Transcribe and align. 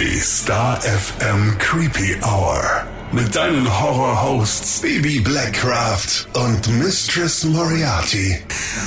Die 0.00 0.20
Star 0.20 0.80
FM 0.80 1.58
Creepy 1.58 2.16
Hour. 2.22 2.86
Mit 3.10 3.34
deinen 3.34 3.66
Horror-Hosts 3.80 4.82
Baby 4.82 5.18
Blackcraft 5.18 6.28
und 6.34 6.68
Mistress 6.78 7.42
Moriarty. 7.42 8.38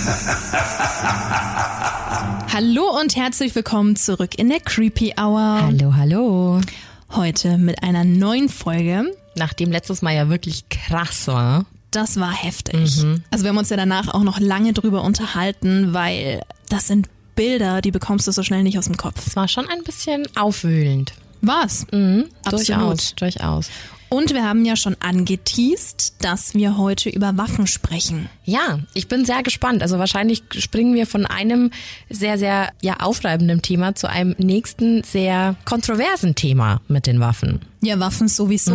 Hallo 2.53 2.97
und 2.97 3.17
herzlich 3.17 3.53
willkommen 3.55 3.97
zurück 3.97 4.39
in 4.39 4.47
der 4.47 4.61
Creepy 4.61 5.15
Hour. 5.19 5.63
Hallo, 5.63 5.95
hallo. 5.97 6.61
Heute 7.09 7.57
mit 7.57 7.83
einer 7.83 8.05
neuen 8.05 8.47
Folge. 8.47 9.13
Nachdem 9.35 9.69
letztes 9.69 10.01
Mal 10.01 10.15
ja 10.15 10.29
wirklich 10.29 10.69
krass 10.69 11.27
war. 11.27 11.65
Das 11.91 12.21
war 12.21 12.31
heftig. 12.31 13.03
Also 13.31 13.43
wir 13.43 13.49
haben 13.49 13.57
uns 13.57 13.69
ja 13.69 13.75
danach 13.75 14.13
auch 14.13 14.23
noch 14.23 14.39
lange 14.39 14.71
drüber 14.71 15.03
unterhalten, 15.03 15.93
weil 15.93 16.41
das 16.69 16.87
sind 16.87 17.09
Bilder, 17.35 17.81
die 17.81 17.91
bekommst 17.91 18.27
du 18.27 18.31
so 18.31 18.43
schnell 18.43 18.63
nicht 18.63 18.77
aus 18.77 18.85
dem 18.85 18.97
Kopf. 18.97 19.25
Es 19.25 19.35
war 19.35 19.47
schon 19.47 19.67
ein 19.67 19.83
bisschen 19.83 20.27
aufwühlend. 20.35 21.13
Was? 21.41 21.87
Mhm. 21.91 22.25
Durchaus, 22.49 23.15
durchaus. 23.15 23.69
Und 24.13 24.33
wir 24.33 24.43
haben 24.43 24.65
ja 24.65 24.75
schon 24.75 24.97
angeteased, 24.99 26.15
dass 26.19 26.53
wir 26.53 26.77
heute 26.77 27.09
über 27.09 27.37
Waffen 27.37 27.65
sprechen. 27.65 28.27
Ja, 28.43 28.79
ich 28.93 29.07
bin 29.07 29.23
sehr 29.23 29.41
gespannt. 29.41 29.81
Also 29.81 29.99
wahrscheinlich 29.99 30.43
springen 30.57 30.95
wir 30.95 31.07
von 31.07 31.25
einem 31.25 31.71
sehr, 32.09 32.37
sehr 32.37 32.73
ja, 32.81 32.97
aufreibenden 32.99 33.61
Thema 33.61 33.95
zu 33.95 34.09
einem 34.09 34.35
nächsten 34.37 35.03
sehr 35.03 35.55
kontroversen 35.63 36.35
Thema 36.35 36.81
mit 36.89 37.07
den 37.07 37.21
Waffen. 37.21 37.61
Ja, 37.81 38.01
Waffen 38.01 38.27
sowieso. 38.27 38.73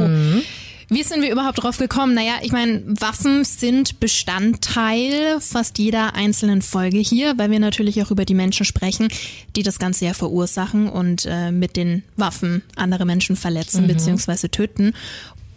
Wie 0.89 1.03
sind 1.03 1.23
wir 1.23 1.33
überhaupt 1.33 1.63
drauf 1.63 1.79
gekommen? 1.79 2.15
Naja, 2.15 2.35
ich 2.43 2.53
meine, 2.53 2.83
Waffen 2.87 3.45
sind 3.45 3.99
Bestandteil 3.99 5.41
fast 5.41 5.79
jeder 5.79 6.15
einzelnen 6.15 6.63
Folge 6.63 6.99
hier, 6.99 7.37
weil 7.39 7.51
wir 7.51 7.59
natürlich 7.59 8.01
auch 8.03 8.13
über 8.13 8.25
die 8.25 8.35
Menschen 8.35 8.65
sprechen, 8.65 9.09
die 9.57 9.65
das 9.65 9.81
Ganze 9.81 10.05
ja 10.05 10.15
verursachen 10.15 10.89
und 10.89 11.27
äh, 11.27 11.51
mit 11.51 11.77
den 11.77 12.05
Waffen 12.17 12.63
andere 12.77 13.05
Menschen 13.05 13.35
verletzen 13.35 13.89
bzw. 13.89 14.49
töten. 14.49 14.95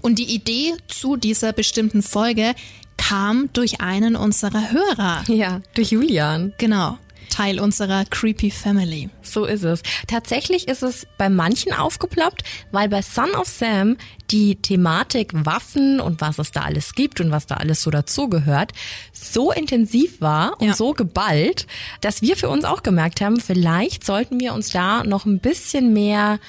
Und 0.02 0.18
die 0.18 0.34
Idee 0.34 0.74
zu 0.88 1.16
dieser 1.16 1.54
bestimmten 1.54 2.02
Folge 2.02 2.56
kam 2.98 3.50
durch 3.54 3.82
einen 3.82 4.16
unserer 4.16 4.72
Hörer. 4.72 5.24
Ja, 5.28 5.62
durch 5.76 5.92
Julian. 5.92 6.54
Genau. 6.58 6.98
Teil 7.30 7.60
unserer 7.60 8.04
Creepy 8.06 8.52
Family. 8.52 9.10
So 9.22 9.46
ist 9.46 9.64
es. 9.64 9.82
Tatsächlich 10.08 10.68
ist 10.68 10.84
es 10.84 11.08
bei 11.18 11.30
manchen 11.30 11.74
aufgeploppt, 11.74 12.44
weil 12.72 12.90
bei 12.90 13.02
Son 13.02 13.32
of 13.32 13.48
Sam 13.48 13.98
die 14.32 14.56
Thematik 14.58 15.32
Waffen 15.34 16.00
und 16.00 16.22
was 16.22 16.38
es 16.40 16.52
da 16.52 16.62
alles 16.62 16.94
gibt 16.94 17.22
und 17.22 17.32
was 17.32 17.46
da 17.48 17.56
alles 17.56 17.82
so 17.82 17.90
dazugehört, 17.92 18.74
so 19.14 19.52
intensiv 19.52 20.22
war 20.22 20.60
und 20.60 20.68
Ja. 20.68 20.74
so 20.74 20.94
geballt, 20.94 21.66
dass 22.02 22.22
wir 22.22 22.36
für 22.38 22.50
uns 22.50 22.66
auch 22.66 22.84
gemerkt 22.84 23.22
haben, 23.22 23.40
vielleicht 23.40 24.06
sollten 24.06 24.40
wir 24.40 24.54
uns 24.54 24.72
da 24.72 25.04
noch 25.04 25.26
ein 25.26 25.40
bisschen 25.40 25.94
mehr 25.94 26.40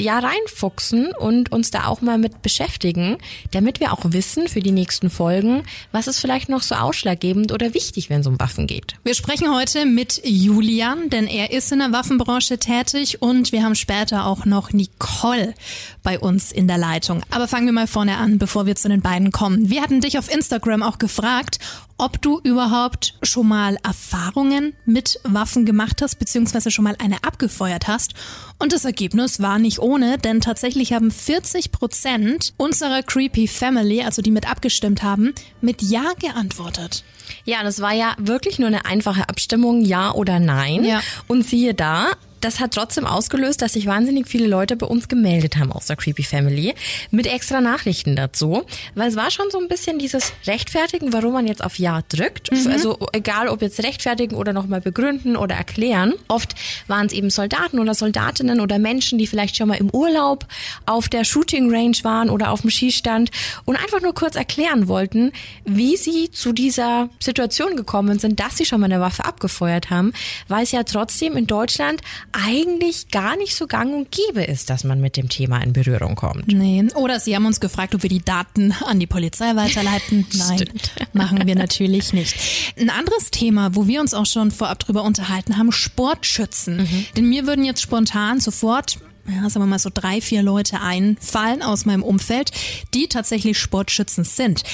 ja 0.00 0.18
reinfuchsen 0.18 1.12
und 1.18 1.52
uns 1.52 1.70
da 1.70 1.86
auch 1.86 2.00
mal 2.00 2.18
mit 2.18 2.42
beschäftigen, 2.42 3.18
damit 3.52 3.80
wir 3.80 3.92
auch 3.92 4.00
wissen 4.04 4.48
für 4.48 4.60
die 4.60 4.72
nächsten 4.72 5.10
Folgen, 5.10 5.62
was 5.92 6.08
ist 6.08 6.18
vielleicht 6.18 6.48
noch 6.48 6.62
so 6.62 6.74
ausschlaggebend 6.74 7.52
oder 7.52 7.74
wichtig, 7.74 8.10
wenn 8.10 8.20
es 8.20 8.26
um 8.26 8.40
Waffen 8.40 8.66
geht. 8.66 8.94
Wir 9.04 9.14
sprechen 9.14 9.54
heute 9.54 9.86
mit 9.86 10.20
Julian, 10.24 11.10
denn 11.10 11.26
er 11.26 11.52
ist 11.52 11.72
in 11.72 11.78
der 11.80 11.92
Waffenbranche 11.92 12.58
tätig 12.58 13.22
und 13.22 13.52
wir 13.52 13.62
haben 13.62 13.74
später 13.74 14.26
auch 14.26 14.44
noch 14.44 14.72
Nicole 14.72 15.54
bei 16.02 16.18
uns 16.18 16.52
in 16.52 16.66
der 16.66 16.78
Leitung. 16.78 17.22
Aber 17.30 17.48
fangen 17.48 17.66
wir 17.66 17.72
mal 17.72 17.86
vorne 17.86 18.16
an, 18.16 18.38
bevor 18.38 18.66
wir 18.66 18.76
zu 18.76 18.88
den 18.88 19.02
beiden 19.02 19.30
kommen. 19.32 19.70
Wir 19.70 19.82
hatten 19.82 20.00
dich 20.00 20.18
auf 20.18 20.32
Instagram 20.32 20.82
auch 20.82 20.98
gefragt, 20.98 21.58
ob 22.00 22.20
du 22.22 22.40
überhaupt 22.42 23.14
schon 23.22 23.48
mal 23.48 23.76
Erfahrungen 23.84 24.74
mit 24.86 25.20
Waffen 25.24 25.66
gemacht 25.66 26.00
hast, 26.00 26.18
beziehungsweise 26.18 26.70
schon 26.70 26.84
mal 26.84 26.96
eine 26.98 27.22
abgefeuert 27.24 27.88
hast. 27.88 28.14
Und 28.58 28.72
das 28.72 28.86
Ergebnis 28.86 29.40
war 29.40 29.58
nicht 29.58 29.80
ohne, 29.80 30.16
denn 30.16 30.40
tatsächlich 30.40 30.94
haben 30.94 31.10
40 31.10 31.72
Prozent 31.72 32.54
unserer 32.56 33.02
Creepy 33.02 33.46
Family, 33.46 34.02
also 34.02 34.22
die 34.22 34.30
mit 34.30 34.50
abgestimmt 34.50 35.02
haben, 35.02 35.34
mit 35.60 35.82
Ja 35.82 36.12
geantwortet. 36.18 37.04
Ja, 37.44 37.62
das 37.62 37.80
war 37.80 37.92
ja 37.92 38.14
wirklich 38.18 38.58
nur 38.58 38.68
eine 38.68 38.86
einfache 38.86 39.28
Abstimmung, 39.28 39.82
ja 39.82 40.12
oder 40.12 40.40
nein. 40.40 40.84
Ja. 40.84 41.02
Und 41.28 41.46
siehe 41.46 41.74
da, 41.74 42.12
das 42.40 42.60
hat 42.60 42.74
trotzdem 42.74 43.06
ausgelöst, 43.06 43.62
dass 43.62 43.74
sich 43.74 43.86
wahnsinnig 43.86 44.28
viele 44.28 44.46
Leute 44.46 44.76
bei 44.76 44.86
uns 44.86 45.08
gemeldet 45.08 45.56
haben 45.56 45.72
aus 45.72 45.86
der 45.86 45.96
Creepy 45.96 46.22
Family 46.22 46.74
mit 47.10 47.26
extra 47.26 47.60
Nachrichten 47.60 48.16
dazu, 48.16 48.64
weil 48.94 49.08
es 49.08 49.16
war 49.16 49.30
schon 49.30 49.46
so 49.50 49.58
ein 49.58 49.68
bisschen 49.68 49.98
dieses 49.98 50.32
Rechtfertigen, 50.46 51.12
warum 51.12 51.32
man 51.32 51.46
jetzt 51.46 51.62
auf 51.62 51.78
Ja 51.78 52.02
drückt. 52.08 52.50
Also 52.66 52.98
egal, 53.12 53.48
ob 53.48 53.62
jetzt 53.62 53.82
rechtfertigen 53.82 54.34
oder 54.36 54.52
nochmal 54.52 54.80
begründen 54.80 55.36
oder 55.36 55.54
erklären. 55.54 56.14
Oft 56.28 56.54
waren 56.86 57.06
es 57.06 57.12
eben 57.12 57.30
Soldaten 57.30 57.78
oder 57.78 57.94
Soldatinnen 57.94 58.60
oder 58.60 58.78
Menschen, 58.78 59.18
die 59.18 59.26
vielleicht 59.26 59.56
schon 59.56 59.68
mal 59.68 59.76
im 59.76 59.90
Urlaub 59.90 60.46
auf 60.86 61.08
der 61.08 61.24
Shooting 61.24 61.72
Range 61.72 61.96
waren 62.02 62.30
oder 62.30 62.50
auf 62.50 62.62
dem 62.62 62.70
Schießstand 62.70 63.30
und 63.64 63.76
einfach 63.76 64.00
nur 64.00 64.14
kurz 64.14 64.36
erklären 64.36 64.88
wollten, 64.88 65.32
wie 65.64 65.96
sie 65.96 66.30
zu 66.30 66.52
dieser 66.52 67.08
Situation 67.20 67.76
gekommen 67.76 68.18
sind, 68.18 68.40
dass 68.40 68.56
sie 68.56 68.64
schon 68.64 68.80
mal 68.80 68.86
eine 68.86 69.00
Waffe 69.00 69.24
abgefeuert 69.24 69.90
haben, 69.90 70.12
weil 70.48 70.62
es 70.62 70.72
ja 70.72 70.82
trotzdem 70.82 71.36
in 71.36 71.46
Deutschland 71.46 72.00
eigentlich 72.32 73.08
gar 73.08 73.36
nicht 73.36 73.54
so 73.54 73.66
gang 73.66 73.94
und 73.94 74.10
gäbe 74.10 74.42
ist, 74.42 74.70
dass 74.70 74.84
man 74.84 75.00
mit 75.00 75.16
dem 75.16 75.28
Thema 75.28 75.58
in 75.62 75.72
Berührung 75.72 76.14
kommt. 76.14 76.48
Nee. 76.48 76.86
Oder 76.94 77.20
sie 77.20 77.34
haben 77.34 77.46
uns 77.46 77.60
gefragt, 77.60 77.94
ob 77.94 78.02
wir 78.02 78.10
die 78.10 78.24
Daten 78.24 78.72
an 78.84 79.00
die 79.00 79.06
Polizei 79.06 79.56
weiterleiten. 79.56 80.26
Nein, 80.34 80.64
machen 81.12 81.46
wir 81.46 81.54
natürlich 81.54 82.12
nicht. 82.12 82.36
Ein 82.78 82.90
anderes 82.90 83.30
Thema, 83.30 83.74
wo 83.74 83.86
wir 83.86 84.00
uns 84.00 84.14
auch 84.14 84.26
schon 84.26 84.50
vorab 84.50 84.78
drüber 84.78 85.02
unterhalten 85.02 85.56
haben, 85.56 85.72
Sportschützen. 85.72 86.88
Denn 87.16 87.28
mir 87.28 87.46
würden 87.46 87.64
jetzt 87.64 87.82
spontan 87.82 88.40
sofort 88.40 88.98
ja, 89.28 89.48
sagen 89.48 89.64
wir 89.64 89.68
mal 89.68 89.78
so 89.78 89.90
drei, 89.92 90.20
vier 90.20 90.42
Leute 90.42 90.80
einfallen 90.80 91.62
aus 91.62 91.84
meinem 91.84 92.02
Umfeld, 92.02 92.50
die 92.94 93.06
tatsächlich 93.06 93.58
Sportschützen 93.58 94.24
sind. 94.24 94.64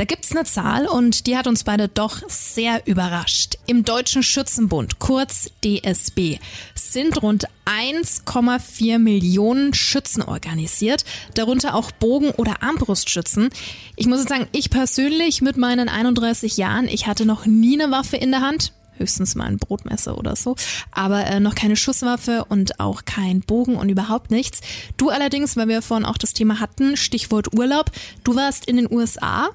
Da 0.00 0.06
gibt's 0.06 0.30
eine 0.30 0.44
Zahl 0.44 0.86
und 0.86 1.26
die 1.26 1.36
hat 1.36 1.46
uns 1.46 1.62
beide 1.62 1.86
doch 1.86 2.22
sehr 2.26 2.86
überrascht. 2.86 3.58
Im 3.66 3.84
Deutschen 3.84 4.22
Schützenbund, 4.22 4.98
kurz 4.98 5.50
DSB, 5.62 6.38
sind 6.74 7.22
rund 7.22 7.44
1,4 7.66 8.98
Millionen 8.98 9.74
Schützen 9.74 10.22
organisiert, 10.22 11.04
darunter 11.34 11.74
auch 11.74 11.90
Bogen- 11.90 12.30
oder 12.30 12.62
Armbrustschützen. 12.62 13.50
Ich 13.94 14.06
muss 14.06 14.20
jetzt 14.20 14.30
sagen, 14.30 14.48
ich 14.52 14.70
persönlich 14.70 15.42
mit 15.42 15.58
meinen 15.58 15.90
31 15.90 16.56
Jahren, 16.56 16.88
ich 16.88 17.06
hatte 17.06 17.26
noch 17.26 17.44
nie 17.44 17.78
eine 17.78 17.92
Waffe 17.92 18.16
in 18.16 18.30
der 18.30 18.40
Hand 18.40 18.72
höchstens 18.96 19.34
mal 19.34 19.44
ein 19.44 19.58
Brotmesser 19.58 20.16
oder 20.16 20.34
so, 20.34 20.56
aber 20.92 21.26
äh, 21.26 21.40
noch 21.40 21.54
keine 21.54 21.76
Schusswaffe 21.76 22.46
und 22.48 22.80
auch 22.80 23.04
kein 23.04 23.40
Bogen 23.40 23.76
und 23.76 23.90
überhaupt 23.90 24.30
nichts. 24.30 24.60
Du 24.96 25.10
allerdings, 25.10 25.58
weil 25.58 25.68
wir 25.68 25.82
vorhin 25.82 26.06
auch 26.06 26.18
das 26.18 26.32
Thema 26.32 26.58
hatten, 26.58 26.96
Stichwort 26.96 27.54
Urlaub, 27.54 27.90
du 28.24 28.34
warst 28.34 28.64
in 28.64 28.76
den 28.76 28.90
USA. 28.90 29.50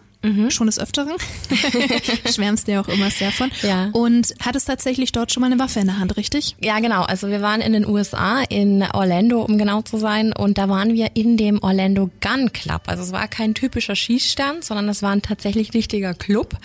Schon 0.49 0.67
des 0.67 0.79
Öfteren. 0.79 1.13
Schwärmst 2.33 2.67
dir 2.67 2.81
auch 2.81 2.87
immer 2.87 3.09
sehr 3.11 3.31
von. 3.31 3.51
Ja. 3.61 3.89
Und 3.93 4.33
hattest 4.39 4.67
tatsächlich 4.67 5.11
dort 5.11 5.31
schon 5.31 5.41
mal 5.41 5.47
eine 5.47 5.59
Waffe 5.59 5.79
in 5.79 5.87
der 5.87 5.99
Hand, 5.99 6.17
richtig? 6.17 6.55
Ja, 6.61 6.79
genau. 6.79 7.03
Also 7.03 7.29
wir 7.29 7.41
waren 7.41 7.61
in 7.61 7.73
den 7.73 7.87
USA, 7.87 8.41
in 8.49 8.83
Orlando, 8.93 9.41
um 9.41 9.57
genau 9.57 9.81
zu 9.81 9.97
sein. 9.97 10.33
Und 10.33 10.57
da 10.57 10.69
waren 10.69 10.93
wir 10.93 11.11
in 11.15 11.37
dem 11.37 11.61
Orlando 11.61 12.09
Gun 12.21 12.51
Club. 12.53 12.83
Also 12.87 13.03
es 13.03 13.11
war 13.11 13.27
kein 13.27 13.53
typischer 13.53 13.95
Schießstand, 13.95 14.63
sondern 14.63 14.89
es 14.89 15.01
war 15.01 15.11
ein 15.11 15.21
tatsächlich 15.21 15.73
richtiger 15.73 16.13
Club, 16.13 16.57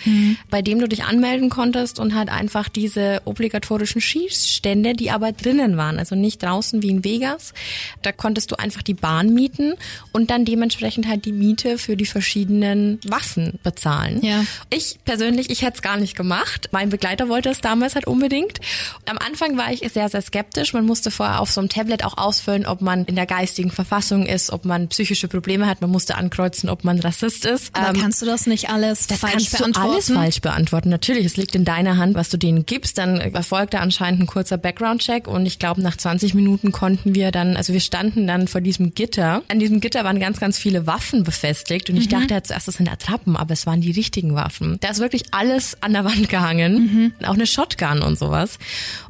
bei 0.49 0.61
dem 0.61 0.79
du 0.79 0.87
dich 0.87 1.03
anmelden 1.03 1.49
konntest 1.49 1.99
und 1.99 2.15
halt 2.15 2.29
einfach 2.29 2.69
diese 2.69 3.21
obligatorischen 3.25 4.01
Schießstände, 4.01 4.93
die 4.93 5.11
aber 5.11 5.31
drinnen 5.31 5.77
waren. 5.77 5.99
Also 5.99 6.15
nicht 6.15 6.43
draußen 6.43 6.81
wie 6.81 6.89
in 6.89 7.03
Vegas. 7.03 7.53
Da 8.01 8.11
konntest 8.11 8.51
du 8.51 8.55
einfach 8.55 8.81
die 8.81 8.93
Bahn 8.93 9.33
mieten 9.33 9.73
und 10.11 10.29
dann 10.29 10.45
dementsprechend 10.45 11.07
halt 11.07 11.25
die 11.25 11.31
Miete 11.31 11.77
für 11.77 11.95
die 11.95 12.05
verschiedenen 12.05 12.99
Waffen 13.05 13.50
bezahlen. 13.63 14.23
Ja. 14.23 14.43
Ich 14.69 14.99
persönlich, 15.05 15.49
ich 15.49 15.61
hätte 15.61 15.75
es 15.75 15.81
gar 15.81 15.97
nicht 15.97 16.15
gemacht. 16.15 16.69
Mein 16.71 16.89
Begleiter 16.89 17.29
wollte 17.29 17.49
es 17.49 17.61
damals 17.61 17.95
halt 17.95 18.07
unbedingt. 18.07 18.59
Am 19.09 19.17
Anfang 19.17 19.57
war 19.57 19.71
ich 19.71 19.79
sehr, 19.91 20.09
sehr 20.09 20.21
skeptisch. 20.21 20.73
Man 20.73 20.85
musste 20.85 21.11
vorher 21.11 21.39
auf 21.41 21.51
so 21.51 21.61
einem 21.61 21.69
Tablet 21.69 22.03
auch 22.03 22.17
ausfüllen, 22.17 22.65
ob 22.65 22.81
man 22.81 23.05
in 23.05 23.15
der 23.15 23.25
geistigen 23.25 23.71
Verfassung 23.71 24.25
ist, 24.25 24.51
ob 24.51 24.65
man 24.65 24.87
psychische 24.89 25.27
Probleme 25.27 25.67
hat. 25.67 25.81
Man 25.81 25.89
musste 25.89 26.15
ankreuzen, 26.15 26.69
ob 26.69 26.83
man 26.83 26.99
Rassist 26.99 27.45
ist. 27.45 27.75
Aber 27.75 27.89
Ähm, 27.95 28.01
kannst 28.01 28.21
du 28.21 28.25
das 28.25 28.45
nicht 28.45 28.69
alles 28.69 29.07
das 29.07 29.19
falsch 29.19 29.33
kannst 29.33 29.57
beantworten? 29.57 29.83
du 29.87 29.89
alles 29.91 30.05
falsch 30.09 30.41
beantworten. 30.41 30.89
Natürlich, 30.89 31.25
es 31.25 31.37
liegt 31.37 31.55
in 31.55 31.65
deiner 31.65 31.97
Hand, 31.97 32.15
was 32.15 32.29
du 32.29 32.37
denen 32.37 32.65
gibst. 32.65 32.97
Dann 32.97 33.17
erfolgte 33.19 33.79
anscheinend 33.79 34.21
ein 34.21 34.27
kurzer 34.27 34.57
Background-Check 34.57 35.27
und 35.27 35.45
ich 35.45 35.59
glaube, 35.59 35.81
nach 35.81 35.97
20 35.97 36.33
Minuten 36.33 36.71
konnten 36.71 37.15
wir 37.15 37.31
dann, 37.31 37.57
also 37.57 37.73
wir 37.73 37.79
standen 37.79 38.27
dann 38.27 38.47
vor 38.47 38.61
diesem 38.61 38.93
Gitter. 38.93 39.41
An 39.47 39.59
diesem 39.59 39.79
Gitter 39.79 40.03
waren 40.03 40.19
ganz, 40.19 40.39
ganz 40.39 40.57
viele 40.57 40.87
Waffen 40.87 41.23
befestigt 41.23 41.89
und 41.89 41.97
ich 41.97 42.07
dachte 42.07 42.33
halt 42.33 42.47
zuerst, 42.47 42.67
das 42.67 42.75
sind 42.75 42.89
Attrappen, 42.91 43.35
aber 43.41 43.53
es 43.53 43.65
waren 43.65 43.81
die 43.81 43.91
richtigen 43.91 44.35
Waffen. 44.35 44.77
Da 44.79 44.89
ist 44.89 44.99
wirklich 44.99 45.23
alles 45.31 45.77
an 45.81 45.93
der 45.93 46.05
Wand 46.05 46.29
gehangen, 46.29 47.13
mhm. 47.19 47.25
auch 47.25 47.33
eine 47.33 47.45
Shotgun 47.47 48.01
und 48.01 48.17
sowas. 48.17 48.57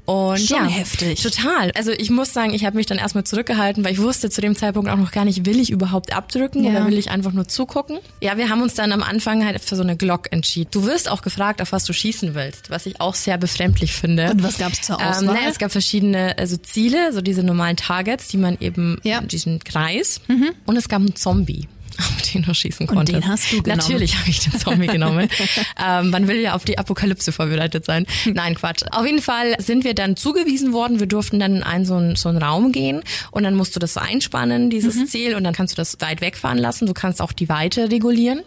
Und 0.06 0.40
Schon 0.40 0.58
ja, 0.58 0.66
heftig. 0.66 1.22
Total. 1.22 1.72
Also 1.76 1.92
ich 1.92 2.10
muss 2.10 2.34
sagen, 2.34 2.54
ich 2.54 2.66
habe 2.66 2.76
mich 2.76 2.86
dann 2.88 2.98
erstmal 2.98 3.24
zurückgehalten, 3.24 3.84
weil 3.84 3.94
ich 3.94 4.02
wusste 4.02 4.30
zu 4.30 4.42
dem 4.42 4.56
Zeitpunkt 4.56 4.90
auch 4.90 4.98
noch 4.98 5.12
gar 5.12 5.26
nicht, 5.26 5.46
will 5.46 5.60
ich 5.60 5.70
überhaupt 5.70 6.14
abdrücken 6.14 6.64
Ja. 6.64 6.72
oder 6.72 6.88
will 6.88 6.98
ich 6.98 7.12
einfach 7.12 7.32
nur 7.34 7.48
zugucken. 7.48 8.00
Ja, 8.20 8.36
wir 8.38 8.50
haben 8.50 8.62
uns 8.62 8.74
dann 8.74 8.92
am 8.92 9.04
Anfang 9.04 9.46
halt 9.46 9.62
für 9.62 9.76
so 9.76 9.84
eine 9.84 9.96
Glock 9.96 10.32
entschieden. 10.32 10.70
Du 10.72 10.86
wirst 10.86 11.10
auch 11.10 11.22
gefragt, 11.22 11.62
auf 11.62 11.72
was 11.72 11.84
du 11.86 11.94
schießen 11.94 12.34
willst, 12.34 12.70
was 12.72 12.86
ich 12.88 13.00
auch 13.00 13.14
sehr 13.16 13.38
befremdlich 13.38 13.94
finde. 13.94 14.32
Und 14.32 14.44
was 14.44 14.58
gab's 14.58 14.82
zur 14.82 15.00
Ähm, 15.00 15.08
Auswahl? 15.08 15.26
naja, 15.36 15.48
es 15.50 15.60
gab 15.60 15.72
verschiedene 15.72 16.38
also 16.38 16.58
Ziele, 16.58 17.14
so 17.14 17.22
diese 17.22 17.44
normalen 17.44 17.78
Targets, 17.78 18.28
die 18.30 18.38
man 18.38 18.58
eben, 18.60 18.98
Ja. 19.04 19.22
diesen 19.22 19.60
Kreis. 19.64 20.20
Und 20.66 20.76
es 20.78 20.90
gab 20.90 21.00
einen 21.02 21.16
Zombie. 21.16 21.68
Auf 22.00 22.22
den 22.32 22.44
du 22.44 22.54
schießen 22.54 22.88
Und 22.88 22.96
konntest. 22.96 23.18
den 23.24 23.28
hast 23.28 23.52
du 23.52 23.62
genommen. 23.62 23.80
Natürlich 23.80 24.18
habe 24.18 24.30
ich 24.30 24.40
den 24.40 24.58
Zombie 24.60 24.88
genommen. 24.88 25.28
ähm, 25.84 26.10
man 26.10 26.28
will 26.28 26.40
ja 26.40 26.54
auf 26.54 26.66
die 26.66 26.78
Apokalypse 26.78 27.32
vorbereitet 27.32 27.86
sein. 27.86 28.06
Nein, 28.26 28.56
Quatsch. 28.56 28.84
Auf 28.92 29.06
jeden 29.06 29.22
Fall 29.22 29.56
sind 29.60 29.84
wir 29.84 29.94
dann 29.94 30.16
zugewiesen 30.16 30.74
worden. 30.74 31.00
Wir 31.00 31.08
durften 31.08 31.40
dann 31.40 31.58
in 31.58 31.64
einen 31.64 31.86
so, 31.86 31.96
einen 31.96 32.16
so 32.16 32.30
einen 32.30 32.38
Raum 32.42 32.72
gehen 32.72 33.02
und 33.32 33.44
dann 33.44 33.56
musst 33.56 33.76
du 33.76 33.80
das 33.80 33.98
einspannen, 33.98 34.70
dieses 34.70 34.96
Mhm. 34.96 35.08
Ziel, 35.08 35.36
und 35.36 35.44
dann 35.44 35.54
kannst 35.54 35.74
du 35.74 35.76
das 35.78 35.98
weit 36.00 36.22
wegfahren 36.22 36.58
lassen. 36.58 36.86
Du 36.86 36.94
kannst 36.94 37.22
auch 37.22 37.32
die 37.34 37.50
Weite 37.50 37.90
regulieren. 37.92 38.40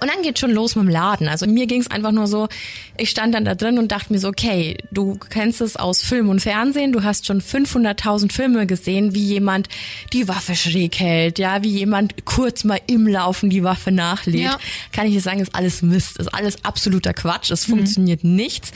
Und 0.00 0.10
dann 0.12 0.22
geht 0.22 0.38
schon 0.38 0.50
los 0.50 0.76
mit 0.76 0.84
dem 0.84 0.90
Laden. 0.90 1.28
Also 1.28 1.46
mir 1.46 1.66
ging 1.66 1.80
es 1.80 1.90
einfach 1.90 2.12
nur 2.12 2.26
so, 2.26 2.48
ich 2.96 3.10
stand 3.10 3.34
dann 3.34 3.44
da 3.44 3.54
drin 3.54 3.78
und 3.78 3.90
dachte 3.92 4.12
mir 4.12 4.18
so, 4.18 4.28
okay, 4.28 4.76
du 4.90 5.18
kennst 5.30 5.60
es 5.60 5.76
aus 5.76 6.02
Film 6.02 6.28
und 6.28 6.40
Fernsehen, 6.40 6.92
du 6.92 7.02
hast 7.02 7.26
schon 7.26 7.40
500.000 7.40 8.32
Filme 8.32 8.66
gesehen, 8.66 9.14
wie 9.14 9.24
jemand 9.24 9.68
die 10.12 10.28
Waffe 10.28 10.54
schräg 10.54 10.98
hält, 11.00 11.38
ja, 11.38 11.62
wie 11.62 11.70
jemand 11.70 12.24
kurz 12.24 12.64
mal 12.64 12.80
im 12.86 13.06
Laufen 13.06 13.50
die 13.50 13.62
Waffe 13.64 13.90
nachlädt. 13.92 14.42
Ja. 14.42 14.58
Kann 14.92 15.06
ich 15.06 15.12
dir 15.14 15.20
sagen, 15.20 15.40
ist 15.40 15.54
alles 15.54 15.82
Mist, 15.82 16.18
ist 16.18 16.28
alles 16.34 16.64
absoluter 16.64 17.12
Quatsch, 17.14 17.50
es 17.50 17.66
Mhm. 17.68 17.72
funktioniert 17.76 18.24
nichts. 18.24 18.70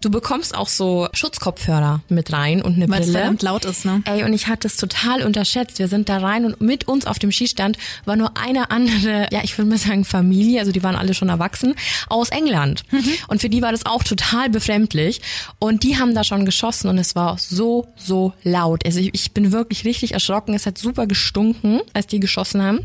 Du 0.00 0.10
bekommst 0.10 0.54
auch 0.54 0.68
so 0.68 1.08
Schutzkopfhörer 1.12 2.02
mit 2.08 2.32
rein 2.32 2.62
und 2.62 2.74
eine 2.76 2.88
Weil 2.88 3.00
es 3.00 3.06
Brille. 3.06 3.18
verdammt 3.18 3.42
laut 3.42 3.64
ist, 3.64 3.84
ne? 3.84 4.02
Ey, 4.04 4.22
und 4.24 4.32
ich 4.32 4.46
hatte 4.48 4.66
es 4.68 4.76
total 4.76 5.22
unterschätzt. 5.22 5.78
Wir 5.78 5.88
sind 5.88 6.08
da 6.08 6.18
rein 6.18 6.44
und 6.44 6.60
mit 6.60 6.86
uns 6.88 7.06
auf 7.06 7.18
dem 7.18 7.32
Skistand 7.32 7.76
war 8.04 8.16
nur 8.16 8.36
eine 8.36 8.70
andere, 8.70 9.28
ja, 9.32 9.40
ich 9.42 9.56
würde 9.58 9.70
mal 9.70 9.78
sagen 9.78 10.04
Familie, 10.04 10.60
also 10.60 10.72
die 10.72 10.82
waren 10.82 10.96
alle 10.96 11.14
schon 11.14 11.28
erwachsen, 11.28 11.74
aus 12.08 12.28
England. 12.30 12.84
Und 13.28 13.40
für 13.40 13.48
die 13.48 13.62
war 13.62 13.72
das 13.72 13.86
auch 13.86 14.02
total 14.02 14.50
befremdlich. 14.50 15.20
Und 15.58 15.82
die 15.82 15.98
haben 15.98 16.14
da 16.14 16.24
schon 16.24 16.44
geschossen 16.44 16.88
und 16.88 16.98
es 16.98 17.14
war 17.16 17.38
so, 17.38 17.88
so 17.96 18.32
laut. 18.42 18.84
Also 18.84 19.00
ich, 19.00 19.10
ich 19.14 19.32
bin 19.32 19.52
wirklich 19.52 19.84
richtig 19.84 20.12
erschrocken. 20.12 20.54
Es 20.54 20.66
hat 20.66 20.78
super 20.78 21.06
gestunken, 21.06 21.80
als 21.92 22.06
die 22.06 22.20
geschossen 22.20 22.62
haben. 22.62 22.80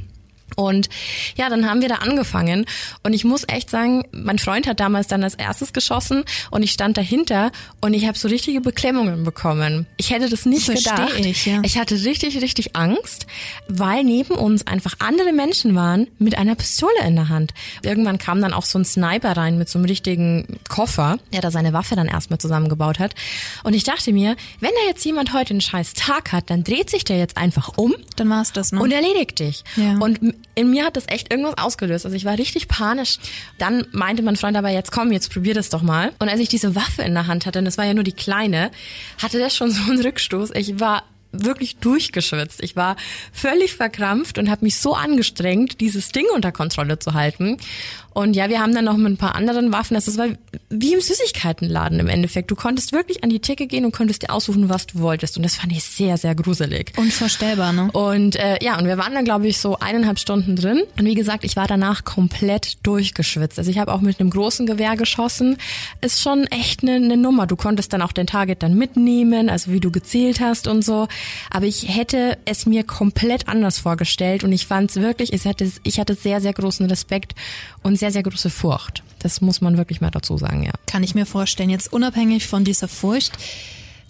Und 0.56 0.90
ja, 1.36 1.50
dann 1.50 1.70
haben 1.70 1.82
wir 1.82 1.90
da 1.90 1.96
angefangen 1.96 2.66
und 3.04 3.14
ich 3.14 3.24
muss 3.24 3.44
echt 3.48 3.70
sagen, 3.70 4.04
mein 4.12 4.40
Freund 4.40 4.68
hat 4.68 4.80
damals 4.80 5.08
dann 5.08 5.24
als 5.24 5.36
erstes 5.36 5.74
geschossen 5.74 6.24
und 6.52 6.64
ich 6.64 6.72
stand 6.72 6.98
dahinter 6.98 7.52
und 7.82 7.94
ich 7.94 8.08
habe 8.08 8.18
so 8.18 8.28
richtige 8.28 8.62
Beklemmungen 8.62 9.24
bekommen. 9.24 9.88
Ich 9.98 10.12
hätte 10.12 10.30
das 10.30 10.46
nicht 10.46 10.66
Versteh 10.66 10.90
gedacht. 10.90 11.20
ich, 11.20 11.46
ja. 11.46 11.62
ich 11.64 11.78
hatte 11.78 11.96
richtig, 12.04 12.42
richtig 12.42 12.76
Angst, 12.76 13.26
weil 13.68 14.04
neben 14.04 14.36
uns 14.36 14.68
einfach 14.68 14.96
andere 15.00 15.32
Menschen 15.34 15.76
waren 15.76 16.08
mit 16.18 16.38
einer 16.38 16.56
Pistole 16.56 16.92
in 17.06 17.16
der 17.16 17.30
Hand. 17.30 17.54
Irgendwann 17.84 18.18
kam 18.18 18.42
dann 18.42 18.54
auch 18.54 18.66
so 18.66 18.80
ein 18.80 18.86
Sniper 18.86 19.38
rein 19.38 19.58
mit 19.58 19.70
so 19.70 19.80
einem 19.80 19.86
richtigen 19.86 20.60
Koffer, 20.68 21.18
der 21.34 21.42
da 21.42 21.52
seine 21.52 21.74
Waffe 21.74 21.96
dann 21.96 22.08
erstmal 22.08 22.40
zusammengebaut 22.40 23.00
hat. 23.00 23.16
Und 23.64 23.74
ich 23.74 23.84
dachte 23.84 24.12
mir, 24.12 24.36
wenn 24.60 24.72
da 24.72 24.88
jetzt 24.88 25.06
jemand 25.06 25.34
heute 25.34 25.52
einen 25.52 25.62
scheiß 25.62 25.94
Tag 25.94 26.32
hat, 26.32 26.50
dann 26.50 26.64
dreht 26.64 26.90
sich 26.90 27.04
der 27.04 27.18
jetzt 27.18 27.38
einfach 27.38 27.78
um 27.78 27.96
Dann 28.16 28.30
war's 28.30 28.54
das, 28.54 28.72
ne? 28.72 28.82
und 28.82 28.92
erledigt 28.92 29.40
dich. 29.40 29.64
Ja. 29.76 29.98
Und 30.00 30.20
in 30.60 30.70
mir 30.70 30.86
hat 30.86 30.98
das 30.98 31.06
echt 31.08 31.32
irgendwas 31.32 31.58
ausgelöst. 31.58 32.06
Also 32.06 32.18
ich 32.18 32.26
war 32.26 32.38
richtig 32.38 32.68
panisch. 32.68 33.18
Dann 33.58 33.88
meinte 33.92 34.24
mein 34.24 34.36
Freund 34.36 34.58
aber, 34.58 34.70
jetzt 34.70 34.92
komm, 34.92 35.14
jetzt 35.14 35.32
probier 35.32 35.54
das 35.54 35.70
doch 35.70 35.82
mal. 35.82 36.12
Und 36.20 36.28
als 36.28 36.42
ich 36.42 36.50
diese 36.50 36.76
Waffe 36.76 37.04
in 37.04 37.14
der 37.14 37.28
Hand 37.28 37.46
hatte, 37.46 37.60
und 37.60 37.66
das 37.66 37.78
war 37.78 37.86
ja 37.86 37.94
nur 37.94 38.04
die 38.04 38.12
kleine, 38.12 38.70
hatte 39.22 39.40
das 39.40 39.56
schon 39.56 39.72
so 39.72 39.90
einen 39.90 40.02
Rückstoß. 40.02 40.52
Ich 40.56 40.82
war 40.82 41.04
wirklich 41.32 41.78
durchgeschwitzt. 41.78 42.64
Ich 42.64 42.76
war 42.76 42.96
völlig 43.32 43.76
verkrampft 43.76 44.38
und 44.38 44.50
habe 44.50 44.66
mich 44.66 44.78
so 44.78 44.96
angestrengt, 44.96 45.80
dieses 45.82 46.10
Ding 46.10 46.26
unter 46.34 46.52
Kontrolle 46.52 47.00
zu 47.00 47.14
halten. 47.14 47.58
Und 48.12 48.36
ja, 48.36 48.50
wir 48.50 48.60
haben 48.60 48.74
dann 48.74 48.86
noch 48.86 48.98
mit 48.98 49.14
ein 49.14 49.18
paar 49.18 49.36
anderen 49.36 49.72
Waffen. 49.72 49.94
Das 49.94 50.18
war 50.18 50.28
wie 50.70 50.94
im 50.94 51.00
Süßigkeitenladen 51.00 52.00
im 52.00 52.08
Endeffekt. 52.08 52.50
Du 52.50 52.56
konntest 52.56 52.92
wirklich 52.92 53.24
an 53.24 53.30
die 53.30 53.40
Theke 53.40 53.68
gehen 53.68 53.86
und 53.86 53.92
konntest 53.92 54.24
dir 54.24 54.32
aussuchen, 54.32 54.68
was 54.68 54.88
du 54.88 55.00
wolltest. 55.00 55.38
Und 55.38 55.44
das 55.44 55.56
fand 55.56 55.72
ich 55.72 55.84
sehr, 55.84 56.18
sehr 56.18 56.34
gruselig. 56.36 56.92
Unvorstellbar, 56.98 57.72
ne? 57.72 57.90
Und 57.94 58.36
äh, 58.36 58.58
ja, 58.62 58.78
und 58.78 58.86
wir 58.86 58.98
waren 58.98 59.14
dann, 59.14 59.26
glaube 59.26 59.48
ich, 59.48 59.60
so 59.60 59.78
eineinhalb 59.78 60.20
Stunden 60.20 60.56
drin. 60.56 60.82
Und 60.98 61.06
wie 61.06 61.14
gesagt, 61.14 61.44
ich 61.44 61.56
war 61.56 61.68
danach 61.68 62.04
komplett 62.04 62.78
durchgeschwitzt. 62.84 63.60
Also 63.60 63.70
ich 63.70 63.78
habe 63.78 63.94
auch 63.94 64.02
mit 64.02 64.20
einem 64.20 64.32
großen 64.32 64.66
Gewehr 64.66 64.96
geschossen. 64.98 65.58
Ist 66.02 66.22
schon 66.22 66.46
echt 66.48 66.82
eine, 66.82 66.96
eine 66.96 67.16
Nummer. 67.16 67.46
Du 67.46 67.56
konntest 67.56 67.94
dann 67.94 68.02
auch 68.02 68.12
den 68.12 68.28
Target 68.28 68.64
dann 68.64 68.74
mitnehmen, 68.74 69.50
also 69.50 69.72
wie 69.72 69.80
du 69.80 69.92
gezählt 69.92 70.42
hast 70.42 70.68
und 70.68 70.84
so. 70.84 71.08
Aber 71.50 71.66
ich 71.66 71.88
hätte 71.88 72.38
es 72.46 72.66
mir 72.66 72.84
komplett 72.84 73.48
anders 73.48 73.80
vorgestellt. 73.80 74.44
Und 74.44 74.52
ich 74.52 74.68
fand 74.68 74.92
es 74.92 74.98
wirklich, 74.98 75.34
ich 75.34 75.46
hatte, 75.46 75.72
ich 75.84 76.00
hatte 76.00 76.16
sehr, 76.16 76.42
sehr 76.42 76.54
großen 76.54 76.86
Respekt 76.88 77.36
und 77.84 77.98
sehr, 77.98 78.12
sehr 78.12 78.24
große 78.24 78.50
Furcht. 78.50 79.04
Das 79.20 79.42
muss 79.42 79.62
man 79.62 79.78
wirklich 79.78 80.02
mal 80.02 80.12
dazu 80.12 80.38
sagen, 80.38 80.64
ja. 80.64 80.72
Kann 80.88 81.04
ich 81.04 81.16
mir 81.16 81.26
vorstellen. 81.26 81.70
Jetzt 81.70 81.92
unabhängig 81.92 82.48
von 82.48 82.64
dieser 82.64 82.88
Furcht, 82.88 83.38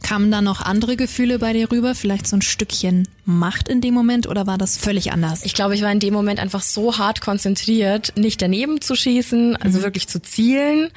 kamen 0.01 0.31
da 0.31 0.41
noch 0.41 0.61
andere 0.61 0.95
Gefühle 0.95 1.39
bei 1.39 1.53
dir 1.53 1.71
rüber? 1.71 1.95
Vielleicht 1.95 2.27
so 2.27 2.35
ein 2.35 2.41
Stückchen 2.41 3.07
Macht 3.25 3.67
in 3.67 3.81
dem 3.81 3.93
Moment 3.93 4.27
oder 4.27 4.47
war 4.47 4.57
das 4.57 4.77
völlig 4.77 5.11
anders? 5.11 5.45
Ich 5.45 5.53
glaube, 5.53 5.75
ich 5.75 5.81
war 5.81 5.91
in 5.91 5.99
dem 5.99 6.13
Moment 6.13 6.39
einfach 6.39 6.61
so 6.61 6.97
hart 6.97 7.21
konzentriert, 7.21 8.13
nicht 8.17 8.41
daneben 8.41 8.81
zu 8.81 8.95
schießen, 8.95 9.55
also 9.57 9.81
wirklich 9.81 10.07
zu 10.07 10.21
zielen. 10.21 10.89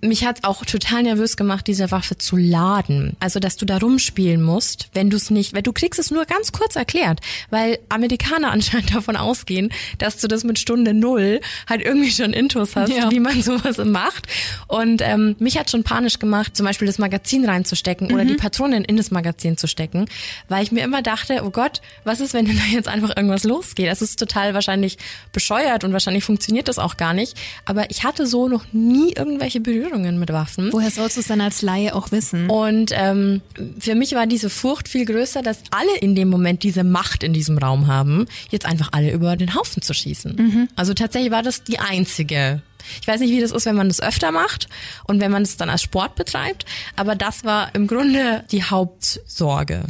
Mich 0.00 0.24
hat 0.24 0.44
auch 0.44 0.64
total 0.64 1.02
nervös 1.02 1.36
gemacht, 1.36 1.66
diese 1.66 1.90
Waffe 1.90 2.16
zu 2.16 2.36
laden. 2.36 3.16
Also, 3.18 3.40
dass 3.40 3.56
du 3.56 3.66
da 3.66 3.78
rumspielen 3.78 4.40
musst, 4.42 4.88
wenn 4.94 5.10
du 5.10 5.16
es 5.16 5.30
nicht, 5.30 5.54
weil 5.54 5.62
du 5.62 5.72
kriegst 5.72 5.98
es 5.98 6.12
nur 6.12 6.24
ganz 6.24 6.52
kurz 6.52 6.76
erklärt, 6.76 7.20
weil 7.50 7.78
Amerikaner 7.88 8.50
anscheinend 8.52 8.94
davon 8.94 9.16
ausgehen, 9.16 9.72
dass 9.98 10.18
du 10.18 10.28
das 10.28 10.44
mit 10.44 10.58
Stunde 10.58 10.94
Null 10.94 11.40
halt 11.68 11.82
irgendwie 11.82 12.10
schon 12.12 12.32
Intus 12.32 12.76
hast, 12.76 12.92
Ja. 12.92 13.10
wie 13.10 13.18
man 13.18 13.42
sowas 13.42 13.78
macht. 13.78 14.28
Und 14.68 15.02
ähm, 15.02 15.34
mich 15.40 15.58
hat 15.58 15.70
schon 15.70 15.82
panisch 15.82 16.20
gemacht, 16.20 16.56
zum 16.56 16.64
Beispiel 16.64 16.86
das 16.86 16.98
Magazin 16.98 17.44
reinzustecken 17.44 18.12
oder 18.12 18.24
die 18.24 18.34
Patronen 18.34 18.84
in 18.84 18.96
das 18.96 19.10
Magazin 19.10 19.56
zu 19.56 19.66
stecken, 19.66 20.06
weil 20.48 20.62
ich 20.62 20.70
mir 20.70 20.84
immer 20.84 21.02
dachte, 21.02 21.42
oh 21.44 21.50
Gott, 21.50 21.80
was 22.04 22.20
ist, 22.20 22.34
wenn 22.34 22.44
denn 22.46 22.56
da 22.56 22.64
jetzt 22.72 22.86
einfach 22.88 23.16
irgendwas 23.16 23.42
losgeht? 23.42 23.88
Das 23.88 24.00
ist 24.02 24.18
total 24.18 24.54
wahrscheinlich 24.54 24.96
bescheuert 25.32 25.82
und 25.82 25.92
wahrscheinlich 25.92 26.22
funktioniert 26.22 26.68
das 26.68 26.78
auch 26.78 26.96
gar 26.96 27.14
nicht. 27.14 27.36
Aber 27.64 27.90
ich 27.90 28.04
hatte 28.04 28.26
so 28.26 28.48
noch 28.48 28.64
nie 28.72 29.12
irgendwelche 29.12 29.58
Berührungen 29.60 29.87
mit 29.96 30.32
Waffen. 30.32 30.72
Woher 30.72 30.90
sollst 30.90 31.16
du 31.16 31.20
es 31.20 31.28
denn 31.28 31.40
als 31.40 31.62
Laie 31.62 31.94
auch 31.94 32.10
wissen? 32.12 32.48
Und 32.50 32.92
ähm, 32.94 33.40
für 33.78 33.94
mich 33.94 34.14
war 34.14 34.26
diese 34.26 34.50
Furcht 34.50 34.88
viel 34.88 35.04
größer, 35.04 35.42
dass 35.42 35.58
alle 35.70 35.96
in 36.00 36.14
dem 36.14 36.28
Moment 36.28 36.62
diese 36.62 36.84
Macht 36.84 37.22
in 37.22 37.32
diesem 37.32 37.58
Raum 37.58 37.86
haben, 37.86 38.26
jetzt 38.50 38.66
einfach 38.66 38.90
alle 38.92 39.10
über 39.12 39.36
den 39.36 39.54
Haufen 39.54 39.82
zu 39.82 39.94
schießen. 39.94 40.68
Also 40.76 40.94
tatsächlich 40.94 41.30
war 41.30 41.42
das 41.42 41.64
die 41.64 41.78
einzige. 41.78 42.62
Ich 43.00 43.08
weiß 43.08 43.20
nicht, 43.20 43.30
wie 43.30 43.40
das 43.40 43.50
ist, 43.50 43.66
wenn 43.66 43.76
man 43.76 43.88
das 43.88 44.00
öfter 44.00 44.32
macht 44.32 44.68
und 45.04 45.20
wenn 45.20 45.30
man 45.30 45.42
es 45.42 45.56
dann 45.56 45.70
als 45.70 45.82
Sport 45.82 46.14
betreibt, 46.14 46.64
aber 46.96 47.14
das 47.14 47.44
war 47.44 47.74
im 47.74 47.86
Grunde 47.86 48.44
die 48.50 48.64
Hauptsorge. 48.64 49.84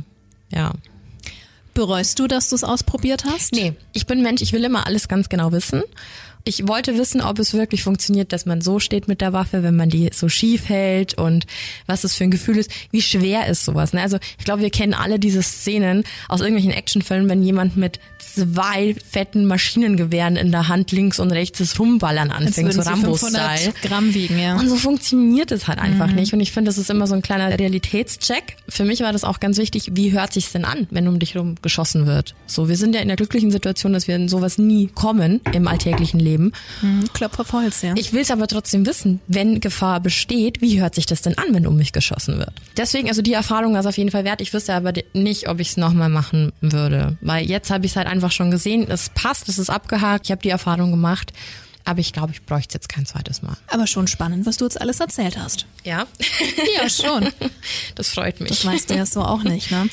Ja. 0.51 0.73
Bereust 1.75 2.19
du, 2.19 2.27
dass 2.27 2.49
du 2.49 2.57
es 2.57 2.65
ausprobiert 2.65 3.25
hast? 3.25 3.53
Nee, 3.53 3.75
ich 3.93 4.07
bin 4.07 4.23
Mensch, 4.23 4.43
ich 4.43 4.53
will 4.53 4.65
immer 4.65 4.87
alles 4.87 5.07
ganz 5.07 5.29
genau 5.29 5.53
wissen. 5.53 5.83
Ich 6.49 6.67
wollte 6.67 6.97
wissen, 6.97 7.21
ob 7.21 7.39
es 7.41 7.53
wirklich 7.53 7.83
funktioniert, 7.83 8.33
dass 8.33 8.47
man 8.47 8.63
so 8.63 8.81
steht 8.81 9.07
mit 9.07 9.21
der 9.21 9.35
Waffe, 9.35 9.63
wenn 9.63 9.77
man 9.77 9.91
die 9.91 10.09
so 10.15 10.31
schief 10.31 10.71
hält 10.71 11.13
und 11.13 11.47
was 11.85 12.01
das 12.01 12.15
für 12.15 12.25
ein 12.25 12.31
Gefühl 12.31 12.57
ist. 12.57 12.71
Wie 12.91 13.03
schwer 13.03 13.49
ist 13.49 13.67
sowas? 13.67 13.93
Ne? 13.93 14.01
Also 14.01 14.17
ich 14.39 14.47
glaube, 14.47 14.63
wir 14.63 14.71
kennen 14.71 14.95
alle 14.95 15.19
diese 15.19 15.43
Szenen 15.43 16.05
aus 16.27 16.41
irgendwelchen 16.41 16.73
Actionfilmen, 16.73 17.29
wenn 17.29 17.43
jemand 17.43 17.77
mit 17.77 18.01
zwei 18.35 18.95
fetten 19.11 19.47
Maschinengewehren 19.47 20.37
in 20.37 20.53
der 20.53 20.69
Hand 20.69 20.93
links 20.93 21.19
und 21.19 21.31
rechts 21.33 21.59
das 21.59 21.79
Rumballern 21.79 22.31
anfängt, 22.31 22.73
so 22.73 22.85
würden 22.85 22.97
sie 22.97 23.03
500 23.03 23.43
Rambo-Style. 23.43 23.75
Gramm 23.83 24.15
wiegen, 24.15 24.39
ja. 24.39 24.57
Und 24.57 24.69
so 24.69 24.77
funktioniert 24.77 25.51
es 25.51 25.67
halt 25.69 25.79
einfach 25.79 26.11
nicht. 26.13 26.33
Und 26.33 26.41
ich 26.41 26.53
finde, 26.53 26.69
das 26.69 26.79
ist 26.79 26.91
immer 26.91 27.07
so 27.07 27.15
ein 27.15 27.23
kleiner 27.23 27.59
Realitätscheck. 27.59 28.57
Für 28.69 28.85
mich 28.85 29.01
war 29.01 29.13
das 29.13 29.25
auch 29.25 29.41
ganz 29.41 29.59
wichtig, 29.59 29.91
wie 29.93 30.13
hört 30.13 30.33
sich's 30.33 30.53
denn 30.53 30.65
an, 30.65 30.87
wenn 30.91 31.09
um 31.09 31.19
dich 31.19 31.35
herum 31.35 31.57
geschossen 31.63 32.07
wird? 32.07 32.35
So, 32.47 32.69
wir 32.69 32.77
sind 32.77 32.95
ja 32.95 33.01
in 33.01 33.09
der 33.09 33.17
glücklichen 33.17 33.51
Situation, 33.51 33.93
dass 33.93 34.09
wir 34.09 34.17
in 34.17 34.29
sowas 34.29 34.59
nie 34.59 34.89
kommen 34.89 35.41
im 35.53 35.67
alltäglichen 35.67 36.21
Leben. 36.21 36.53
Mhm, 36.83 37.05
Klopfer 37.13 37.41
auf 37.41 37.53
Holz, 37.53 37.83
ja. 37.83 37.95
Ich 37.97 38.13
will 38.13 38.23
es 38.23 38.31
aber 38.31 38.47
trotzdem 38.47 38.85
wissen, 38.87 39.21
wenn 39.27 39.61
Gefahr 39.61 40.01
besteht, 40.01 40.61
wie 40.61 40.81
hört 40.81 40.95
sich 40.95 41.07
das 41.07 41.23
denn 41.23 41.39
an, 41.39 41.47
wenn 41.53 41.67
um 41.67 41.77
mich 41.77 41.93
geschossen 41.93 42.39
wird? 42.39 42.53
Deswegen, 42.77 43.09
also 43.09 43.23
die 43.23 43.33
Erfahrung 43.33 43.77
es 43.77 43.87
auf 43.87 43.97
jeden 43.97 44.11
Fall 44.11 44.25
wert. 44.25 44.41
Ich 44.41 44.53
wüsste 44.53 44.75
aber 44.75 44.93
nicht, 45.13 45.49
ob 45.49 45.61
ich 45.61 45.71
es 45.71 45.77
nochmal 45.77 46.09
machen 46.09 46.53
würde. 46.61 47.17
Weil 47.21 47.47
jetzt 47.47 47.71
habe 47.71 47.87
ich 47.87 47.93
es 47.93 47.97
halt 47.97 48.07
einfach 48.07 48.18
schon 48.33 48.51
gesehen. 48.51 48.87
Es 48.89 49.09
passt, 49.09 49.49
es 49.49 49.59
ist 49.59 49.71
abgehakt. 49.71 50.27
Ich 50.27 50.31
habe 50.31 50.43
die 50.43 50.51
Erfahrung 50.51 50.91
gemacht. 50.91 51.33
Aber 51.89 52.01
ich 52.01 52.13
glaube, 52.13 52.33
ich 52.33 52.43
bräuchte 52.43 52.69
es 52.69 52.75
jetzt 52.75 52.89
kein 52.91 53.07
zweites 53.07 53.41
Mal. 53.41 53.57
Aber 53.69 53.87
schon 53.87 54.09
spannend, 54.09 54.45
was 54.45 54.59
du 54.59 54.67
jetzt 54.67 54.79
alles 54.79 55.01
erzählt 55.01 55.39
hast. 55.39 55.65
Ja? 55.85 56.07
Ja, 56.77 56.89
schon. 56.89 57.29
Das 57.95 58.11
freut 58.11 58.41
mich. 58.41 58.51
Das 58.51 58.65
weißt 58.65 58.91
du 58.91 58.95
ja 58.95 59.05
so 59.05 59.23
auch 59.23 59.43
nicht, 59.43 59.71
ne? 59.71 59.89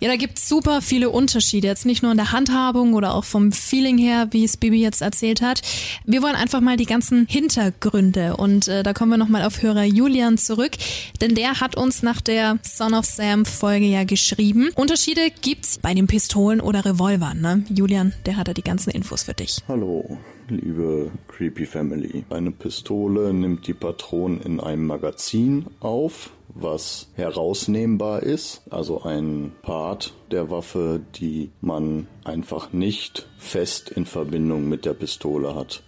Ja, 0.00 0.08
da 0.08 0.16
gibt's 0.16 0.48
super 0.48 0.80
viele 0.80 1.10
Unterschiede. 1.10 1.66
Jetzt 1.66 1.84
nicht 1.84 2.02
nur 2.02 2.10
in 2.10 2.16
der 2.16 2.32
Handhabung 2.32 2.94
oder 2.94 3.14
auch 3.14 3.24
vom 3.24 3.52
Feeling 3.52 3.98
her, 3.98 4.28
wie 4.30 4.44
es 4.44 4.56
Bibi 4.56 4.80
jetzt 4.80 5.02
erzählt 5.02 5.42
hat. 5.42 5.62
Wir 6.04 6.22
wollen 6.22 6.34
einfach 6.34 6.60
mal 6.60 6.76
die 6.76 6.86
ganzen 6.86 7.26
Hintergründe 7.26 8.36
und 8.36 8.68
äh, 8.68 8.82
da 8.82 8.94
kommen 8.94 9.10
wir 9.10 9.18
nochmal 9.18 9.44
auf 9.44 9.60
Hörer 9.62 9.84
Julian 9.84 10.38
zurück, 10.38 10.72
denn 11.20 11.34
der 11.34 11.60
hat 11.60 11.76
uns 11.76 12.02
nach 12.02 12.20
der 12.20 12.58
Son 12.62 12.94
of 12.94 13.04
Sam 13.04 13.44
Folge 13.44 13.86
ja 13.86 14.04
geschrieben. 14.04 14.70
Unterschiede 14.74 15.30
gibt's 15.42 15.78
bei 15.78 15.92
den 15.94 16.06
Pistolen 16.06 16.60
oder 16.60 16.84
Revolvern, 16.84 17.40
ne? 17.40 17.64
Julian, 17.68 18.14
der 18.26 18.36
hat 18.36 18.48
da 18.48 18.54
die 18.54 18.64
ganzen 18.64 18.90
Infos 18.90 19.24
für 19.24 19.34
dich. 19.34 19.62
Hallo, 19.68 20.18
liebe 20.50 21.10
Creepy 21.28 21.66
Family. 21.66 22.24
Eine 22.30 22.50
Pistole 22.50 23.32
nimmt 23.32 23.66
die 23.66 23.74
Patronen 23.74 24.40
in 24.42 24.60
einem 24.60 24.86
Magazin 24.86 25.66
auf, 25.80 26.30
was 26.54 27.08
herausnehmbar 27.14 28.22
ist, 28.22 28.62
also 28.70 29.02
ein 29.02 29.52
Part 29.62 30.14
der 30.30 30.50
Waffe, 30.50 31.00
die 31.16 31.50
man 31.60 32.06
einfach 32.24 32.72
nicht 32.72 33.28
fest 33.38 33.90
in 33.90 34.04
Verbindung 34.04 34.68
mit 34.68 34.84
der 34.84 34.94
Pistole 34.94 35.54
hat. 35.54 35.82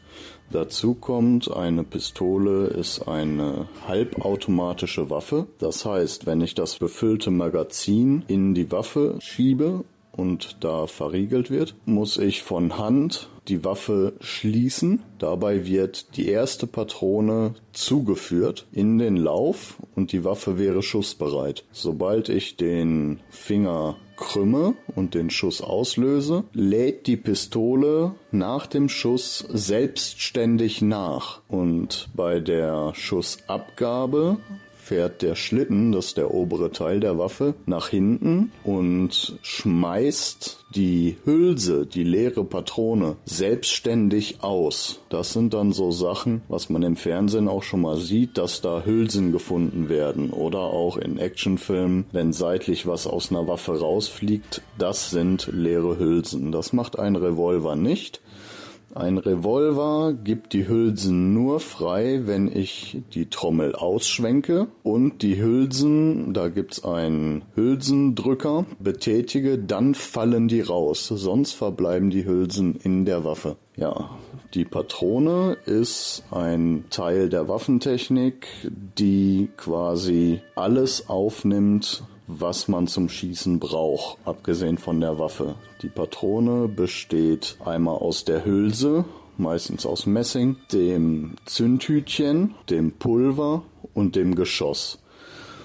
Dazu 0.51 0.95
kommt, 0.95 1.51
eine 1.51 1.83
Pistole 1.83 2.67
ist 2.67 3.09
eine 3.09 3.69
halbautomatische 3.89 5.09
Waffe. 5.09 5.47
Das 5.59 5.87
heißt, 5.87 6.27
wenn 6.27 6.43
ich 6.43 6.55
das 6.55 6.79
befüllte 6.79 7.31
Magazin 7.31 8.23
in 8.29 8.55
die 8.55 8.71
Waffe 8.71 9.17
schiebe 9.21 9.85
und 10.13 10.59
da 10.61 10.87
verriegelt 10.87 11.51
wird, 11.51 11.75
muss 11.87 12.19
ich 12.19 12.43
von 12.43 12.77
Hand 12.77 13.31
die 13.49 13.65
Waffe 13.65 14.15
schließen. 14.21 15.03
Dabei 15.19 15.67
wird 15.67 16.17
die 16.17 16.29
erste 16.29 16.67
Patrone 16.67 17.55
zugeführt 17.73 18.67
in 18.73 18.99
den 18.99 19.17
Lauf 19.17 19.79
und 19.95 20.13
die 20.13 20.25
Waffe 20.25 20.59
wäre 20.59 20.83
schussbereit. 20.83 21.65
Sobald 21.73 22.29
ich 22.29 22.57
den 22.57 23.21
Finger 23.31 23.97
krümme 24.17 24.75
und 24.95 25.15
den 25.15 25.31
Schuss 25.31 25.61
auslöse, 25.61 26.45
lädt 26.53 27.07
die 27.07 27.17
Pistole 27.17 28.15
nach 28.31 28.67
dem 28.67 28.89
Schuss 28.89 29.45
selbstständig 29.49 30.81
nach. 30.83 31.41
Und 31.49 32.09
bei 32.15 32.39
der 32.39 32.95
Schussabgabe 32.95 34.39
fährt 34.83 35.23
der 35.23 35.37
Schlitten, 35.37 35.93
das 35.93 36.07
ist 36.07 36.17
der 36.17 36.35
obere 36.35 36.73
Teil 36.73 37.01
der 37.01 37.17
Waffe, 37.19 37.55
nach 37.67 37.89
hinten 37.89 38.51
und 38.65 39.39
schmeißt 39.43 40.59
die 40.75 41.17
Hülse, 41.25 41.87
die 41.87 42.03
leere 42.03 42.45
Patrone, 42.45 43.17
selbstständig 43.25 44.43
aus. 44.43 45.01
Das 45.09 45.33
sind 45.33 45.55
dann 45.55 45.73
so 45.73 45.91
Sachen, 45.91 46.43
was 46.49 46.71
man 46.71 46.83
im 46.83 46.97
Fernsehen 46.97 47.49
auch 47.49 47.63
schon 47.63 47.83
mal 47.83 47.97
sieht, 47.97 48.39
dass 48.39 48.61
da 48.61 48.85
Hülsen 48.85 49.33
gefunden 49.33 49.89
werden 49.89 50.31
oder 50.31 50.61
auch 50.61 50.97
in 50.97 51.19
Actionfilmen, 51.19 52.07
wenn 52.13 52.33
seitlich 52.33 52.87
was 52.87 53.07
aus 53.07 53.31
einer 53.31 53.47
Waffe 53.47 53.79
rausfliegt, 53.79 54.63
das 54.79 55.11
sind 55.11 55.49
leere 55.53 55.99
Hülsen. 55.99 56.53
Das 56.53 56.73
macht 56.73 56.99
ein 56.99 57.17
Revolver 57.17 57.77
nicht. 57.77 58.21
Ein 58.95 59.17
Revolver 59.17 60.13
gibt 60.13 60.53
die 60.53 60.69
Hülsen 60.69 61.33
nur 61.33 61.61
frei, 61.61 62.27
wenn 62.27 62.55
ich 62.55 63.01
die 63.15 63.31
Trommel 63.31 63.75
ausschwenke 63.75 64.67
und 64.83 65.23
die 65.23 65.41
Hülsen, 65.41 66.35
da 66.35 66.51
gibt's 66.51 66.85
einen 66.85 67.43
Hülsendrücker, 67.55 68.67
betätige, 68.79 69.59
dann 69.59 69.95
fallen 69.95 70.47
die 70.47 70.61
raus, 70.61 71.09
sonst 71.09 71.53
verbleiben 71.53 72.11
die 72.11 72.27
Hülsen 72.27 72.77
in 72.77 73.07
der 73.07 73.25
Waffe. 73.25 73.57
Ja, 73.77 74.11
die 74.53 74.67
Patrone 74.67 75.57
ist 75.65 76.25
ein 76.31 76.85
Teil 76.91 77.31
der 77.31 77.49
Waffentechnik, 77.49 78.47
die 78.99 79.49
quasi 79.57 80.43
alles 80.55 81.09
aufnimmt, 81.09 82.05
was 82.27 82.69
man 82.69 82.87
zum 82.87 83.09
Schießen 83.09 83.59
braucht, 83.59 84.19
abgesehen 84.25 84.79
von 84.79 85.01
der 85.01 85.19
Waffe. 85.19 85.57
Die 85.83 85.89
Patrone 85.89 86.69
besteht 86.69 87.57
einmal 87.65 87.97
aus 87.97 88.25
der 88.25 88.45
Hülse, 88.45 89.05
meistens 89.39 89.87
aus 89.87 90.07
Messing, 90.07 90.57
dem 90.73 91.35
Zündhütchen, 91.45 92.55
dem 92.71 92.93
Pulver 92.93 93.63
und 93.95 94.17
dem 94.17 94.35
Geschoss. 94.35 95.02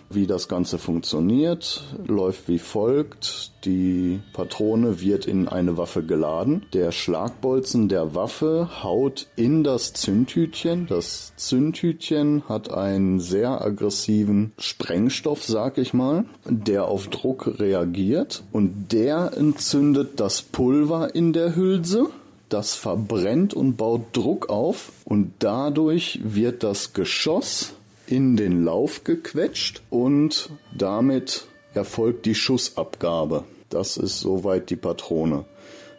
Wie 0.10 0.26
das 0.26 0.48
Ganze 0.48 0.78
funktioniert, 0.78 1.84
läuft 2.06 2.48
wie 2.48 2.60
folgt. 2.60 3.52
Die 3.66 4.22
Patrone 4.32 5.02
wird 5.02 5.26
in 5.26 5.50
eine 5.50 5.76
Waffe 5.76 6.02
geladen. 6.02 6.66
Der 6.74 6.94
Schlagbolzen 6.94 7.90
der 7.90 8.16
Waffe 8.16 8.84
haut 8.84 9.28
in 9.36 9.66
das 9.66 9.92
Zündhütchen. 9.92 10.88
Das 10.88 11.34
Zündhütchen 11.36 12.44
hat 12.48 12.72
einen 12.72 13.20
sehr 13.20 13.62
aggressiven 13.62 14.54
Sprengstoff, 14.58 15.44
sag 15.44 15.78
ich 15.78 15.94
mal, 15.94 16.26
der 16.46 16.86
auf 16.86 17.10
Druck 17.10 17.60
reagiert 17.60 18.44
und 18.54 18.94
der 18.94 19.34
entzündet 19.36 20.22
das 20.22 20.42
Pulver 20.42 21.16
in 21.16 21.34
der 21.34 21.56
Hülse. 21.56 22.08
Das 22.48 22.76
verbrennt 22.76 23.54
und 23.54 23.76
baut 23.76 24.04
Druck 24.14 24.50
auf 24.50 24.94
und 25.04 25.34
dadurch 25.40 26.22
wird 26.24 26.64
das 26.64 26.94
Geschoss 26.94 27.74
in 28.08 28.36
den 28.38 28.64
Lauf 28.64 29.04
gequetscht 29.04 29.82
und 29.90 30.50
damit 30.76 31.48
erfolgt 31.74 32.26
die 32.26 32.36
Schussabgabe. 32.36 33.44
Das 33.70 33.98
ist 33.98 34.20
soweit 34.20 34.70
die 34.70 34.76
Patrone. 34.76 35.46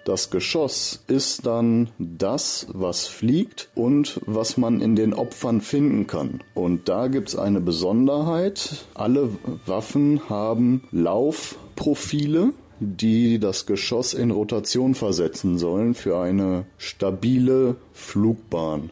Das 0.05 0.31
Geschoss 0.31 1.05
ist 1.07 1.45
dann 1.45 1.91
das, 1.99 2.67
was 2.73 3.07
fliegt 3.07 3.69
und 3.75 4.23
was 4.25 4.57
man 4.57 4.81
in 4.81 4.97
den 4.97 5.13
Opfern 5.13 5.61
finden 5.61 6.07
kann. 6.07 6.43
Und 6.55 6.89
da 6.89 7.09
gibt's 7.09 7.37
eine 7.37 7.61
Besonderheit. 7.61 8.87
Alle 8.95 9.29
Waffen 9.67 10.31
haben 10.31 10.89
Laufprofile, 10.93 12.55
die 12.81 13.39
das 13.39 13.67
Geschoss 13.67 14.15
in 14.15 14.31
Rotation 14.31 14.95
versetzen 14.95 15.59
sollen 15.59 15.93
für 15.93 16.19
eine 16.19 16.65
stabile 16.79 17.77
Flugbahn. 17.93 18.89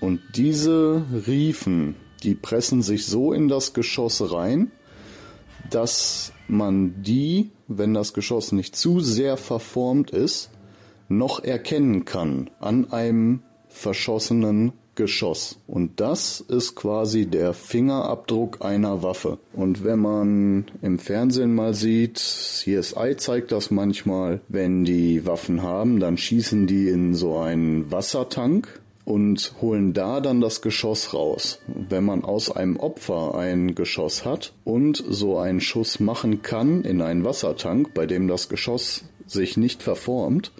Und 0.00 0.20
diese 0.34 1.02
Riefen 1.26 1.96
die 2.26 2.34
pressen 2.34 2.82
sich 2.82 3.06
so 3.06 3.32
in 3.32 3.48
das 3.48 3.72
Geschoss 3.72 4.32
rein, 4.32 4.72
dass 5.70 6.32
man 6.48 7.02
die, 7.02 7.50
wenn 7.68 7.94
das 7.94 8.12
Geschoss 8.12 8.52
nicht 8.52 8.76
zu 8.76 9.00
sehr 9.00 9.36
verformt 9.36 10.10
ist, 10.10 10.50
noch 11.08 11.42
erkennen 11.42 12.04
kann 12.04 12.50
an 12.60 12.92
einem 12.92 13.42
verschossenen 13.68 14.72
Geschoss. 14.96 15.58
Und 15.66 16.00
das 16.00 16.40
ist 16.40 16.74
quasi 16.74 17.26
der 17.26 17.52
Fingerabdruck 17.52 18.64
einer 18.64 19.02
Waffe. 19.02 19.38
Und 19.52 19.84
wenn 19.84 20.00
man 20.00 20.64
im 20.82 20.98
Fernsehen 20.98 21.54
mal 21.54 21.74
sieht, 21.74 22.16
CSI 22.18 23.14
zeigt 23.16 23.52
das 23.52 23.70
manchmal, 23.70 24.40
wenn 24.48 24.84
die 24.84 25.26
Waffen 25.26 25.62
haben, 25.62 26.00
dann 26.00 26.16
schießen 26.16 26.66
die 26.66 26.88
in 26.88 27.14
so 27.14 27.36
einen 27.38 27.92
Wassertank 27.92 28.80
und 29.06 29.54
holen 29.62 29.94
da 29.94 30.20
dann 30.20 30.42
das 30.42 30.60
Geschoss 30.60 31.14
raus. 31.14 31.60
Wenn 31.68 32.04
man 32.04 32.24
aus 32.24 32.50
einem 32.50 32.76
Opfer 32.76 33.36
ein 33.36 33.74
Geschoss 33.74 34.26
hat 34.26 34.52
und 34.64 35.02
so 35.08 35.38
einen 35.38 35.60
Schuss 35.60 36.00
machen 36.00 36.42
kann 36.42 36.82
in 36.82 37.00
einen 37.00 37.24
Wassertank, 37.24 37.94
bei 37.94 38.04
dem 38.04 38.28
das 38.28 38.50
Geschoss 38.50 39.04
sich 39.26 39.56
nicht 39.56 39.82
verformt, 39.82 40.52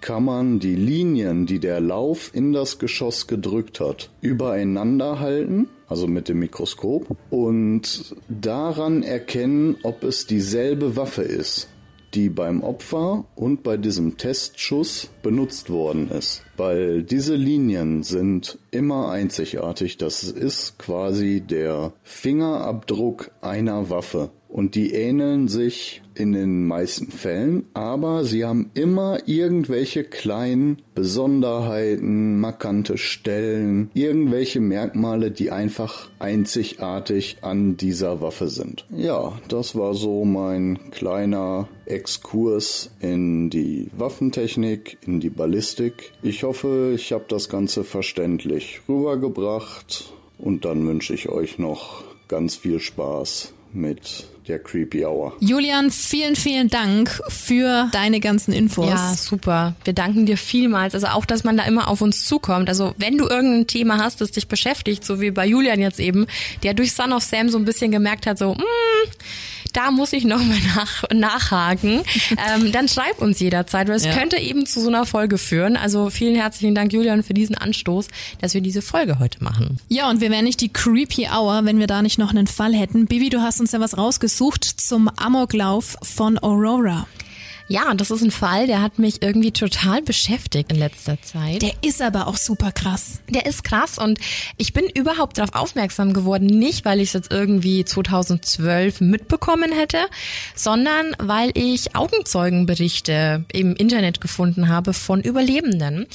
kann 0.00 0.24
man 0.24 0.60
die 0.60 0.76
Linien, 0.76 1.44
die 1.44 1.58
der 1.58 1.80
Lauf 1.80 2.30
in 2.32 2.52
das 2.52 2.78
Geschoss 2.78 3.26
gedrückt 3.26 3.80
hat, 3.80 4.10
übereinander 4.22 5.20
halten, 5.20 5.68
also 5.88 6.06
mit 6.06 6.28
dem 6.28 6.38
Mikroskop, 6.38 7.16
und 7.30 8.16
daran 8.28 9.02
erkennen, 9.02 9.76
ob 9.82 10.04
es 10.04 10.26
dieselbe 10.26 10.96
Waffe 10.96 11.22
ist 11.22 11.68
die 12.14 12.28
beim 12.28 12.62
Opfer 12.62 13.24
und 13.34 13.62
bei 13.62 13.76
diesem 13.76 14.16
Testschuss 14.16 15.10
benutzt 15.22 15.70
worden 15.70 16.10
ist. 16.10 16.42
Weil 16.56 17.02
diese 17.02 17.34
Linien 17.34 18.02
sind 18.02 18.58
immer 18.70 19.10
einzigartig. 19.10 19.96
Das 19.98 20.22
ist 20.22 20.78
quasi 20.78 21.40
der 21.40 21.92
Fingerabdruck 22.02 23.30
einer 23.40 23.90
Waffe. 23.90 24.30
Und 24.48 24.74
die 24.74 24.94
ähneln 24.94 25.46
sich 25.46 26.00
in 26.14 26.32
den 26.32 26.66
meisten 26.66 27.12
Fällen, 27.12 27.66
aber 27.74 28.24
sie 28.24 28.44
haben 28.44 28.70
immer 28.74 29.18
irgendwelche 29.26 30.04
kleinen 30.04 30.78
Besonderheiten, 30.94 32.40
markante 32.40 32.98
Stellen, 32.98 33.90
irgendwelche 33.94 34.60
Merkmale, 34.60 35.30
die 35.30 35.50
einfach 35.50 36.08
einzigartig 36.18 37.38
an 37.42 37.76
dieser 37.76 38.20
Waffe 38.20 38.48
sind. 38.48 38.84
Ja, 38.90 39.38
das 39.48 39.76
war 39.76 39.94
so 39.94 40.24
mein 40.24 40.90
kleiner 40.90 41.68
Exkurs 41.86 42.90
in 43.00 43.50
die 43.50 43.90
Waffentechnik, 43.96 44.98
in 45.06 45.20
die 45.20 45.30
Ballistik. 45.30 46.12
Ich 46.22 46.42
hoffe, 46.42 46.92
ich 46.94 47.12
habe 47.12 47.26
das 47.28 47.48
Ganze 47.48 47.84
verständlich 47.84 48.80
rübergebracht 48.88 50.12
und 50.38 50.64
dann 50.64 50.86
wünsche 50.86 51.14
ich 51.14 51.28
euch 51.28 51.58
noch 51.58 52.02
ganz 52.28 52.56
viel 52.56 52.80
Spaß 52.80 53.52
mit 53.72 54.26
der 54.48 54.58
Creepy 54.58 55.04
Hour. 55.04 55.36
Julian, 55.40 55.90
vielen, 55.90 56.36
vielen 56.36 56.68
Dank 56.68 57.20
für 57.28 57.88
deine 57.92 58.20
ganzen 58.20 58.52
Infos. 58.52 58.88
Ja, 58.88 59.14
super. 59.14 59.74
Wir 59.84 59.92
danken 59.92 60.26
dir 60.26 60.36
vielmals. 60.36 60.94
Also 60.94 61.08
auch, 61.08 61.26
dass 61.26 61.44
man 61.44 61.56
da 61.56 61.64
immer 61.64 61.88
auf 61.88 62.00
uns 62.00 62.24
zukommt. 62.24 62.68
Also 62.68 62.94
wenn 62.98 63.18
du 63.18 63.28
irgendein 63.28 63.66
Thema 63.66 63.98
hast, 63.98 64.20
das 64.20 64.30
dich 64.30 64.48
beschäftigt, 64.48 65.04
so 65.04 65.20
wie 65.20 65.30
bei 65.30 65.46
Julian 65.46 65.80
jetzt 65.80 66.00
eben, 66.00 66.26
der 66.62 66.74
durch 66.74 66.92
Son 66.92 67.12
of 67.12 67.22
Sam 67.22 67.48
so 67.48 67.58
ein 67.58 67.64
bisschen 67.64 67.90
gemerkt 67.90 68.26
hat, 68.26 68.38
so, 68.38 68.54
mm, 68.54 68.62
da 69.72 69.90
muss 69.90 70.12
ich 70.12 70.24
nochmal 70.24 70.58
nach, 70.74 71.04
nachhaken, 71.12 72.02
ähm, 72.54 72.72
dann 72.72 72.88
schreib 72.88 73.20
uns 73.20 73.40
jederzeit, 73.40 73.88
weil 73.88 73.96
es 73.96 74.04
ja. 74.04 74.12
könnte 74.12 74.36
eben 74.36 74.66
zu 74.66 74.80
so 74.80 74.88
einer 74.88 75.06
Folge 75.06 75.38
führen. 75.38 75.76
Also 75.76 76.10
vielen 76.10 76.34
herzlichen 76.34 76.74
Dank, 76.74 76.92
Julian, 76.92 77.22
für 77.22 77.34
diesen 77.34 77.56
Anstoß, 77.56 78.08
dass 78.40 78.54
wir 78.54 78.60
diese 78.60 78.82
Folge 78.82 79.18
heute 79.18 79.42
machen. 79.42 79.78
Ja, 79.88 80.08
und 80.10 80.20
wir 80.20 80.30
wären 80.30 80.44
nicht 80.44 80.60
die 80.60 80.72
Creepy 80.72 81.28
Hour, 81.28 81.64
wenn 81.64 81.78
wir 81.78 81.86
da 81.86 82.02
nicht 82.02 82.18
noch 82.18 82.30
einen 82.30 82.46
Fall 82.46 82.74
hätten. 82.74 83.06
Bibi, 83.06 83.30
du 83.30 83.40
hast 83.40 83.60
uns 83.60 83.72
ja 83.72 83.80
was 83.80 83.96
rausgesucht 83.96 84.64
zum 84.64 85.08
Amoklauf 85.16 85.96
von 86.02 86.38
Aurora. 86.38 87.06
Ja, 87.70 87.92
das 87.92 88.10
ist 88.10 88.22
ein 88.22 88.30
Fall, 88.30 88.66
der 88.66 88.80
hat 88.80 88.98
mich 88.98 89.20
irgendwie 89.20 89.52
total 89.52 90.00
beschäftigt 90.00 90.72
in 90.72 90.78
letzter 90.78 91.20
Zeit. 91.20 91.60
Der 91.60 91.74
ist 91.82 92.00
aber 92.00 92.26
auch 92.26 92.38
super 92.38 92.72
krass. 92.72 93.20
Der 93.28 93.44
ist 93.44 93.62
krass 93.62 93.98
und 93.98 94.18
ich 94.56 94.72
bin 94.72 94.86
überhaupt 94.86 95.36
darauf 95.36 95.54
aufmerksam 95.54 96.14
geworden, 96.14 96.46
nicht 96.46 96.86
weil 96.86 96.98
ich 96.98 97.08
es 97.08 97.12
jetzt 97.12 97.30
irgendwie 97.30 97.84
2012 97.84 99.02
mitbekommen 99.02 99.70
hätte, 99.70 99.98
sondern 100.54 101.14
weil 101.18 101.50
ich 101.52 101.94
Augenzeugenberichte 101.94 103.44
im 103.52 103.76
Internet 103.76 104.22
gefunden 104.22 104.70
habe 104.70 104.94
von 104.94 105.20
Überlebenden. 105.20 106.06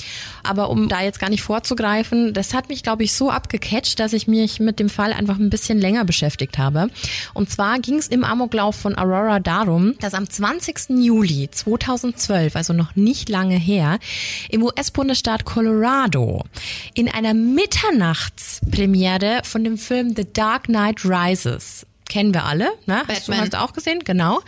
Aber 0.41 0.71
um 0.71 0.89
da 0.89 1.03
jetzt 1.03 1.19
gar 1.19 1.29
nicht 1.29 1.43
vorzugreifen, 1.43 2.33
das 2.33 2.55
hat 2.55 2.69
mich, 2.69 2.81
glaube 2.81 3.03
ich, 3.03 3.13
so 3.13 3.29
abgecatcht, 3.29 3.99
dass 3.99 4.13
ich 4.13 4.27
mich 4.27 4.59
mit 4.59 4.79
dem 4.79 4.89
Fall 4.89 5.13
einfach 5.13 5.37
ein 5.37 5.51
bisschen 5.51 5.79
länger 5.79 6.03
beschäftigt 6.03 6.57
habe. 6.57 6.89
Und 7.35 7.51
zwar 7.51 7.77
ging 7.77 7.99
es 7.99 8.07
im 8.07 8.23
Amoklauf 8.23 8.75
von 8.75 8.97
Aurora 8.97 9.39
darum, 9.39 9.93
dass 9.99 10.15
am 10.15 10.27
20. 10.27 10.89
Juli 10.99 11.42
2012, 11.49 12.55
also 12.55 12.73
noch 12.73 12.95
nicht 12.95 13.29
lange 13.29 13.57
her, 13.57 13.97
im 14.49 14.63
US-Bundesstaat 14.63 15.45
Colorado 15.45 16.43
in 16.93 17.09
einer 17.09 17.33
Mitternachtspremiere 17.33 19.41
von 19.43 19.63
dem 19.63 19.77
Film 19.77 20.15
The 20.15 20.31
Dark 20.31 20.65
Knight 20.65 21.05
Rises 21.05 21.85
kennen 22.13 22.33
wir 22.33 22.45
alle, 22.45 22.71
ne? 22.85 23.03
Hast 23.07 23.27
du, 23.27 23.33
hast 23.33 23.55
auch 23.55 23.73
gesehen? 23.73 24.03
Genau. 24.03 24.39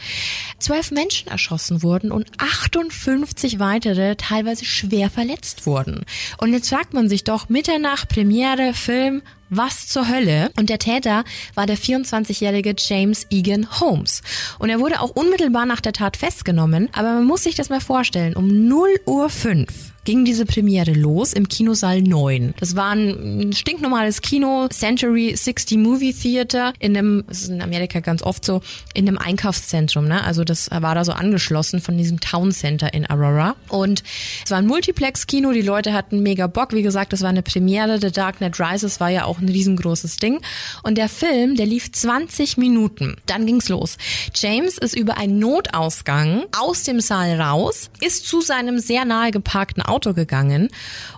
Zwölf 0.59 0.91
Menschen 0.91 1.29
erschossen 1.29 1.81
wurden 1.81 2.11
und 2.11 2.27
58 2.37 3.57
weitere 3.57 4.15
teilweise 4.17 4.65
schwer 4.65 5.09
verletzt 5.09 5.65
wurden. 5.65 6.05
Und 6.37 6.53
jetzt 6.53 6.69
fragt 6.69 6.93
man 6.93 7.09
sich 7.09 7.23
doch, 7.23 7.49
Mitternacht, 7.49 8.07
Premiere, 8.07 8.75
Film, 8.75 9.23
was 9.49 9.87
zur 9.87 10.09
Hölle? 10.09 10.51
Und 10.57 10.69
der 10.69 10.79
Täter 10.79 11.23
war 11.53 11.65
der 11.65 11.77
24-jährige 11.77 12.75
James 12.77 13.27
Egan 13.29 13.79
Holmes. 13.79 14.21
Und 14.59 14.69
er 14.69 14.79
wurde 14.79 15.01
auch 15.01 15.11
unmittelbar 15.11 15.65
nach 15.65 15.81
der 15.81 15.93
Tat 15.93 16.17
festgenommen. 16.17 16.89
Aber 16.93 17.13
man 17.13 17.25
muss 17.25 17.43
sich 17.43 17.55
das 17.55 17.69
mal 17.69 17.81
vorstellen. 17.81 18.35
Um 18.35 18.67
0 18.67 18.89
Uhr 19.05 19.29
5 19.29 19.95
ging 20.05 20.23
diese 20.23 20.45
Premiere 20.45 20.93
los 20.93 21.33
im 21.33 21.49
Kinosaal 21.49 22.01
9. 22.01 22.53
Das 22.59 22.75
war 22.75 22.91
ein 22.91 23.51
stinknormales 23.53 24.21
Kino, 24.21 24.67
Century 24.69 25.35
60 25.35 25.79
Movie 25.79 26.13
Theater, 26.13 26.73
in 26.79 26.95
einem, 26.95 27.23
das 27.27 27.41
ist 27.41 27.49
in 27.49 27.61
Amerika 27.61 27.99
ganz 27.99 28.21
oft 28.21 28.45
so, 28.45 28.61
in 28.93 29.07
einem 29.07 29.17
Einkaufszentrum, 29.17 30.07
ne? 30.07 30.23
Also 30.23 30.43
das 30.43 30.69
war 30.71 30.95
da 30.95 31.03
so 31.03 31.11
angeschlossen 31.11 31.81
von 31.81 31.97
diesem 31.97 32.19
Town 32.19 32.51
Center 32.51 32.93
in 32.93 33.09
Aurora. 33.09 33.55
Und 33.67 34.03
es 34.43 34.51
war 34.51 34.59
ein 34.59 34.67
Multiplex-Kino, 34.67 35.51
die 35.51 35.63
Leute 35.63 35.91
hatten 35.91 36.21
mega 36.21 36.47
Bock. 36.47 36.73
Wie 36.73 36.83
gesagt, 36.83 37.11
das 37.11 37.21
war 37.21 37.29
eine 37.29 37.41
Premiere. 37.41 37.99
The 37.99 38.11
Dark 38.11 38.37
Knight 38.37 38.59
Rises 38.59 38.99
war 38.99 39.09
ja 39.09 39.25
auch 39.25 39.34
ein 39.39 39.49
riesengroßes 39.49 40.17
Ding. 40.17 40.39
Und 40.83 40.97
der 40.97 41.09
Film, 41.09 41.55
der 41.55 41.65
lief 41.65 41.91
20 41.91 42.57
Minuten. 42.57 43.17
Dann 43.25 43.45
ging's 43.45 43.69
los. 43.69 43.97
James 44.35 44.77
ist 44.77 44.95
über 44.95 45.17
einen 45.17 45.39
Notausgang 45.39 46.43
aus 46.57 46.83
dem 46.83 47.01
Saal 47.01 47.41
raus, 47.41 47.89
ist 48.01 48.27
zu 48.27 48.41
seinem 48.41 48.79
sehr 48.79 49.03
nahe 49.03 49.31
geparkten 49.31 49.81
Auto 49.81 49.95
Auto 49.95 50.13
gegangen 50.13 50.69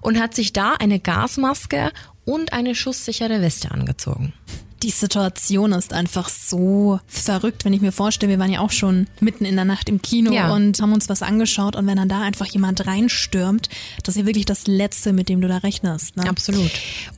und 0.01 0.19
hat 0.19 0.35
sich 0.35 0.53
da 0.53 0.73
eine 0.73 0.99
Gasmaske 0.99 1.91
und 2.25 2.53
eine 2.53 2.75
schusssichere 2.75 3.41
Weste 3.41 3.71
angezogen. 3.71 4.33
Die 4.83 4.91
Situation 4.91 5.71
ist 5.71 5.93
einfach 5.93 6.29
so 6.29 6.99
verrückt, 7.07 7.65
wenn 7.65 7.73
ich 7.73 7.81
mir 7.81 7.91
vorstelle, 7.91 8.31
wir 8.31 8.39
waren 8.39 8.51
ja 8.51 8.59
auch 8.59 8.71
schon 8.71 9.07
mitten 9.19 9.45
in 9.45 9.55
der 9.55 9.65
Nacht 9.65 9.89
im 9.89 10.01
Kino 10.01 10.31
ja. 10.31 10.53
und 10.53 10.79
haben 10.79 10.93
uns 10.93 11.09
was 11.09 11.21
angeschaut 11.21 11.75
und 11.75 11.87
wenn 11.87 11.97
dann 11.97 12.09
da 12.09 12.21
einfach 12.21 12.45
jemand 12.45 12.85
reinstürmt, 12.85 13.69
das 14.03 14.15
ist 14.15 14.21
ja 14.21 14.25
wirklich 14.27 14.45
das 14.45 14.67
Letzte, 14.67 15.13
mit 15.13 15.29
dem 15.29 15.41
du 15.41 15.47
da 15.47 15.57
rechnest. 15.57 16.17
Ne? 16.17 16.29
Absolut. 16.29 16.71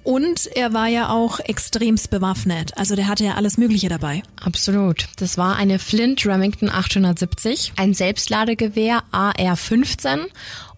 Und 0.03 0.47
er 0.55 0.73
war 0.73 0.87
ja 0.87 1.09
auch 1.09 1.39
extremst 1.39 2.09
bewaffnet, 2.09 2.77
also 2.77 2.95
der 2.95 3.07
hatte 3.07 3.25
ja 3.25 3.35
alles 3.35 3.57
Mögliche 3.57 3.89
dabei. 3.89 4.23
Absolut. 4.41 5.07
Das 5.17 5.37
war 5.37 5.55
eine 5.55 5.79
Flint 5.79 6.25
Remington 6.25 6.69
870, 6.69 7.73
ein 7.75 7.93
Selbstladegewehr 7.93 9.03
AR-15 9.11 10.27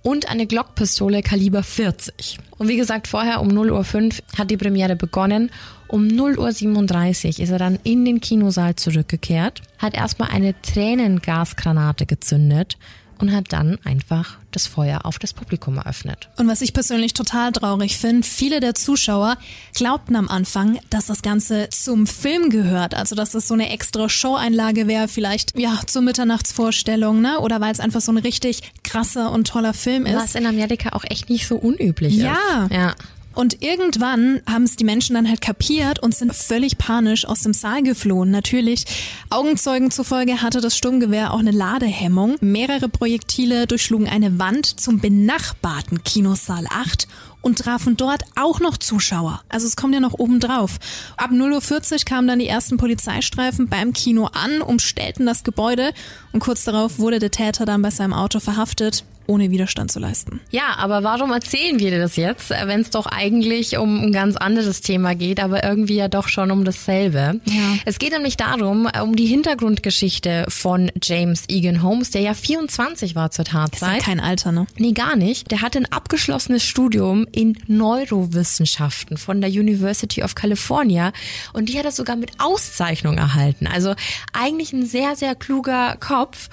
und 0.03 0.29
eine 0.29 0.47
Glockpistole 0.47 1.21
Kaliber 1.21 1.63
40. 1.63 2.39
Und 2.57 2.67
wie 2.67 2.77
gesagt, 2.77 3.07
vorher 3.07 3.41
um 3.41 3.49
0.05 3.49 3.71
Uhr 3.71 4.11
hat 4.37 4.51
die 4.51 4.57
Premiere 4.57 4.95
begonnen. 4.95 5.51
Um 5.91 6.07
0.37 6.07 7.25
Uhr 7.25 7.39
ist 7.43 7.49
er 7.49 7.59
dann 7.59 7.77
in 7.83 8.05
den 8.05 8.21
Kinosaal 8.21 8.77
zurückgekehrt, 8.77 9.61
hat 9.77 9.93
erstmal 9.93 10.29
eine 10.29 10.55
Tränengasgranate 10.61 12.05
gezündet 12.05 12.77
und 13.19 13.33
hat 13.33 13.47
dann 13.49 13.77
einfach 13.83 14.37
das 14.51 14.67
Feuer 14.67 15.05
auf 15.05 15.19
das 15.19 15.33
Publikum 15.33 15.77
eröffnet. 15.77 16.29
Und 16.37 16.47
was 16.47 16.61
ich 16.61 16.73
persönlich 16.73 17.13
total 17.13 17.51
traurig 17.51 17.97
finde, 17.97 18.25
viele 18.25 18.61
der 18.61 18.73
Zuschauer 18.73 19.35
glaubten 19.73 20.15
am 20.15 20.29
Anfang, 20.29 20.79
dass 20.89 21.07
das 21.07 21.21
Ganze 21.21 21.67
zum 21.69 22.07
Film 22.07 22.49
gehört, 22.49 22.95
also 22.95 23.13
dass 23.13 23.31
das 23.31 23.49
so 23.49 23.53
eine 23.53 23.69
extra 23.69 24.07
Show-Einlage 24.07 24.87
wäre, 24.87 25.09
vielleicht 25.09 25.59
ja 25.59 25.77
zur 25.85 26.03
Mitternachtsvorstellung, 26.03 27.21
ne? 27.21 27.39
Oder 27.41 27.59
weil 27.59 27.73
es 27.73 27.81
einfach 27.81 28.01
so 28.01 28.13
ein 28.13 28.17
richtig 28.17 28.61
krasser 28.83 29.29
und 29.31 29.45
toller 29.45 29.73
Film 29.73 30.05
ist. 30.05 30.15
Was 30.15 30.35
in 30.35 30.45
Amerika 30.45 30.93
auch 30.93 31.03
echt 31.03 31.29
nicht 31.29 31.47
so 31.47 31.57
unüblich 31.57 32.15
ja. 32.15 32.31
ist. 32.63 32.71
Ja. 32.73 32.95
Und 33.33 33.61
irgendwann 33.61 34.41
haben 34.49 34.63
es 34.63 34.75
die 34.75 34.83
Menschen 34.83 35.13
dann 35.15 35.27
halt 35.27 35.41
kapiert 35.41 35.99
und 35.99 36.13
sind 36.13 36.35
völlig 36.35 36.77
panisch 36.77 37.25
aus 37.25 37.41
dem 37.41 37.53
Saal 37.53 37.81
geflohen. 37.83 38.31
Natürlich, 38.31 38.85
Augenzeugen 39.29 39.91
zufolge 39.91 40.41
hatte 40.41 40.59
das 40.59 40.75
Sturmgewehr 40.75 41.33
auch 41.33 41.39
eine 41.39 41.51
Ladehemmung. 41.51 42.35
Mehrere 42.41 42.89
Projektile 42.89 43.67
durchschlugen 43.67 44.07
eine 44.07 44.37
Wand 44.37 44.65
zum 44.79 44.99
benachbarten 44.99 46.03
Kinosaal 46.03 46.65
8 46.69 47.07
und 47.41 47.59
trafen 47.59 47.97
dort 47.97 48.23
auch 48.35 48.59
noch 48.59 48.77
Zuschauer. 48.77 49.41
Also 49.49 49.65
es 49.65 49.75
kommt 49.75 49.93
ja 49.93 49.99
noch 49.99 50.13
oben 50.13 50.39
drauf. 50.39 50.77
Ab 51.17 51.31
0.40 51.31 51.91
Uhr 51.91 51.99
kamen 52.05 52.27
dann 52.27 52.39
die 52.39 52.47
ersten 52.47 52.77
Polizeistreifen 52.77 53.67
beim 53.67 53.93
Kino 53.93 54.25
an, 54.25 54.61
umstellten 54.61 55.25
das 55.25 55.43
Gebäude 55.43 55.93
und 56.33 56.39
kurz 56.39 56.65
darauf 56.65 56.99
wurde 56.99 57.19
der 57.19 57.31
Täter 57.31 57.65
dann 57.65 57.81
bei 57.81 57.91
seinem 57.91 58.13
Auto 58.13 58.39
verhaftet 58.39 59.03
ohne 59.31 59.49
Widerstand 59.49 59.91
zu 59.91 59.99
leisten. 59.99 60.41
Ja, 60.51 60.75
aber 60.77 61.03
warum 61.03 61.31
erzählen 61.31 61.79
wir 61.79 61.89
dir 61.89 61.99
das 61.99 62.17
jetzt, 62.17 62.49
wenn 62.49 62.81
es 62.81 62.89
doch 62.89 63.05
eigentlich 63.05 63.77
um 63.77 64.01
ein 64.03 64.11
ganz 64.11 64.35
anderes 64.35 64.81
Thema 64.81 65.15
geht, 65.15 65.39
aber 65.39 65.63
irgendwie 65.63 65.95
ja 65.95 66.09
doch 66.09 66.27
schon 66.27 66.51
um 66.51 66.65
dasselbe? 66.65 67.39
Ja. 67.45 67.75
Es 67.85 67.97
geht 67.97 68.11
nämlich 68.11 68.35
darum, 68.35 68.89
um 69.01 69.15
die 69.15 69.25
Hintergrundgeschichte 69.25 70.45
von 70.49 70.91
James 71.01 71.45
Egan 71.47 71.81
Holmes, 71.81 72.11
der 72.11 72.21
ja 72.21 72.33
24 72.33 73.15
war 73.15 73.31
zur 73.31 73.45
Tatzeit. 73.45 73.81
Das 73.81 73.97
ist 73.99 74.05
kein 74.05 74.19
Alter, 74.19 74.51
ne? 74.51 74.67
Nee, 74.77 74.91
gar 74.91 75.15
nicht. 75.15 75.49
Der 75.49 75.61
hat 75.61 75.77
ein 75.77 75.85
abgeschlossenes 75.85 76.65
Studium 76.65 77.25
in 77.31 77.57
Neurowissenschaften 77.67 79.15
von 79.15 79.39
der 79.39 79.49
University 79.49 80.23
of 80.23 80.35
California 80.35 81.13
und 81.53 81.69
die 81.69 81.79
hat 81.79 81.85
er 81.85 81.93
sogar 81.93 82.17
mit 82.17 82.31
Auszeichnung 82.37 83.17
erhalten. 83.17 83.65
Also 83.65 83.95
eigentlich 84.33 84.73
ein 84.73 84.85
sehr, 84.85 85.15
sehr 85.15 85.35
kluger 85.35 85.95
Kopf. 86.01 86.49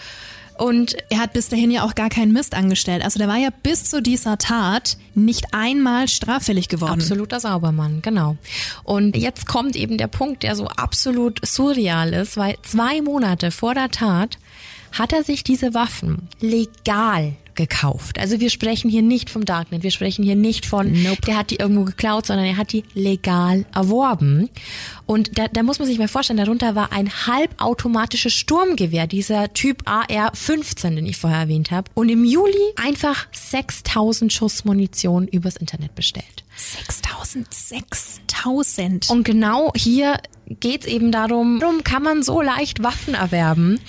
Und 0.59 0.97
er 1.09 1.21
hat 1.21 1.33
bis 1.33 1.49
dahin 1.49 1.71
ja 1.71 1.85
auch 1.85 1.94
gar 1.94 2.09
keinen 2.09 2.33
Mist 2.33 2.55
angestellt. 2.55 3.05
Also 3.05 3.18
der 3.18 3.29
war 3.29 3.37
ja 3.37 3.51
bis 3.62 3.85
zu 3.85 4.03
dieser 4.03 4.38
Tat 4.38 4.99
nicht 5.14 5.55
einmal 5.55 6.09
straffällig 6.09 6.68
geworden. 6.68 6.94
Absoluter 7.01 7.38
Saubermann, 7.38 8.03
genau. 8.03 8.37
Und 8.83 9.16
jetzt 9.16 9.47
kommt 9.47 9.77
eben 9.77 9.99
der 9.99 10.09
Punkt, 10.09 10.42
der 10.42 10.57
so 10.57 10.66
absolut 10.66 11.40
surreal 11.47 12.12
ist, 12.12 12.37
weil 12.37 12.57
zwei 12.62 13.01
Monate 13.01 13.53
vor 13.53 13.75
der 13.75 13.90
Tat 13.90 14.38
hat 14.92 15.12
er 15.12 15.23
sich 15.23 15.44
diese 15.44 15.75
Waffen 15.75 16.29
legal 16.40 17.35
gekauft. 17.59 18.18
Also 18.21 18.38
wir 18.40 18.51
sprechen 18.51 18.88
hier 18.88 19.03
nicht 19.03 19.29
vom 19.29 19.44
Darknet, 19.44 19.83
wir 19.83 19.90
sprechen 19.90 20.23
hier 20.23 20.37
nicht 20.37 20.64
von, 20.64 20.90
nope. 21.03 21.21
der 21.27 21.37
hat 21.37 21.51
die 21.51 21.57
irgendwo 21.57 21.83
geklaut, 21.83 22.25
sondern 22.25 22.47
er 22.47 22.57
hat 22.57 22.73
die 22.73 22.85
legal 22.94 23.66
erworben. 23.75 24.49
Und 25.07 25.38
da, 25.38 25.49
da 25.49 25.64
muss 25.64 25.81
man 25.81 25.88
sich 25.88 25.99
mal 25.99 26.09
vorstellen, 26.09 26.38
darunter 26.38 26.77
war 26.77 26.92
ein 26.92 27.11
halbautomatisches 27.27 28.33
Sturmgewehr, 28.33 29.09
dieser 29.09 29.53
Typ 29.53 29.83
AR-15, 29.87 30.94
den 30.94 31.07
ich 31.07 31.16
vorher 31.16 31.40
erwähnt 31.40 31.73
habe. 31.73 31.90
Und 31.94 32.09
im 32.09 32.25
Juli 32.25 32.53
einfach 32.77 33.27
6000 33.33 34.33
Schuss 34.33 34.64
Munition 34.64 35.27
übers 35.27 35.57
Internet 35.57 35.97
bestellt. 35.97 36.44
6000, 36.57 37.53
6000. 37.53 39.11
Und 39.11 39.25
genau 39.25 39.73
hier 39.75 40.18
geht's 40.61 40.87
eben 40.87 41.12
darum, 41.12 41.61
warum 41.61 41.84
kann 41.84 42.02
man 42.02 42.22
so 42.22 42.40
leicht 42.40 42.82
Waffen 42.82 43.14
erwerben 43.14 43.80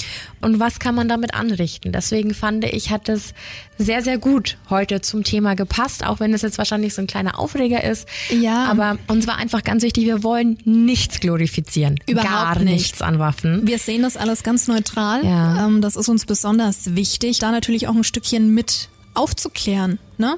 und 0.42 0.60
was 0.60 0.80
kann 0.80 0.96
man 0.96 1.08
damit 1.08 1.34
anrichten. 1.34 1.92
Deswegen 1.92 2.34
fand 2.34 2.64
ich, 2.66 2.92
hat 2.92 3.10
es 3.10 3.34
sehr, 3.78 4.02
sehr 4.02 4.18
gut 4.18 4.58
heute 4.70 5.02
zum 5.02 5.24
Thema 5.24 5.56
gepasst, 5.56 6.06
auch 6.06 6.20
wenn 6.20 6.34
es 6.34 6.42
jetzt 6.42 6.58
wahrscheinlich 6.58 6.94
so 6.94 7.02
ein 7.02 7.08
kleiner 7.08 7.40
Aufreger 7.40 7.84
ist. 7.84 8.08
Ja. 8.30 8.66
Aber 8.66 8.98
uns 9.08 9.28
war 9.28 9.38
einfach 9.38 9.64
ganz 9.64 9.84
wichtig, 9.84 10.06
wir 10.06 10.24
wollen 10.24 10.58
nichts 10.66 11.20
glorifizieren. 11.20 12.00
Überhaupt 12.08 12.30
Gar 12.30 12.60
nicht. 12.60 12.74
nichts 12.74 13.02
an 13.02 13.20
Waffen. 13.20 13.68
Wir 13.68 13.80
sehen 13.80 14.02
das 14.02 14.18
alles 14.18 14.44
ganz 14.44 14.68
neutral. 14.68 15.26
Ja. 15.26 15.66
Ähm, 15.66 15.82
das 15.82 15.96
ist 15.96 16.10
uns 16.10 16.26
besonders 16.26 16.96
wichtig, 16.96 17.40
da 17.40 17.52
natürlich 17.52 17.88
auch 17.88 17.96
ein 17.96 18.04
Stückchen 18.04 18.54
mit 18.54 18.90
aufzuklären, 19.20 20.00
ne? 20.18 20.38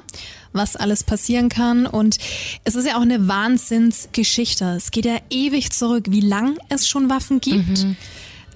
was 0.52 0.76
alles 0.76 1.04
passieren 1.04 1.48
kann. 1.48 1.86
Und 1.86 2.18
es 2.64 2.74
ist 2.74 2.86
ja 2.86 2.96
auch 2.96 3.02
eine 3.02 3.28
Wahnsinnsgeschichte. 3.28 4.64
Es 4.76 4.90
geht 4.90 5.06
ja 5.06 5.16
ewig 5.30 5.70
zurück, 5.70 6.06
wie 6.08 6.20
lang 6.20 6.58
es 6.68 6.88
schon 6.88 7.08
Waffen 7.08 7.40
gibt. 7.40 7.86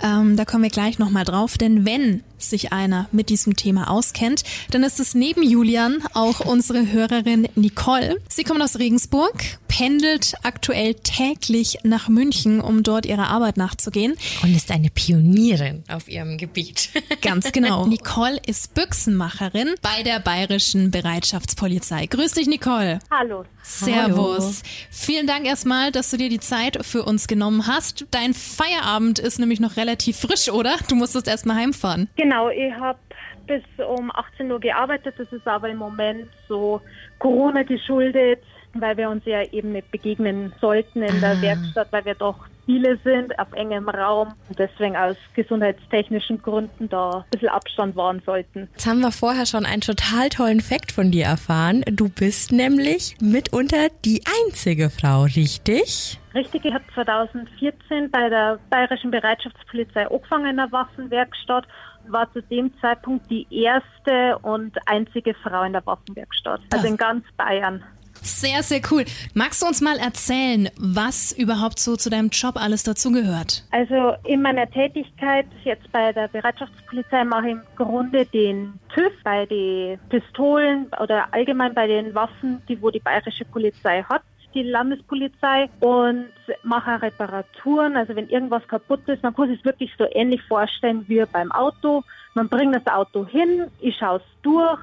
Ähm, 0.03 0.37
da 0.37 0.45
kommen 0.45 0.62
wir 0.62 0.71
gleich 0.71 0.99
nochmal 0.99 1.25
drauf, 1.25 1.57
denn 1.57 1.87
wenn 1.87 2.23
sich 2.38 2.72
einer 2.72 3.09
mit 3.12 3.29
diesem 3.29 3.57
Thema 3.57 3.90
auskennt, 3.90 4.42
dann 4.70 4.83
ist 4.83 5.01
es 5.01 5.14
neben 5.14 5.42
Julian 5.42 6.03
auch 6.14 6.40
unsere 6.40 6.92
Hörerin 6.92 7.49
Nicole. 7.55 8.20
Sie 8.29 8.44
kommt 8.44 8.62
aus 8.62 8.79
Regensburg, 8.79 9.33
pendelt 9.68 10.35
aktuell 10.42 10.94
täglich 10.94 11.79
nach 11.83 12.09
München, 12.09 12.61
um 12.61 12.83
dort 12.83 13.07
ihrer 13.07 13.29
Arbeit 13.29 13.57
nachzugehen. 13.57 14.16
Und 14.42 14.55
ist 14.55 14.70
eine 14.70 14.90
Pionierin 14.90 15.85
auf 15.88 16.09
ihrem 16.09 16.38
Gebiet. 16.38 16.90
Ganz 17.22 17.53
genau. 17.53 17.87
Nicole 17.87 18.40
ist 18.46 18.75
Büchsenmacherin 18.75 19.75
bei 19.83 20.03
der 20.03 20.20
Bayerischen 20.20 20.90
Bereitschaftspolizei. 20.90 22.07
Grüß 22.07 22.33
dich, 22.33 22.46
Nicole. 22.46 23.01
Hallo. 23.11 23.44
Servus. 23.62 24.62
Vielen 24.90 25.27
Dank 25.27 25.44
erstmal, 25.44 25.90
dass 25.90 26.11
du 26.11 26.16
dir 26.16 26.29
die 26.29 26.40
Zeit 26.40 26.85
für 26.87 27.03
uns 27.03 27.27
genommen 27.27 27.66
hast. 27.66 28.07
Dein 28.12 28.33
Feierabend 28.33 29.18
ist 29.18 29.38
nämlich 29.38 29.61
noch 29.61 29.77
relativ 29.77 30.18
frisch, 30.18 30.49
oder? 30.49 30.77
Du 30.88 30.94
musstest 30.94 31.27
erstmal 31.27 31.57
heimfahren. 31.57 32.09
Genau, 32.16 32.36
ich 32.51 32.75
habe 32.75 32.99
bis 33.46 33.62
um 33.79 34.11
18 34.12 34.51
Uhr 34.51 34.61
gearbeitet. 34.61 35.14
Das 35.18 35.33
ist 35.33 35.46
aber 35.46 35.68
im 35.68 35.79
Moment 35.79 36.29
so 36.49 36.81
Corona 37.18 37.62
geschuldet, 37.62 38.42
weil 38.75 38.96
wir 38.96 39.09
uns 39.09 39.25
ja 39.25 39.42
eben 39.53 39.72
nicht 39.72 39.90
begegnen 39.90 40.53
sollten 40.61 41.03
in 41.03 41.20
der 41.20 41.40
Werkstatt, 41.40 41.88
weil 41.92 42.05
wir 42.05 42.14
doch 42.14 42.46
viele 42.66 42.99
sind 43.05 43.38
auf 43.38 43.53
engem 43.53 43.88
Raum 43.88 44.35
und 44.49 44.59
deswegen 44.59 44.96
aus 44.96 45.16
gesundheitstechnischen 45.35 46.42
Gründen 46.42 46.88
da 46.88 47.18
ein 47.18 47.25
bisschen 47.31 47.49
Abstand 47.49 47.96
wahren 47.96 48.20
sollten. 48.27 48.68
Jetzt 48.72 48.87
haben 48.87 49.01
wir 49.01 49.12
vorher 49.12 49.46
schon 49.46 49.64
einen 49.64 49.81
total 49.81 50.29
tollen 50.29 50.61
Fakt 50.61 50.92
von 50.92 51.12
dir 51.12 51.27
erfahren. 51.27 51.83
Du 51.87 52.09
bist 52.09 52.53
nämlich 52.53 53.16
mitunter 53.20 53.88
die 54.05 54.22
einzige 54.44 54.90
Frau, 54.90 55.22
richtig? 55.22 56.18
Richtig, 56.35 56.66
ich 56.66 56.75
habe 56.75 56.85
2014 56.92 58.11
bei 58.11 58.29
der 58.29 58.59
Bayerischen 58.68 59.11
Bereitschaftspolizei 59.11 60.07
angefangen 60.37 60.51
in 60.51 60.57
der 60.57 60.70
Waffenwerkstatt 60.72 61.66
war 62.12 62.33
zu 62.33 62.42
dem 62.42 62.73
Zeitpunkt 62.81 63.31
die 63.31 63.47
erste 63.51 64.38
und 64.42 64.77
einzige 64.87 65.35
Frau 65.35 65.62
in 65.62 65.73
der 65.73 65.85
Waffenwerkstatt, 65.87 66.61
also 66.73 66.87
in 66.87 66.97
ganz 66.97 67.25
Bayern. 67.37 67.83
Sehr, 68.23 68.62
sehr 68.62 68.81
cool. 68.90 69.05
Magst 69.35 69.62
du 69.62 69.66
uns 69.66 69.81
mal 69.81 69.99
erzählen, 69.99 70.69
was 70.79 71.33
überhaupt 71.33 71.79
so 71.79 71.97
zu 71.97 72.11
deinem 72.11 72.31
Job 72.31 72.57
alles 72.57 72.83
dazugehört? 72.83 73.64
Also 73.71 74.14
in 74.25 74.42
meiner 74.42 74.69
Tätigkeit 74.69 75.47
jetzt 75.64 75.90
bei 75.92 76.12
der 76.12 76.29
Bereitschaftspolizei 76.29 77.25
mache 77.25 77.49
ich 77.49 77.53
im 77.53 77.62
Grunde 77.77 78.27
den 78.27 78.81
TÜV 78.92 79.12
bei 79.23 79.47
den 79.47 79.99
Pistolen 80.09 80.87
oder 81.01 81.33
allgemein 81.33 81.75
bei 81.75 81.87
den 81.87 82.14
Waffen, 82.14 82.62
die 82.69 82.81
wo 82.81 82.90
die 82.90 83.01
bayerische 83.01 83.45
Polizei 83.45 84.03
hat 84.03 84.23
die 84.57 84.62
Landespolizei 84.62 85.69
und 85.81 86.27
mache 86.62 87.01
Reparaturen. 87.03 87.97
Also 87.97 88.16
wenn 88.16 88.29
irgendwas 88.29 88.66
kaputt 88.66 89.07
ist, 89.07 89.23
man 89.23 89.35
kann 89.35 89.49
sich 89.49 89.64
wirklich 89.64 89.92
so 89.99 90.07
ähnlich 90.11 90.42
vorstellen 90.42 91.05
wie 91.07 91.25
beim 91.31 91.53
Auto. 91.53 92.03
Man 92.35 92.49
bringt 92.49 92.75
das 92.75 92.87
Auto 92.92 93.27
hin, 93.27 93.66
ich 93.81 93.97
schaue 93.97 94.16
es 94.19 94.42
durch, 94.42 94.81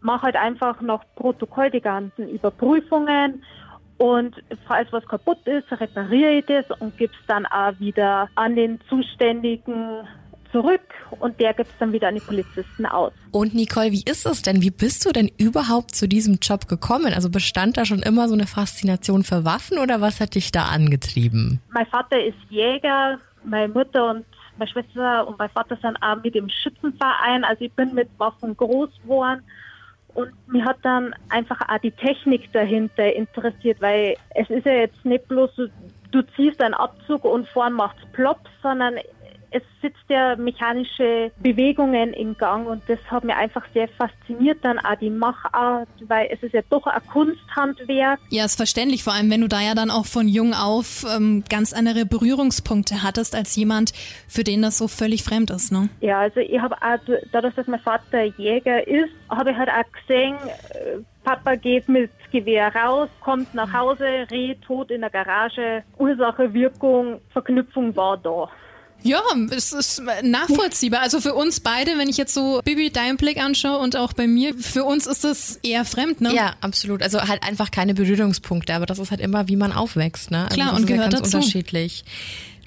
mache 0.00 0.22
halt 0.22 0.36
einfach 0.36 0.80
nach 0.80 1.02
Protokoll 1.16 1.70
die 1.70 1.80
ganzen 1.80 2.28
Überprüfungen 2.28 3.42
und 3.98 4.36
falls 4.66 4.92
was 4.92 5.04
kaputt 5.06 5.44
ist, 5.46 5.70
repariere 5.72 6.38
ich 6.38 6.46
das 6.46 6.64
und 6.80 6.96
gebe 6.96 7.12
es 7.12 7.26
dann 7.26 7.46
auch 7.46 7.78
wieder 7.80 8.28
an 8.36 8.54
den 8.54 8.80
Zuständigen 8.88 10.06
zurück 10.52 10.80
und 11.20 11.38
der 11.40 11.54
gibt 11.54 11.70
es 11.70 11.78
dann 11.78 11.92
wieder 11.92 12.08
an 12.08 12.14
die 12.14 12.20
Polizisten 12.20 12.86
aus. 12.86 13.12
Und 13.32 13.54
Nicole, 13.54 13.92
wie 13.92 14.02
ist 14.04 14.26
es 14.26 14.42
denn? 14.42 14.62
Wie 14.62 14.70
bist 14.70 15.04
du 15.04 15.12
denn 15.12 15.30
überhaupt 15.38 15.94
zu 15.94 16.08
diesem 16.08 16.38
Job 16.40 16.68
gekommen? 16.68 17.12
Also 17.12 17.30
bestand 17.30 17.76
da 17.76 17.84
schon 17.84 18.00
immer 18.00 18.28
so 18.28 18.34
eine 18.34 18.46
Faszination 18.46 19.24
für 19.24 19.44
Waffen 19.44 19.78
oder 19.78 20.00
was 20.00 20.20
hat 20.20 20.34
dich 20.34 20.52
da 20.52 20.66
angetrieben? 20.66 21.60
Mein 21.70 21.86
Vater 21.86 22.22
ist 22.22 22.38
Jäger, 22.48 23.18
meine 23.44 23.72
Mutter 23.72 24.10
und 24.10 24.24
meine 24.58 24.70
Schwester 24.70 25.26
und 25.26 25.38
mein 25.38 25.50
Vater 25.50 25.76
sind 25.80 25.96
auch 26.02 26.22
mit 26.22 26.34
dem 26.34 26.48
Schützenverein. 26.48 27.44
Also 27.44 27.64
ich 27.64 27.72
bin 27.72 27.94
mit 27.94 28.08
Waffen 28.18 28.56
groß 28.56 28.90
geworden. 29.02 29.42
Und 30.14 30.32
mir 30.48 30.64
hat 30.64 30.78
dann 30.82 31.14
einfach 31.28 31.60
auch 31.68 31.78
die 31.78 31.92
Technik 31.92 32.52
dahinter 32.52 33.12
interessiert, 33.14 33.80
weil 33.80 34.16
es 34.34 34.50
ist 34.50 34.66
ja 34.66 34.72
jetzt 34.72 35.04
nicht 35.04 35.28
bloß 35.28 35.50
so, 35.54 35.66
du 36.10 36.22
ziehst 36.34 36.60
einen 36.60 36.74
Abzug 36.74 37.24
und 37.24 37.46
vorn 37.48 37.74
macht's 37.74 38.02
plopp, 38.12 38.40
sondern 38.62 38.94
es 39.50 39.62
sitzt 39.80 40.04
ja 40.08 40.36
mechanische 40.36 41.30
Bewegungen 41.38 42.12
in 42.12 42.36
Gang 42.36 42.66
und 42.66 42.82
das 42.86 42.98
hat 43.10 43.24
mir 43.24 43.36
einfach 43.36 43.64
sehr 43.72 43.88
fasziniert, 43.88 44.58
dann 44.62 44.78
auch 44.78 44.96
die 44.96 45.10
Machart, 45.10 45.88
weil 46.06 46.28
es 46.30 46.42
ist 46.42 46.54
ja 46.54 46.60
doch 46.68 46.86
ein 46.86 47.00
Kunsthandwerk. 47.06 48.20
Ja, 48.30 48.44
ist 48.44 48.56
verständlich, 48.56 49.04
vor 49.04 49.14
allem 49.14 49.30
wenn 49.30 49.40
du 49.40 49.48
da 49.48 49.60
ja 49.60 49.74
dann 49.74 49.90
auch 49.90 50.06
von 50.06 50.28
jung 50.28 50.54
auf 50.54 51.04
ähm, 51.16 51.44
ganz 51.48 51.72
andere 51.72 52.04
Berührungspunkte 52.04 53.02
hattest 53.02 53.34
als 53.34 53.56
jemand, 53.56 53.92
für 54.28 54.44
den 54.44 54.62
das 54.62 54.78
so 54.78 54.88
völlig 54.88 55.22
fremd 55.22 55.50
ist, 55.50 55.72
ne? 55.72 55.88
Ja, 56.00 56.20
also 56.20 56.40
ich 56.40 56.60
habe 56.60 56.76
auch, 56.76 56.98
dadurch, 57.32 57.54
dass 57.54 57.66
mein 57.66 57.80
Vater 57.80 58.24
Jäger 58.24 58.86
ist, 58.86 59.10
habe 59.30 59.50
ich 59.50 59.56
halt 59.56 59.70
auch 59.70 59.92
gesehen, 59.92 60.36
äh, 60.70 60.98
Papa 61.24 61.56
geht 61.56 61.88
mit 61.88 62.10
Gewehr 62.32 62.74
raus, 62.74 63.08
kommt 63.20 63.54
nach 63.54 63.72
Hause, 63.72 64.26
Reh 64.30 64.54
tot 64.54 64.90
in 64.90 65.02
der 65.02 65.10
Garage, 65.10 65.82
Ursache, 65.98 66.52
Wirkung, 66.54 67.20
Verknüpfung 67.32 67.94
war 67.96 68.16
da. 68.16 68.48
Ja, 69.02 69.22
es 69.50 69.72
ist 69.72 70.02
nachvollziehbar. 70.22 71.00
Also 71.00 71.20
für 71.20 71.34
uns 71.34 71.60
beide, 71.60 71.96
wenn 71.98 72.08
ich 72.08 72.16
jetzt 72.16 72.34
so 72.34 72.60
Bibi 72.64 72.90
deinen 72.90 73.16
Blick 73.16 73.38
anschaue 73.38 73.78
und 73.78 73.96
auch 73.96 74.12
bei 74.12 74.26
mir, 74.26 74.54
für 74.54 74.84
uns 74.84 75.06
ist 75.06 75.24
das 75.24 75.58
eher 75.62 75.84
fremd, 75.84 76.20
ne? 76.20 76.34
Ja, 76.34 76.56
absolut. 76.60 77.02
Also 77.02 77.20
halt 77.22 77.42
einfach 77.44 77.70
keine 77.70 77.94
Berührungspunkte, 77.94 78.74
aber 78.74 78.86
das 78.86 78.98
ist 78.98 79.10
halt 79.10 79.20
immer, 79.20 79.48
wie 79.48 79.56
man 79.56 79.72
aufwächst, 79.72 80.30
ne? 80.30 80.44
Also 80.44 80.54
Klar, 80.54 80.74
und 80.74 80.86
gehört 80.86 81.12
ganz 81.12 81.22
dazu. 81.22 81.36
unterschiedlich. 81.36 82.04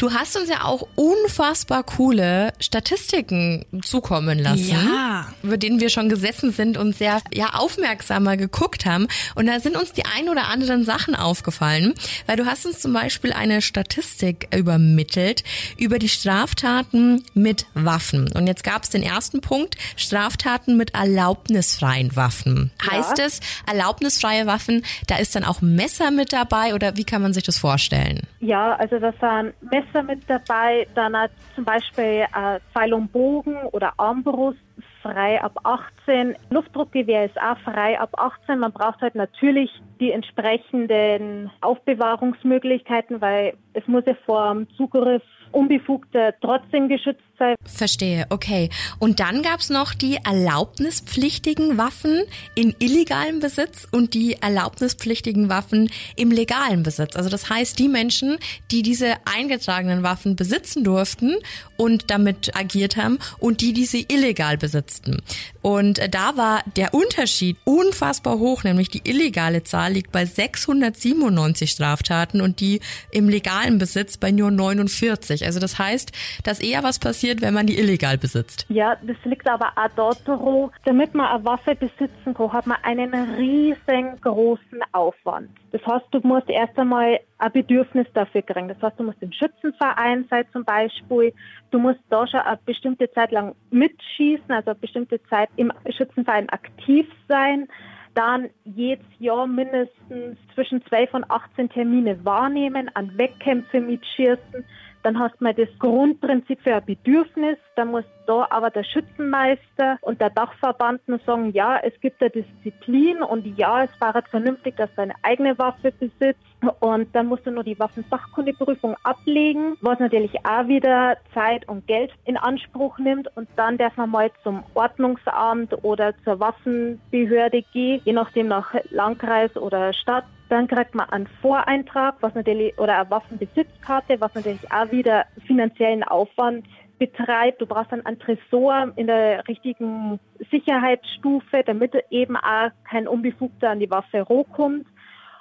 Du 0.01 0.11
hast 0.11 0.35
uns 0.35 0.49
ja 0.49 0.63
auch 0.63 0.87
unfassbar 0.95 1.83
coole 1.83 2.53
Statistiken 2.59 3.65
zukommen 3.85 4.39
lassen, 4.39 4.71
Ja. 4.71 5.31
über 5.43 5.57
denen 5.57 5.79
wir 5.79 5.89
schon 5.89 6.09
gesessen 6.09 6.51
sind 6.51 6.75
und 6.75 6.97
sehr 6.97 7.21
ja 7.31 7.53
aufmerksamer 7.53 8.35
geguckt 8.35 8.87
haben. 8.87 9.07
Und 9.35 9.45
da 9.45 9.59
sind 9.59 9.77
uns 9.77 9.93
die 9.93 10.03
ein 10.05 10.27
oder 10.27 10.47
anderen 10.47 10.85
Sachen 10.85 11.13
aufgefallen, 11.13 11.93
weil 12.25 12.35
du 12.35 12.47
hast 12.47 12.65
uns 12.65 12.79
zum 12.79 12.93
Beispiel 12.93 13.31
eine 13.31 13.61
Statistik 13.61 14.47
übermittelt 14.55 15.43
über 15.77 15.99
die 15.99 16.09
Straftaten 16.09 17.23
mit 17.35 17.67
Waffen. 17.75 18.31
Und 18.31 18.47
jetzt 18.47 18.63
gab 18.63 18.81
es 18.81 18.89
den 18.89 19.03
ersten 19.03 19.39
Punkt, 19.39 19.75
Straftaten 19.97 20.77
mit 20.77 20.95
erlaubnisfreien 20.95 22.15
Waffen. 22.15 22.71
Heißt 22.89 23.19
es, 23.19 23.39
erlaubnisfreie 23.67 24.47
Waffen, 24.47 24.83
da 25.05 25.17
ist 25.17 25.35
dann 25.35 25.43
auch 25.43 25.61
Messer 25.61 26.09
mit 26.09 26.33
dabei 26.33 26.73
oder 26.73 26.97
wie 26.97 27.03
kann 27.03 27.21
man 27.21 27.35
sich 27.35 27.43
das 27.43 27.59
vorstellen? 27.59 28.25
Ja, 28.41 28.73
also 28.73 28.97
da 28.97 29.11
sind 29.11 29.53
Messer 29.71 30.01
mit 30.01 30.27
dabei, 30.27 30.87
dann 30.95 31.15
auch 31.15 31.29
zum 31.53 31.63
Beispiel 31.63 32.25
äh, 32.33 32.59
Pfeil 32.73 32.93
und 32.93 33.11
Bogen 33.11 33.55
oder 33.71 33.93
Armbrust 33.97 34.57
frei 35.03 35.41
ab 35.43 35.59
18. 35.63 36.35
Luftdruckgewehr 36.49 37.25
ist 37.25 37.39
auch 37.39 37.57
frei 37.59 37.99
ab 37.99 38.09
18. 38.17 38.57
Man 38.57 38.71
braucht 38.71 38.99
halt 39.01 39.13
natürlich 39.13 39.69
die 39.99 40.11
entsprechenden 40.11 41.51
Aufbewahrungsmöglichkeiten, 41.61 43.21
weil 43.21 43.53
es 43.73 43.87
muss 43.87 44.05
ja 44.07 44.15
vor 44.25 44.53
dem 44.53 44.67
Zugriff 44.71 45.23
Unbefugter 45.51 46.33
trotzdem 46.41 46.89
geschützt 46.89 47.21
sein. 47.37 47.55
Verstehe, 47.63 48.25
okay. 48.29 48.69
Und 48.99 49.19
dann 49.19 49.41
gab's 49.41 49.69
noch 49.69 49.93
die 49.93 50.17
erlaubnispflichtigen 50.23 51.77
Waffen 51.77 52.23
in 52.55 52.75
illegalem 52.79 53.39
Besitz 53.39 53.87
und 53.91 54.13
die 54.13 54.37
erlaubnispflichtigen 54.41 55.49
Waffen 55.49 55.89
im 56.15 56.31
legalen 56.31 56.83
Besitz. 56.83 57.15
Also 57.15 57.29
das 57.29 57.49
heißt, 57.49 57.79
die 57.79 57.87
Menschen, 57.87 58.37
die 58.69 58.81
diese 58.81 59.15
eingetragenen 59.25 60.03
Waffen 60.03 60.35
besitzen 60.35 60.83
durften 60.83 61.35
und 61.77 62.11
damit 62.11 62.55
agiert 62.55 62.97
haben 62.97 63.17
und 63.39 63.61
die, 63.61 63.73
die 63.73 63.85
sie 63.85 64.05
illegal 64.07 64.57
besitzten. 64.57 65.21
Und 65.61 65.99
äh, 65.99 66.09
da 66.09 66.37
war 66.37 66.63
der 66.75 66.93
Unterschied 66.93 67.57
unfassbar 67.63 68.39
hoch, 68.39 68.63
nämlich 68.63 68.89
die 68.89 69.01
illegale 69.03 69.63
Zahl 69.63 69.93
liegt 69.93 70.11
bei 70.11 70.25
697 70.25 71.71
Straftaten 71.71 72.41
und 72.41 72.59
die 72.59 72.79
im 73.11 73.29
legalen 73.29 73.77
Besitz 73.77 74.17
bei 74.17 74.31
nur 74.31 74.51
49. 74.51 75.40
Also 75.43 75.59
das 75.59 75.79
heißt, 75.79 76.11
dass 76.43 76.59
eher 76.59 76.83
was 76.83 76.99
passiert, 76.99 77.41
wenn 77.41 77.53
man 77.53 77.67
die 77.67 77.77
illegal 77.77 78.17
besitzt. 78.17 78.65
Ja, 78.69 78.95
das 79.01 79.17
liegt 79.25 79.47
aber 79.49 79.71
auch 79.75 80.13
daran, 80.25 80.69
damit 80.85 81.13
man 81.13 81.27
eine 81.27 81.45
Waffe 81.45 81.75
besitzen 81.75 82.33
kann, 82.33 82.53
hat 82.53 82.67
man 82.67 82.77
einen 82.83 83.13
riesengroßen 83.35 84.81
Aufwand. 84.91 85.49
Das 85.71 85.81
heißt, 85.85 86.05
du 86.11 86.19
musst 86.23 86.49
erst 86.49 86.77
einmal 86.77 87.19
ein 87.37 87.51
Bedürfnis 87.51 88.07
dafür 88.13 88.41
kriegen. 88.41 88.67
Das 88.67 88.81
heißt, 88.81 88.99
du 88.99 89.03
musst 89.03 89.21
im 89.21 89.31
Schützenverein 89.31 90.25
sein 90.29 90.45
zum 90.51 90.63
Beispiel. 90.63 91.33
Du 91.71 91.79
musst 91.79 91.99
da 92.09 92.27
schon 92.27 92.41
eine 92.41 92.59
bestimmte 92.65 93.11
Zeit 93.11 93.31
lang 93.31 93.55
mitschießen, 93.71 94.51
also 94.51 94.71
eine 94.71 94.79
bestimmte 94.79 95.21
Zeit 95.23 95.49
im 95.55 95.71
Schützenverein 95.89 96.49
aktiv 96.49 97.07
sein 97.27 97.67
dann 98.13 98.49
jedes 98.63 99.05
Jahr 99.19 99.47
mindestens 99.47 100.37
zwischen 100.53 100.83
12 100.85 101.13
und 101.13 101.31
18 101.31 101.69
Termine 101.69 102.23
wahrnehmen, 102.25 102.89
an 102.93 103.17
Wettkämpfe 103.17 103.79
mitschießen. 103.79 104.65
Dann 105.03 105.19
hast 105.19 105.39
du 105.39 105.43
mal 105.43 105.53
das 105.53 105.69
Grundprinzip 105.79 106.61
für 106.61 106.75
ein 106.75 106.85
Bedürfnis. 106.85 107.57
Dann 107.75 107.89
muss 107.89 108.03
da 108.27 108.47
aber 108.49 108.69
der 108.69 108.83
Schützenmeister 108.83 109.97
und 110.01 110.21
der 110.21 110.29
Dachverband 110.29 111.07
nur 111.07 111.19
sagen, 111.25 111.51
ja, 111.53 111.79
es 111.79 111.99
gibt 112.01 112.21
eine 112.21 112.29
Disziplin 112.29 113.21
und 113.21 113.45
ja, 113.57 113.83
es 113.83 113.89
war 113.99 114.13
vernünftig, 114.29 114.75
dass 114.77 114.93
du 114.95 115.01
eine 115.01 115.15
eigene 115.23 115.57
Waffe 115.57 115.91
besitzt. 115.91 116.41
Und 116.79 117.15
dann 117.15 117.25
musst 117.25 117.47
du 117.47 117.51
nur 117.51 117.63
die 117.63 117.79
Waffensachkundeprüfung 117.79 118.95
ablegen, 119.03 119.77
was 119.81 119.99
natürlich 119.99 120.45
auch 120.45 120.67
wieder 120.67 121.17
Zeit 121.33 121.67
und 121.67 121.87
Geld 121.87 122.11
in 122.25 122.37
Anspruch 122.37 122.99
nimmt. 122.99 123.35
Und 123.35 123.49
dann 123.55 123.77
darf 123.77 123.97
man 123.97 124.11
mal 124.11 124.31
zum 124.43 124.63
Ordnungsamt 124.75 125.83
oder 125.83 126.13
zur 126.23 126.39
Waffenbehörde 126.39 127.63
gehen, 127.73 128.01
je 128.05 128.13
nachdem 128.13 128.47
nach 128.47 128.75
Landkreis 128.91 129.55
oder 129.57 129.93
Stadt. 129.93 130.25
Dann 130.51 130.67
kriegt 130.67 130.93
man 130.95 131.09
einen 131.11 131.27
Voreintrag, 131.41 132.15
was 132.19 132.35
natürlich, 132.35 132.77
oder 132.77 132.99
eine 132.99 133.09
Waffenbesitzkarte, 133.09 134.19
was 134.19 134.35
natürlich 134.35 134.69
auch 134.69 134.91
wieder 134.91 135.23
finanziellen 135.47 136.03
Aufwand 136.03 136.65
betreibt. 136.99 137.61
Du 137.61 137.65
brauchst 137.65 137.93
dann 137.93 138.05
einen 138.05 138.19
Tresor 138.19 138.91
in 138.97 139.07
der 139.07 139.47
richtigen 139.47 140.19
Sicherheitsstufe, 140.51 141.63
damit 141.65 141.93
eben 142.09 142.35
auch 142.35 142.69
kein 142.83 143.07
Unbefugter 143.07 143.69
an 143.69 143.79
die 143.79 143.89
Waffe 143.89 144.23
rohkommt. 144.23 144.85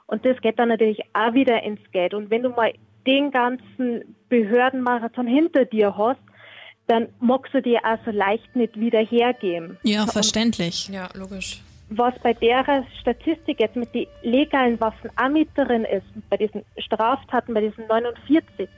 Und 0.07 0.25
das 0.25 0.41
geht 0.43 0.61
dann 0.61 0.69
natürlich 0.69 1.01
auch 1.13 1.35
wieder 1.35 1.61
ins 1.65 1.81
Geld. 1.91 2.15
Und 2.15 2.31
wenn 2.31 2.45
du 2.45 2.51
mal 2.51 2.73
den 3.05 3.33
ganzen 3.33 4.15
Behördenmarathon 4.29 5.27
hinter 5.27 5.65
dir 5.65 5.99
hast, 5.99 6.21
dann 6.87 7.09
magst 7.19 7.53
du 7.53 7.61
dir 7.61 7.85
also 7.85 8.13
leicht 8.13 8.55
nicht 8.55 8.79
wieder 8.79 9.01
hergeben. 9.01 9.77
Ja, 9.83 10.07
verständlich. 10.07 10.89
Ja, 10.89 11.09
logisch 11.15 11.63
was 11.91 12.15
bei 12.23 12.33
der 12.33 12.65
Statistik 13.01 13.61
jetzt 13.61 13.77
mit 13.77 13.93
den 13.95 14.07
legalen 14.23 14.81
Waffen 14.81 15.11
auch 15.17 15.29
mit 15.29 15.49
drin 15.57 15.85
ist, 15.85 16.07
bei 16.31 16.37
diesen 16.37 16.65
Straftaten, 16.79 17.53
bei 17.53 17.61
diesen 17.61 17.87
49, 17.89 18.69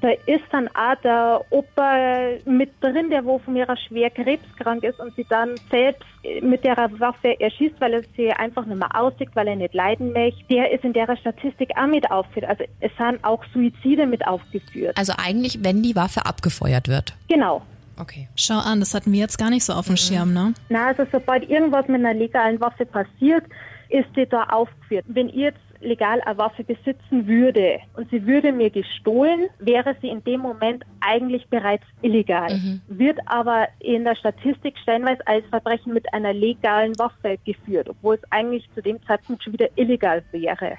da 0.00 0.08
ist 0.26 0.44
dann 0.50 0.68
auch 0.68 0.94
der 1.02 1.44
Opa 1.50 2.30
mit 2.46 2.70
drin, 2.80 3.10
der 3.10 3.24
wo 3.24 3.38
von 3.38 3.54
ihrer 3.54 3.76
schwer 3.76 4.08
krebskrank 4.10 4.82
ist 4.82 4.98
und 4.98 5.14
sie 5.14 5.26
dann 5.28 5.56
selbst 5.70 6.02
mit 6.40 6.64
der 6.64 6.76
Waffe 6.98 7.38
erschießt, 7.38 7.74
weil 7.80 7.94
er 7.94 8.02
sie 8.16 8.32
einfach 8.32 8.64
nicht 8.64 8.78
mehr 8.78 8.98
aussieht, 8.98 9.28
weil 9.34 9.48
er 9.48 9.56
nicht 9.56 9.74
leiden 9.74 10.12
möchte. 10.12 10.42
Der 10.50 10.70
ist 10.70 10.84
in 10.84 10.94
der 10.94 11.14
Statistik 11.16 11.70
auch 11.76 11.86
mit 11.86 12.10
aufgeführt. 12.10 12.48
Also 12.48 12.64
es 12.80 12.90
sind 12.96 13.22
auch 13.22 13.44
Suizide 13.52 14.06
mit 14.06 14.26
aufgeführt. 14.26 14.96
Also 14.96 15.12
eigentlich, 15.18 15.62
wenn 15.62 15.82
die 15.82 15.94
Waffe 15.94 16.24
abgefeuert 16.24 16.88
wird. 16.88 17.14
Genau. 17.28 17.62
Okay. 18.00 18.28
Schau 18.34 18.58
an, 18.58 18.80
das 18.80 18.94
hatten 18.94 19.12
wir 19.12 19.20
jetzt 19.20 19.38
gar 19.38 19.50
nicht 19.50 19.64
so 19.64 19.72
auf 19.72 19.86
dem 19.86 19.92
mhm. 19.92 19.96
Schirm, 19.98 20.32
ne? 20.32 20.54
Na, 20.68 20.88
also 20.88 21.06
sobald 21.12 21.48
irgendwas 21.48 21.86
mit 21.88 22.04
einer 22.04 22.14
legalen 22.14 22.60
Waffe 22.60 22.86
passiert, 22.86 23.44
ist 23.88 24.08
die 24.16 24.26
da 24.26 24.44
aufgeführt. 24.44 25.04
Wenn 25.08 25.28
ich 25.28 25.34
jetzt 25.34 25.58
legal 25.80 26.20
eine 26.22 26.38
Waffe 26.38 26.62
besitzen 26.62 27.26
würde 27.26 27.78
und 27.94 28.10
sie 28.10 28.26
würde 28.26 28.52
mir 28.52 28.70
gestohlen, 28.70 29.48
wäre 29.58 29.96
sie 30.00 30.08
in 30.08 30.22
dem 30.24 30.40
Moment 30.40 30.84
eigentlich 31.00 31.46
bereits 31.48 31.84
illegal. 32.02 32.54
Mhm. 32.54 32.80
Wird 32.88 33.18
aber 33.26 33.68
in 33.80 34.04
der 34.04 34.14
Statistik 34.14 34.76
stellenweise 34.82 35.26
als 35.26 35.44
Verbrechen 35.46 35.94
mit 35.94 36.12
einer 36.12 36.32
legalen 36.32 36.98
Waffe 36.98 37.38
geführt, 37.44 37.88
obwohl 37.88 38.16
es 38.16 38.32
eigentlich 38.32 38.68
zu 38.74 38.82
dem 38.82 39.02
Zeitpunkt 39.06 39.42
schon 39.42 39.54
wieder 39.54 39.68
illegal 39.76 40.22
wäre. 40.32 40.76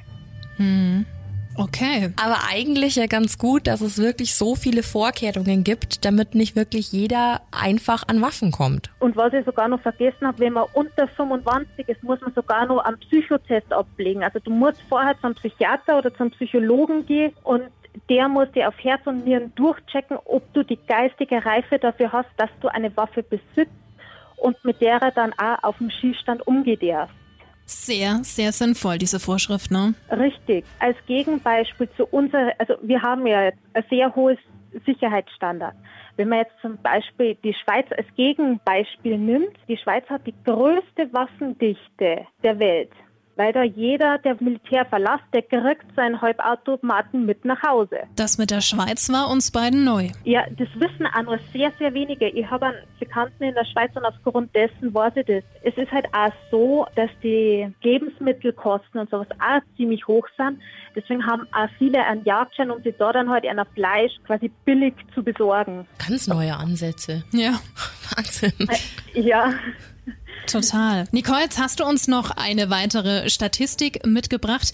Mhm. 0.57 1.05
Okay. 1.57 2.13
Aber 2.21 2.37
eigentlich 2.49 2.95
ja 2.95 3.07
ganz 3.07 3.37
gut, 3.37 3.67
dass 3.67 3.81
es 3.81 3.97
wirklich 3.97 4.35
so 4.35 4.55
viele 4.55 4.83
Vorkehrungen 4.83 5.63
gibt, 5.63 6.05
damit 6.05 6.33
nicht 6.35 6.55
wirklich 6.55 6.91
jeder 6.91 7.41
einfach 7.51 8.07
an 8.07 8.21
Waffen 8.21 8.51
kommt. 8.51 8.89
Und 8.99 9.15
was 9.15 9.33
ich 9.33 9.45
sogar 9.45 9.67
noch 9.67 9.81
vergessen 9.81 10.27
habe, 10.27 10.39
wenn 10.39 10.53
man 10.53 10.65
unter 10.73 11.07
25 11.07 11.87
ist, 11.87 12.03
muss 12.03 12.21
man 12.21 12.33
sogar 12.33 12.65
noch 12.65 12.79
einen 12.79 12.97
Psychotest 12.99 13.71
ablegen. 13.73 14.23
Also 14.23 14.39
du 14.39 14.51
musst 14.51 14.81
vorher 14.87 15.19
zum 15.19 15.33
Psychiater 15.35 15.97
oder 15.97 16.13
zum 16.13 16.31
Psychologen 16.31 17.05
gehen 17.05 17.33
und 17.43 17.63
der 18.09 18.29
muss 18.29 18.51
dir 18.53 18.69
auf 18.69 18.75
Herz 18.81 19.05
und 19.05 19.25
Nieren 19.25 19.51
durchchecken, 19.55 20.17
ob 20.25 20.53
du 20.53 20.63
die 20.63 20.79
geistige 20.87 21.43
Reife 21.45 21.77
dafür 21.77 22.11
hast, 22.11 22.29
dass 22.37 22.49
du 22.61 22.69
eine 22.69 22.95
Waffe 22.95 23.23
besitzt 23.23 23.71
und 24.37 24.63
mit 24.63 24.81
der 24.81 25.01
er 25.01 25.11
dann 25.11 25.33
auch 25.33 25.63
auf 25.63 25.77
dem 25.77 25.89
Schießstand 25.89 26.47
umgehen 26.47 26.79
darfst. 26.81 27.20
Sehr, 27.71 28.19
sehr 28.23 28.51
sinnvoll, 28.51 28.97
diese 28.97 29.19
Vorschrift, 29.19 29.71
ne? 29.71 29.93
Richtig. 30.11 30.65
Als 30.79 30.97
Gegenbeispiel 31.07 31.87
zu 31.95 32.05
unserer, 32.05 32.51
also 32.57 32.75
wir 32.81 33.01
haben 33.01 33.25
ja 33.25 33.49
ein 33.73 33.83
sehr 33.89 34.13
hohes 34.13 34.37
Sicherheitsstandard. 34.85 35.75
Wenn 36.17 36.27
man 36.27 36.39
jetzt 36.39 36.53
zum 36.61 36.77
Beispiel 36.81 37.35
die 37.43 37.53
Schweiz 37.63 37.87
als 37.97 38.07
Gegenbeispiel 38.17 39.17
nimmt, 39.17 39.55
die 39.69 39.77
Schweiz 39.77 40.05
hat 40.09 40.27
die 40.27 40.35
größte 40.43 41.13
Waffendichte 41.13 42.27
der 42.43 42.59
Welt 42.59 42.91
weil 43.41 43.53
da 43.53 43.63
jeder, 43.63 44.19
der 44.19 44.37
Militär 44.39 44.85
verlässt, 44.85 45.23
der 45.33 45.41
kriegt 45.41 45.95
seinen 45.95 46.21
Halbautomaten 46.21 47.25
mit 47.25 47.43
nach 47.43 47.59
Hause. 47.63 48.01
Das 48.15 48.37
mit 48.37 48.51
der 48.51 48.61
Schweiz 48.61 49.09
war 49.09 49.31
uns 49.31 49.49
beiden 49.49 49.83
neu. 49.83 50.09
Ja, 50.25 50.45
das 50.51 50.67
wissen 50.75 51.07
auch 51.07 51.23
nur 51.23 51.39
sehr, 51.51 51.71
sehr 51.79 51.91
wenige. 51.95 52.27
Ich 52.27 52.47
habe 52.51 52.67
einen 52.67 52.77
Bekannten 52.99 53.43
in 53.43 53.55
der 53.55 53.65
Schweiz 53.65 53.89
und 53.95 54.05
aufgrund 54.05 54.55
dessen 54.55 54.93
weiß 54.93 55.13
ich 55.15 55.25
das. 55.25 55.43
Es 55.63 55.75
ist 55.75 55.91
halt 55.91 56.05
auch 56.13 56.31
so, 56.51 56.85
dass 56.95 57.09
die 57.23 57.67
Lebensmittelkosten 57.81 59.01
und 59.01 59.09
sowas 59.09 59.27
auch 59.39 59.61
ziemlich 59.75 60.05
hoch 60.07 60.27
sind. 60.37 60.59
Deswegen 60.95 61.25
haben 61.25 61.47
auch 61.51 61.69
viele 61.79 62.05
einen 62.05 62.23
Jagdschein, 62.23 62.69
um 62.69 62.83
sich 62.83 62.93
da 62.99 63.11
dann 63.11 63.27
halt 63.27 63.47
ein 63.47 63.59
Fleisch 63.73 64.11
quasi 64.27 64.51
billig 64.65 64.93
zu 65.15 65.23
besorgen. 65.23 65.87
Ganz 66.07 66.27
neue 66.27 66.55
Ansätze. 66.55 67.23
Ja. 67.31 67.59
Wahnsinn. 68.15 68.53
Ja. 69.13 69.53
Total. 70.47 71.05
Nicole, 71.11 71.41
jetzt 71.41 71.59
hast 71.59 71.79
du 71.79 71.85
uns 71.85 72.07
noch 72.07 72.31
eine 72.31 72.69
weitere 72.69 73.29
Statistik 73.29 74.05
mitgebracht, 74.05 74.71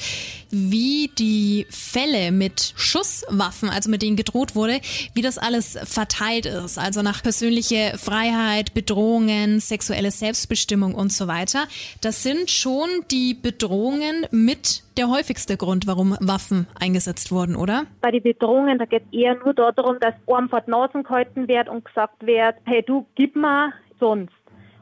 wie 0.49 1.11
die 1.19 1.67
Fälle 1.69 2.31
mit 2.31 2.73
Schusswaffen, 2.77 3.69
also 3.69 3.89
mit 3.89 4.01
denen 4.01 4.15
gedroht 4.15 4.55
wurde, 4.55 4.79
wie 5.13 5.21
das 5.21 5.37
alles 5.37 5.77
verteilt 5.83 6.45
ist. 6.45 6.79
Also 6.79 7.01
nach 7.01 7.21
persönliche 7.21 7.97
Freiheit, 7.97 8.73
Bedrohungen, 8.73 9.59
sexuelle 9.59 10.11
Selbstbestimmung 10.11 10.95
und 10.95 11.11
so 11.11 11.27
weiter. 11.27 11.65
Das 12.01 12.23
sind 12.23 12.49
schon 12.49 12.89
die 13.11 13.33
Bedrohungen 13.33 14.25
mit 14.31 14.83
der 14.97 15.09
häufigste 15.09 15.57
Grund, 15.57 15.85
warum 15.85 16.17
Waffen 16.19 16.67
eingesetzt 16.79 17.31
wurden, 17.31 17.55
oder? 17.55 17.85
Bei 18.01 18.09
den 18.09 18.23
Bedrohungen, 18.23 18.79
da 18.79 18.85
geht 18.85 19.03
es 19.11 19.19
eher 19.19 19.35
nur 19.35 19.53
darum, 19.53 19.99
dass 19.99 20.15
einem 20.27 20.49
vor 20.49 20.61
die 20.61 20.71
Nasen 20.71 21.03
gehalten 21.03 21.47
wird 21.47 21.69
und 21.69 21.85
gesagt 21.85 22.25
wird, 22.25 22.55
hey 22.65 22.81
du, 22.81 23.05
gib 23.15 23.35
mal 23.35 23.73
sonst. 23.99 24.36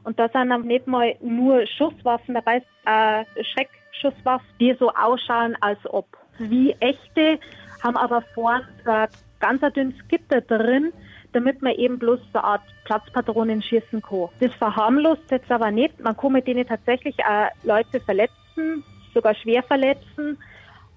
Und 0.06 0.20
da 0.20 0.30
sind 0.30 0.50
dann 0.50 0.62
nicht 0.62 0.88
mal 0.88 1.15
nur 1.20 1.65
Schusswaffen 1.65 2.36
dabei, 2.36 2.62
äh, 2.86 3.26
Schreckschusswaffen, 3.44 4.48
die 4.60 4.74
so 4.80 4.89
ausschauen, 4.91 5.58
als 5.62 5.80
ob 5.86 6.06
wie 6.38 6.72
echte, 6.80 7.39
haben 7.84 7.98
aber 7.98 8.22
vorne 8.34 8.65
äh, 8.86 9.08
ganz 9.39 9.63
ein 9.63 9.74
dünnes 9.74 10.08
Gitter 10.08 10.41
drin, 10.41 10.94
damit 11.34 11.62
man 11.62 11.74
eben 11.74 11.98
bloß 12.00 12.20
so 12.32 12.39
eine 12.39 12.44
Art 12.44 12.62
Platzpatronen 12.86 13.62
schießen 13.62 14.02
kann. 14.02 14.30
Das 14.39 14.54
verharmlost 14.54 15.30
jetzt 15.32 15.52
aber 15.52 15.72
nicht. 15.72 16.00
Man 16.00 16.15
kann 16.15 16.34
mit 16.34 16.48
denen 16.48 16.68
tatsächlich 16.68 17.15
auch 17.26 17.50
Leute 17.63 18.00
verletzen, 18.00 18.84
sogar 19.13 19.34
schwer 19.36 19.63
verletzen. 19.63 20.38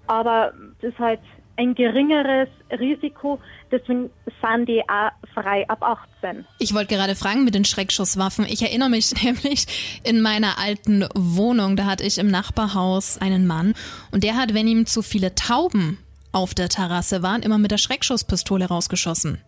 Aber 0.07 0.53
das 0.81 0.92
ist 0.92 0.99
halt 0.99 1.21
ein 1.59 1.75
geringeres 1.75 2.49
Risiko. 2.71 3.40
Deswegen 3.71 4.11
sind 4.40 4.68
die 4.68 4.83
auch 4.88 5.11
frei 5.35 5.68
ab 5.68 5.83
18. 6.23 6.47
Ich 6.59 6.73
wollte 6.73 6.94
gerade 6.94 7.16
fragen 7.16 7.44
mit 7.44 7.55
den 7.55 7.64
Schreckschusswaffen. 7.64 8.47
Ich 8.49 8.62
erinnere 8.62 8.88
mich 8.88 9.12
nämlich 9.23 9.66
in 10.05 10.23
meiner 10.23 10.59
alten 10.59 11.07
Wohnung, 11.14 11.77
da 11.77 11.85
hatte 11.85 12.05
ich 12.05 12.18
im 12.18 12.29
Nachbarhaus 12.29 13.18
einen 13.21 13.47
Mann 13.47 13.75
und 14.12 14.25
der 14.25 14.37
hat, 14.37 14.55
wenn 14.55 14.68
ihm 14.68 14.87
zu 14.87 15.03
viele 15.03 15.35
Tauben 15.35 15.99
auf 16.33 16.55
der 16.55 16.68
Terrasse 16.68 17.23
waren, 17.23 17.42
immer 17.42 17.59
mit 17.59 17.71
der 17.71 17.79
Schreckschusspistole 17.79 18.66
rausgeschossen. 18.66 19.38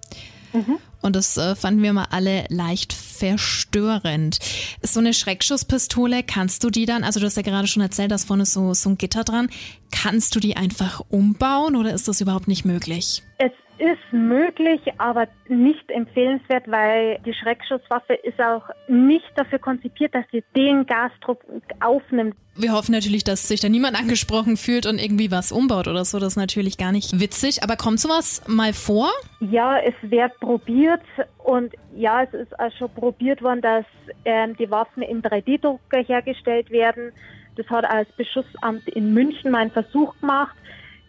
Mhm. 0.53 0.79
Und 1.03 1.17
das 1.17 1.37
äh, 1.37 1.55
fanden 1.55 1.83
wir 1.83 1.93
mal 1.93 2.09
alle 2.11 2.45
leicht 2.49 2.93
verstörend. 2.93 4.39
So 4.83 5.01
eine 5.01 5.15
Schreckschusspistole, 5.15 6.23
kannst 6.23 6.63
du 6.65 6.71
die 6.71 6.87
dann, 6.87 7.05
also 7.05 7.21
du 7.21 7.27
hast 7.27 7.37
ja 7.37 7.43
gerade 7.43 7.69
schon 7.69 7.83
erzählt, 7.83 8.11
dass 8.11 8.25
vorne 8.25 8.45
so, 8.45 8.75
so 8.75 8.91
ein 8.91 8.99
Gitter 8.99 9.25
dran, 9.25 9.49
kannst 9.91 10.35
du 10.35 10.41
die 10.41 10.57
einfach 10.57 11.03
umbauen 11.09 11.77
oder 11.77 11.93
ist 11.95 12.09
das 12.09 12.21
überhaupt 12.21 12.49
nicht 12.49 12.65
möglich? 12.65 13.23
Es 13.39 13.53
ist 13.81 14.13
möglich, 14.13 14.81
aber 14.99 15.27
nicht 15.49 15.91
empfehlenswert, 15.91 16.71
weil 16.71 17.19
die 17.25 17.33
Schreckschusswaffe 17.33 18.15
ist 18.15 18.39
auch 18.41 18.63
nicht 18.89 19.31
dafür 19.37 19.59
konzipiert, 19.59 20.15
dass 20.15 20.25
sie 20.31 20.45
den 20.55 20.87
Gasdruck 20.87 21.41
aufnimmt. 21.81 22.37
Wir 22.57 22.73
hoffen 22.73 22.93
natürlich, 22.93 23.25
dass 23.25 23.49
sich 23.49 23.61
da 23.61 23.69
niemand 23.69 23.99
angesprochen 23.99 24.59
fühlt 24.59 24.85
und 24.85 24.99
irgendwie 24.99 25.31
was 25.31 25.51
umbaut 25.51 25.89
oder 25.89 26.05
so. 26.05 26.19
Das 26.19 26.35
ist 26.35 26.37
natürlich 26.37 26.77
gar 26.77 26.93
nicht 26.93 27.19
witzig. 27.19 27.63
Aber 27.63 27.77
kommt 27.77 28.01
sowas 28.01 28.43
mal 28.47 28.75
vor? 28.75 29.11
Ja, 29.41 29.79
es 29.79 29.95
wird 30.03 30.39
probiert 30.41 31.03
und 31.39 31.73
ja, 31.97 32.23
es 32.23 32.35
ist 32.35 32.61
auch 32.61 32.71
schon 32.77 32.93
probiert 32.93 33.41
worden, 33.41 33.63
dass 33.63 33.87
ähm, 34.27 34.57
die 34.57 34.71
Waffen 34.71 35.03
im 35.03 35.23
3D-Drucker 35.23 36.03
hergestellt 36.05 36.71
werden. 36.71 37.13
Das 37.57 37.67
hat 37.71 37.85
als 37.85 38.11
Beschussamt 38.13 38.87
in 38.89 39.15
München 39.15 39.51
mal 39.51 39.63
einen 39.63 39.71
Versuch 39.71 40.15
gemacht. 40.21 40.55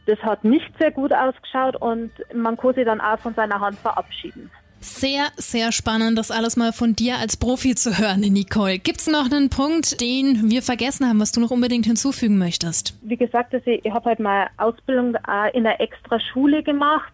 Das 0.06 0.20
hat 0.20 0.44
nicht 0.44 0.72
sehr 0.80 0.92
gut 0.92 1.14
ausgeschaut 1.14 1.76
und 1.76 2.12
man 2.34 2.58
kann 2.58 2.74
sich 2.74 2.86
dann 2.86 3.00
auch 3.00 3.20
von 3.20 3.34
seiner 3.34 3.60
Hand 3.60 3.78
verabschieden. 3.80 4.50
Sehr, 4.84 5.28
sehr 5.38 5.72
spannend, 5.72 6.18
das 6.18 6.32
alles 6.32 6.58
mal 6.58 6.74
von 6.74 6.96
dir 6.96 7.18
als 7.20 7.38
Profi 7.38 7.76
zu 7.76 8.00
hören, 8.00 8.22
Nicole. 8.22 8.80
Gibt 8.80 9.00
es 9.00 9.08
noch 9.08 9.32
einen 9.32 9.52
Punkt, 9.52 10.02
den 10.02 10.50
wir 10.50 10.64
vergessen 10.64 11.08
haben, 11.08 11.20
was 11.20 11.32
du 11.32 11.40
noch 11.40 11.52
unbedingt 11.52 11.86
hinzufügen 11.86 12.40
möchtest? 12.40 12.98
Wie 13.04 13.16
gesagt, 13.16 13.54
also 13.54 13.70
ich 13.70 13.92
habe 13.92 14.10
halt 14.10 14.20
mal 14.20 14.48
Ausbildung 14.58 15.10
in 15.54 15.68
einer 15.68 15.80
extra 15.80 16.20
Schule 16.20 16.64
gemacht. 16.64 17.14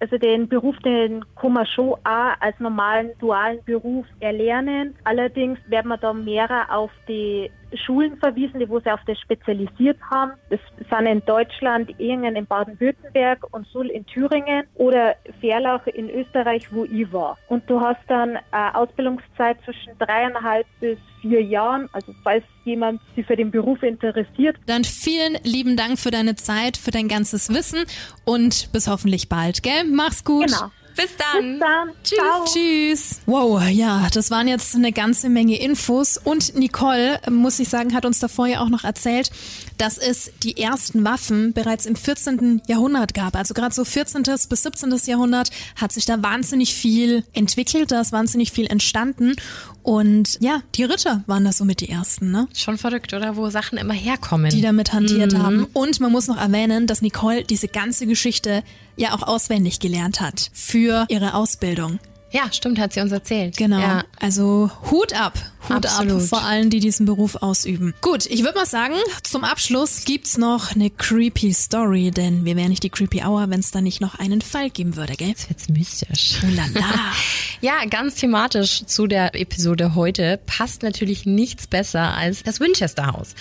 Also 0.00 0.18
den 0.18 0.48
Beruf, 0.48 0.76
den 0.84 1.24
kann 1.40 1.52
man 1.52 1.66
schon 1.66 1.94
auch 2.02 2.34
als 2.40 2.58
normalen 2.58 3.12
dualen 3.20 3.62
Beruf 3.64 4.06
erlernen. 4.18 4.96
Allerdings 5.04 5.60
werden 5.68 5.88
wir 5.88 5.98
da 5.98 6.12
mehr 6.12 6.66
auf 6.68 6.90
die 7.06 7.48
Schulen 7.76 8.16
verwiesen, 8.18 8.60
die 8.60 8.68
wo 8.68 8.80
sie 8.80 8.90
auf 8.90 9.00
das 9.06 9.18
spezialisiert 9.18 9.98
haben. 10.10 10.32
Das 10.50 10.60
sind 10.90 11.06
in 11.06 11.24
Deutschland 11.24 11.98
Ehingen 11.98 12.36
in 12.36 12.46
Baden-Württemberg 12.46 13.46
und 13.52 13.66
Suhl 13.68 13.88
in 13.88 14.06
Thüringen 14.06 14.64
oder 14.74 15.16
Verlach 15.40 15.86
in 15.86 16.10
Österreich, 16.10 16.72
wo 16.72 16.84
ich 16.84 17.12
war. 17.12 17.38
Und 17.48 17.68
du 17.68 17.80
hast 17.80 18.00
dann 18.08 18.38
eine 18.50 18.74
Ausbildungszeit 18.74 19.58
zwischen 19.64 19.96
dreieinhalb 19.98 20.66
bis 20.80 20.98
vier 21.20 21.42
Jahren. 21.42 21.88
Also 21.92 22.14
falls 22.22 22.44
jemand 22.64 23.00
sich 23.14 23.26
für 23.26 23.36
den 23.36 23.50
Beruf 23.50 23.82
interessiert. 23.82 24.56
Dann 24.66 24.84
vielen 24.84 25.38
lieben 25.44 25.76
Dank 25.76 25.98
für 25.98 26.10
deine 26.10 26.34
Zeit, 26.34 26.76
für 26.76 26.90
dein 26.90 27.08
ganzes 27.08 27.52
Wissen 27.52 27.84
und 28.24 28.72
bis 28.72 28.88
hoffentlich 28.88 29.28
bald, 29.28 29.62
gell? 29.62 29.84
Mach's 29.84 30.24
gut. 30.24 30.46
Genau. 30.46 30.70
Bis 30.96 31.10
dann. 31.16 31.58
Bis 31.58 31.60
dann. 31.60 31.90
Tschüss. 32.02 32.18
Ciao. 32.18 32.44
Tschüss. 32.44 33.20
Wow, 33.26 33.62
ja, 33.68 34.08
das 34.12 34.30
waren 34.30 34.48
jetzt 34.48 34.74
eine 34.74 34.92
ganze 34.92 35.28
Menge 35.28 35.58
Infos. 35.60 36.18
Und 36.22 36.54
Nicole, 36.54 37.20
muss 37.30 37.58
ich 37.58 37.68
sagen, 37.68 37.94
hat 37.94 38.04
uns 38.04 38.20
davor 38.20 38.46
ja 38.46 38.60
auch 38.60 38.68
noch 38.68 38.84
erzählt, 38.84 39.30
dass 39.78 39.98
es 39.98 40.30
die 40.42 40.56
ersten 40.56 41.04
Waffen 41.04 41.52
bereits 41.52 41.86
im 41.86 41.96
14. 41.96 42.62
Jahrhundert 42.66 43.14
gab. 43.14 43.36
Also 43.36 43.54
gerade 43.54 43.74
so 43.74 43.84
14. 43.84 44.22
bis 44.22 44.62
17. 44.62 44.94
Jahrhundert 45.06 45.50
hat 45.76 45.92
sich 45.92 46.04
da 46.04 46.22
wahnsinnig 46.22 46.74
viel 46.74 47.24
entwickelt, 47.32 47.90
da 47.90 48.00
ist 48.00 48.12
wahnsinnig 48.12 48.52
viel 48.52 48.66
entstanden. 48.66 49.34
Und 49.84 50.38
ja, 50.40 50.62
die 50.74 50.84
Ritter 50.84 51.22
waren 51.26 51.44
das 51.44 51.58
so 51.58 51.66
mit 51.66 51.80
die 51.80 51.90
ersten, 51.90 52.30
ne? 52.30 52.48
Schon 52.54 52.78
verrückt, 52.78 53.12
oder? 53.12 53.36
Wo 53.36 53.50
Sachen 53.50 53.76
immer 53.76 53.92
herkommen. 53.92 54.50
Die 54.50 54.62
damit 54.62 54.94
hantiert 54.94 55.36
haben. 55.36 55.66
Und 55.74 56.00
man 56.00 56.10
muss 56.10 56.26
noch 56.26 56.38
erwähnen, 56.38 56.86
dass 56.86 57.02
Nicole 57.02 57.44
diese 57.44 57.68
ganze 57.68 58.06
Geschichte 58.06 58.64
ja 58.96 59.12
auch 59.14 59.22
auswendig 59.22 59.80
gelernt 59.80 60.22
hat 60.22 60.50
für 60.54 61.04
ihre 61.10 61.34
Ausbildung. 61.34 61.98
Ja, 62.34 62.52
stimmt, 62.52 62.80
hat 62.80 62.92
sie 62.92 63.00
uns 63.00 63.12
erzählt. 63.12 63.56
Genau. 63.56 63.78
Ja. 63.78 64.04
Also 64.18 64.68
Hut 64.90 65.12
ab. 65.12 65.34
Hut 65.68 65.86
Absolut. 65.86 66.22
ab 66.22 66.28
vor 66.28 66.42
allen, 66.42 66.68
die 66.68 66.80
diesen 66.80 67.06
Beruf 67.06 67.36
ausüben. 67.36 67.94
Gut, 68.02 68.26
ich 68.26 68.42
würde 68.42 68.58
mal 68.58 68.66
sagen, 68.66 68.96
zum 69.22 69.44
Abschluss 69.44 70.04
gibt's 70.04 70.36
noch 70.36 70.74
eine 70.74 70.90
creepy 70.90 71.54
Story, 71.54 72.10
denn 72.10 72.44
wir 72.44 72.56
wären 72.56 72.68
nicht 72.68 72.82
die 72.82 72.90
Creepy 72.90 73.22
Hour, 73.22 73.48
wenn 73.48 73.60
es 73.60 73.70
da 73.70 73.80
nicht 73.80 74.00
noch 74.00 74.18
einen 74.18 74.42
Fall 74.42 74.68
geben 74.68 74.96
würde, 74.96 75.14
gell? 75.14 75.28
Jetzt 75.28 75.48
wird's 75.48 75.68
mystisch. 75.68 76.40
Oh 76.42 76.54
la 76.54 76.66
la. 76.74 77.12
Ja, 77.60 77.84
ganz 77.88 78.16
thematisch 78.16 78.84
zu 78.84 79.06
der 79.06 79.34
Episode 79.34 79.94
heute 79.94 80.38
passt 80.44 80.82
natürlich 80.82 81.24
nichts 81.24 81.66
besser 81.66 82.14
als 82.14 82.42
das 82.42 82.60
Winchester 82.60 83.06
Haus. 83.06 83.34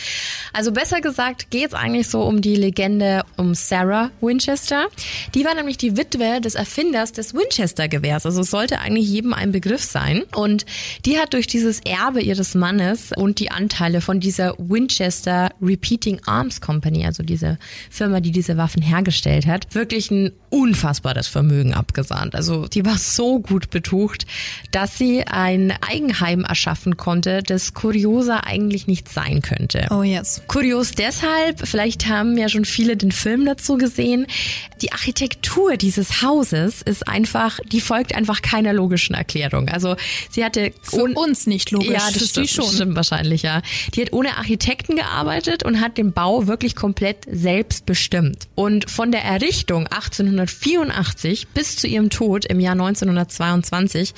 Also 0.53 0.71
besser 0.71 1.01
gesagt 1.01 1.49
geht's 1.49 1.73
eigentlich 1.73 2.07
so 2.07 2.21
um 2.21 2.41
die 2.41 2.55
Legende 2.55 3.25
um 3.35 3.53
Sarah 3.53 4.11
Winchester. 4.21 4.87
Die 5.33 5.43
war 5.43 5.55
nämlich 5.55 5.77
die 5.77 5.97
Witwe 5.97 6.39
des 6.39 6.55
Erfinders 6.55 7.11
des 7.11 7.33
Winchester 7.33 7.89
Gewehrs. 7.89 8.25
Also 8.25 8.41
es 8.41 8.51
sollte 8.51 8.79
eigentlich 8.83 9.09
jedem 9.09 9.33
ein 9.33 9.51
Begriff 9.51 9.83
sein. 9.83 10.23
Und 10.35 10.65
die 11.05 11.17
hat 11.17 11.33
durch 11.33 11.47
dieses 11.47 11.79
Erbe 11.81 12.21
ihres 12.21 12.55
Mannes 12.55 13.11
und 13.15 13.39
die 13.39 13.51
Anteile 13.51 14.01
von 14.01 14.19
dieser 14.19 14.55
Winchester 14.57 15.51
Repeating 15.61 16.19
Arms 16.25 16.61
Company, 16.61 17.05
also 17.05 17.23
diese 17.23 17.57
Firma, 17.89 18.19
die 18.19 18.31
diese 18.31 18.57
Waffen 18.57 18.81
hergestellt 18.81 19.47
hat, 19.47 19.73
wirklich 19.73 20.11
ein 20.11 20.31
unfassbares 20.53 21.27
Vermögen 21.27 21.73
abgesahnt. 21.73 22.35
Also 22.35 22.67
die 22.67 22.85
war 22.85 22.99
so 22.99 23.39
gut 23.39 23.71
betucht, 23.71 24.27
dass 24.69 24.99
sie 24.99 25.25
ein 25.25 25.73
Eigenheim 25.81 26.43
erschaffen 26.43 26.95
konnte, 26.95 27.41
das 27.41 27.73
kurioser 27.73 28.45
eigentlich 28.45 28.85
nicht 28.85 29.09
sein 29.09 29.41
könnte. 29.41 29.87
Oh 29.89 30.03
yes. 30.03 30.43
Kurios 30.47 30.91
deshalb, 30.91 31.67
vielleicht 31.67 32.07
haben 32.07 32.37
ja 32.37 32.49
schon 32.49 32.65
viele 32.65 32.95
den 32.95 33.11
Film 33.11 33.45
dazu 33.47 33.77
gesehen, 33.77 34.27
die 34.83 34.91
Architektur 34.91 35.75
dieses 35.75 36.21
Hauses 36.21 36.83
ist 36.83 37.07
einfach, 37.07 37.59
die 37.71 37.81
folgt 37.81 38.13
einfach 38.13 38.43
keiner 38.43 38.73
logischen 38.73 39.15
Erklärung. 39.15 39.69
Also 39.69 39.95
sie 40.29 40.45
hatte 40.45 40.71
Für 40.83 41.05
uns 41.05 41.47
nicht 41.47 41.71
logisch, 41.71 41.93
ja, 41.93 41.99
für 41.99 42.19
das 42.19 42.21
sie 42.21 42.27
stimmt, 42.27 42.49
schon. 42.49 42.75
stimmt 42.75 42.95
wahrscheinlich, 42.95 43.41
ja. 43.41 43.63
Die 43.95 44.01
hat 44.01 44.13
ohne 44.13 44.37
Architekten 44.37 44.97
gearbeitet 44.97 45.63
und 45.63 45.81
hat 45.81 45.97
den 45.97 46.13
Bau 46.13 46.45
wirklich 46.45 46.75
komplett 46.75 47.25
selbst 47.27 47.87
bestimmt. 47.87 48.47
Und 48.53 48.87
von 48.87 49.11
der 49.11 49.23
Errichtung 49.23 49.87
1884 50.43 51.47
bis 51.49 51.75
zu 51.75 51.87
ihrem 51.87 52.09
Tod 52.09 52.45
im 52.45 52.59
Jahr 52.59 52.73
1922 52.73 54.13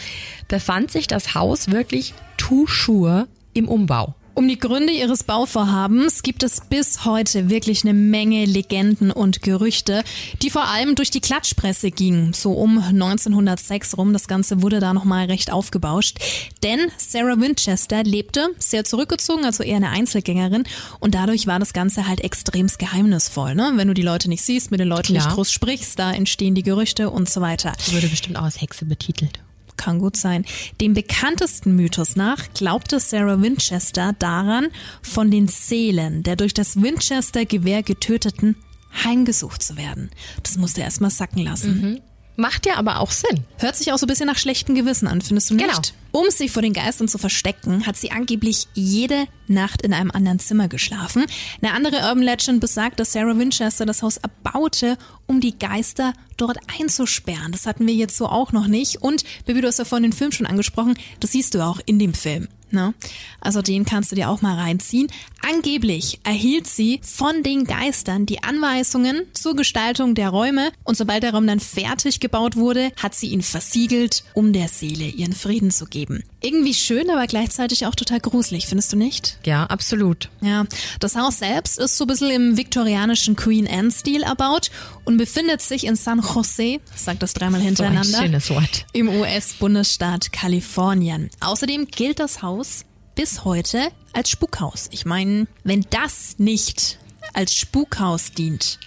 befand 0.47 0.91
sich 0.91 1.07
das 1.07 1.35
Haus 1.35 1.71
wirklich 1.71 2.13
toujours 2.38 3.25
im 3.53 3.67
Umbau. 3.67 4.15
Um 4.35 4.49
die 4.49 4.59
Gründe 4.59 4.91
ihres 4.91 5.23
Bauvorhabens 5.23 6.21
gibt 6.21 6.43
es 6.43 6.59
bis 6.59 7.05
heute 7.05 7.49
wirklich 7.49 7.85
eine 7.85 7.93
Menge 7.93 8.43
Legenden 8.43 9.09
und 9.09 9.41
Gerüchte, 9.41 10.03
die 10.41 10.49
vor 10.49 10.65
allem 10.65 10.95
durch 10.95 11.09
die 11.09 11.21
Klatschpresse 11.21 11.89
gingen. 11.89 12.33
So 12.33 12.51
um 12.51 12.77
1906 12.79 13.97
rum. 13.97 14.11
Das 14.11 14.27
Ganze 14.27 14.61
wurde 14.61 14.81
da 14.81 14.93
nochmal 14.93 15.27
recht 15.27 15.53
aufgebauscht. 15.53 16.19
Denn 16.63 16.91
Sarah 16.97 17.39
Winchester 17.39 18.03
lebte 18.03 18.49
sehr 18.59 18.83
zurückgezogen, 18.83 19.45
also 19.45 19.63
eher 19.63 19.77
eine 19.77 19.89
Einzelgängerin. 19.91 20.65
Und 20.99 21.15
dadurch 21.15 21.47
war 21.47 21.59
das 21.59 21.71
Ganze 21.71 22.05
halt 22.05 22.19
extremst 22.19 22.77
geheimnisvoll. 22.77 23.55
Ne? 23.55 23.71
Wenn 23.75 23.87
du 23.87 23.93
die 23.93 24.01
Leute 24.01 24.27
nicht 24.27 24.43
siehst, 24.43 24.69
mit 24.69 24.81
den 24.81 24.89
Leuten 24.89 25.13
Klar. 25.13 25.23
nicht 25.23 25.33
groß 25.33 25.49
sprichst, 25.49 25.97
da 25.97 26.11
entstehen 26.11 26.55
die 26.55 26.63
Gerüchte 26.63 27.09
und 27.09 27.29
so 27.29 27.39
weiter. 27.39 27.71
Die 27.87 27.95
wurde 27.95 28.07
bestimmt 28.07 28.35
auch 28.35 28.43
als 28.43 28.59
Hexe 28.59 28.83
betitelt. 28.83 29.39
Kann 29.77 29.99
gut 29.99 30.17
sein. 30.17 30.45
Dem 30.81 30.93
bekanntesten 30.93 31.75
Mythos 31.75 32.15
nach 32.15 32.53
glaubte 32.53 32.99
Sarah 32.99 33.41
Winchester 33.41 34.13
daran, 34.17 34.67
von 35.01 35.31
den 35.31 35.47
Seelen 35.47 36.23
der 36.23 36.35
durch 36.35 36.53
das 36.53 36.81
Winchester-Gewehr 36.81 37.83
getöteten 37.83 38.55
heimgesucht 39.03 39.61
zu 39.61 39.77
werden. 39.77 40.09
Das 40.43 40.57
musste 40.57 40.81
er 40.81 40.85
erstmal 40.85 41.11
sacken 41.11 41.43
lassen. 41.43 42.01
Macht 42.37 42.65
ja 42.65 42.75
aber 42.75 42.99
auch 42.99 43.11
Sinn. 43.11 43.45
Hört 43.57 43.75
sich 43.75 43.91
auch 43.91 43.97
so 43.97 44.05
ein 44.05 44.09
bisschen 44.09 44.27
nach 44.27 44.37
schlechtem 44.37 44.75
Gewissen 44.75 45.07
an, 45.07 45.21
findest 45.21 45.49
du 45.49 45.55
nicht? 45.55 45.67
Genau. 45.67 45.81
Um 46.11 46.29
sich 46.29 46.51
vor 46.51 46.61
den 46.61 46.73
Geistern 46.73 47.07
zu 47.07 47.17
verstecken, 47.17 47.85
hat 47.85 47.97
sie 47.97 48.11
angeblich 48.11 48.67
jede 48.73 49.25
Nacht 49.47 49.81
in 49.81 49.93
einem 49.93 50.11
anderen 50.11 50.39
Zimmer 50.39 50.67
geschlafen. 50.67 51.25
Eine 51.61 51.73
andere 51.73 51.97
Urban 51.97 52.21
Legend 52.21 52.61
besagt, 52.61 52.99
dass 52.99 53.13
Sarah 53.13 53.37
Winchester 53.37 53.85
das 53.85 54.01
Haus 54.01 54.17
erbaute, 54.17 54.97
um 55.27 55.41
die 55.41 55.57
Geister 55.57 56.13
dort 56.37 56.57
einzusperren. 56.79 57.51
Das 57.51 57.65
hatten 57.65 57.85
wir 57.85 57.93
jetzt 57.93 58.17
so 58.17 58.27
auch 58.27 58.51
noch 58.51 58.67
nicht. 58.67 59.01
Und, 59.01 59.23
Baby, 59.45 59.61
du 59.61 59.67
hast 59.67 59.79
ja 59.79 59.85
vorhin 59.85 60.03
den 60.03 60.13
Film 60.13 60.31
schon 60.31 60.45
angesprochen, 60.45 60.97
das 61.19 61.31
siehst 61.31 61.53
du 61.53 61.61
auch 61.61 61.79
in 61.85 61.99
dem 61.99 62.13
Film. 62.13 62.47
Ne? 62.75 62.93
Also 63.39 63.61
den 63.61 63.85
kannst 63.85 64.11
du 64.11 64.15
dir 64.15 64.29
auch 64.29 64.41
mal 64.41 64.55
reinziehen. 64.55 65.07
Angeblich 65.41 66.19
erhielt 66.23 66.67
sie 66.67 66.99
von 67.01 67.41
den 67.41 67.63
Geistern 67.63 68.25
die 68.25 68.43
Anweisungen 68.43 69.23
zur 69.33 69.55
Gestaltung 69.55 70.13
der 70.13 70.29
Räume 70.29 70.71
und 70.83 70.97
sobald 70.97 71.23
der 71.23 71.33
Raum 71.33 71.47
dann 71.47 71.59
fertig 71.59 72.19
gebaut 72.19 72.55
wurde, 72.55 72.91
hat 73.01 73.15
sie 73.15 73.27
ihn 73.27 73.41
versiegelt, 73.41 74.23
um 74.33 74.53
der 74.53 74.67
Seele 74.67 75.05
ihren 75.05 75.33
Frieden 75.33 75.71
zu 75.71 75.85
geben. 75.85 76.23
Irgendwie 76.45 76.73
schön, 76.75 77.10
aber 77.10 77.25
gleichzeitig 77.27 77.86
auch 77.88 77.95
total 77.95 78.19
gruselig, 78.19 78.67
findest 78.67 78.93
du 78.93 78.97
nicht? 78.97 79.38
Ja, 79.45 79.63
absolut. 79.65 80.29
Ja, 80.41 80.65
das 80.99 81.15
Haus 81.15 81.39
selbst 81.39 81.79
ist 81.79 81.97
so 81.97 82.03
ein 82.03 82.08
bisschen 82.08 82.29
im 82.29 82.55
viktorianischen 82.58 83.36
Queen 83.36 83.67
Anne-Stil 83.67 84.21
erbaut 84.23 84.69
und 85.05 85.17
befindet 85.17 85.62
sich 85.62 85.86
in 85.86 85.95
San 85.95 86.21
Jose, 86.21 86.79
sagt 86.95 87.23
das 87.23 87.34
dreimal 87.34 87.62
hintereinander, 87.62 88.03
So 88.03 88.17
ein 88.17 88.23
schönes 88.25 88.49
Wort. 88.51 88.86
im 88.93 89.10
US-Bundesstaat 89.10 90.31
Kalifornien. 90.31 91.29
Außerdem 91.39 91.88
gilt 91.88 92.19
das 92.19 92.41
Haus 92.41 92.86
bis 93.15 93.43
heute 93.43 93.89
als 94.13 94.29
Spukhaus. 94.29 94.88
Ich 94.91 95.05
meine, 95.05 95.47
wenn 95.63 95.86
das 95.89 96.36
nicht 96.38 96.99
als 97.34 97.55
Spukhaus 97.55 98.31
dient, 98.31 98.79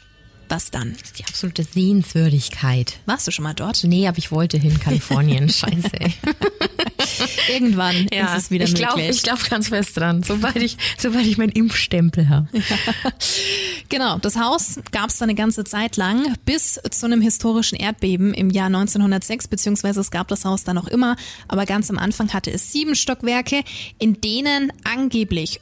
Was 0.48 0.70
dann? 0.70 0.92
Das 0.92 1.02
ist 1.02 1.18
die 1.18 1.24
absolute 1.24 1.62
Sehenswürdigkeit. 1.62 2.98
Warst 3.06 3.26
du 3.26 3.30
schon 3.30 3.42
mal 3.42 3.54
dort? 3.54 3.84
Nee, 3.84 4.08
aber 4.08 4.18
ich 4.18 4.32
wollte 4.32 4.58
hin, 4.58 4.80
Kalifornien. 4.80 5.48
Scheiße. 5.48 5.92
Ey. 6.00 6.14
Irgendwann 7.52 8.06
ist 8.08 8.34
es 8.36 8.50
wieder 8.50 8.64
ich 8.64 8.74
glaub, 8.74 8.96
möglich. 8.96 9.16
Ich 9.16 9.22
glaube 9.22 9.40
ganz 9.48 9.68
fest 9.68 9.96
dran, 9.96 10.22
sobald 10.22 10.56
ich, 10.56 10.76
sobald 10.96 11.26
ich 11.26 11.36
meinen 11.38 11.52
Impfstempel 11.52 12.28
habe. 12.28 12.48
Genau, 13.90 14.18
das 14.18 14.36
Haus 14.36 14.78
gab 14.92 15.08
es 15.08 15.22
eine 15.22 15.34
ganze 15.34 15.64
Zeit 15.64 15.96
lang 15.96 16.34
bis 16.44 16.78
zu 16.90 17.06
einem 17.06 17.22
historischen 17.22 17.76
Erdbeben 17.76 18.34
im 18.34 18.50
Jahr 18.50 18.66
1906, 18.66 19.48
beziehungsweise 19.48 20.00
es 20.00 20.10
gab 20.10 20.28
das 20.28 20.44
Haus 20.44 20.64
dann 20.64 20.76
noch 20.76 20.88
immer, 20.88 21.16
aber 21.46 21.64
ganz 21.64 21.88
am 21.88 21.96
Anfang 21.96 22.34
hatte 22.34 22.50
es 22.50 22.70
sieben 22.70 22.94
Stockwerke, 22.94 23.62
in 23.98 24.20
denen 24.20 24.72
angeblich 24.84 25.60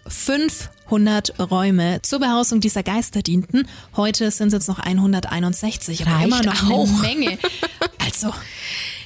500 0.89 1.51
Räume 1.51 2.01
zur 2.03 2.21
Behausung 2.21 2.61
dieser 2.61 2.83
Geister 2.83 3.23
dienten. 3.23 3.67
Heute 3.97 4.31
sind 4.31 4.49
es 4.49 4.53
jetzt 4.55 4.69
noch 4.69 4.79
161, 4.79 6.07
aber 6.07 6.17
Reicht 6.17 6.27
immer 6.27 6.43
noch 6.43 6.71
auch. 6.71 6.89
eine 6.89 7.01
Menge. 7.01 7.39
Also, 8.05 8.33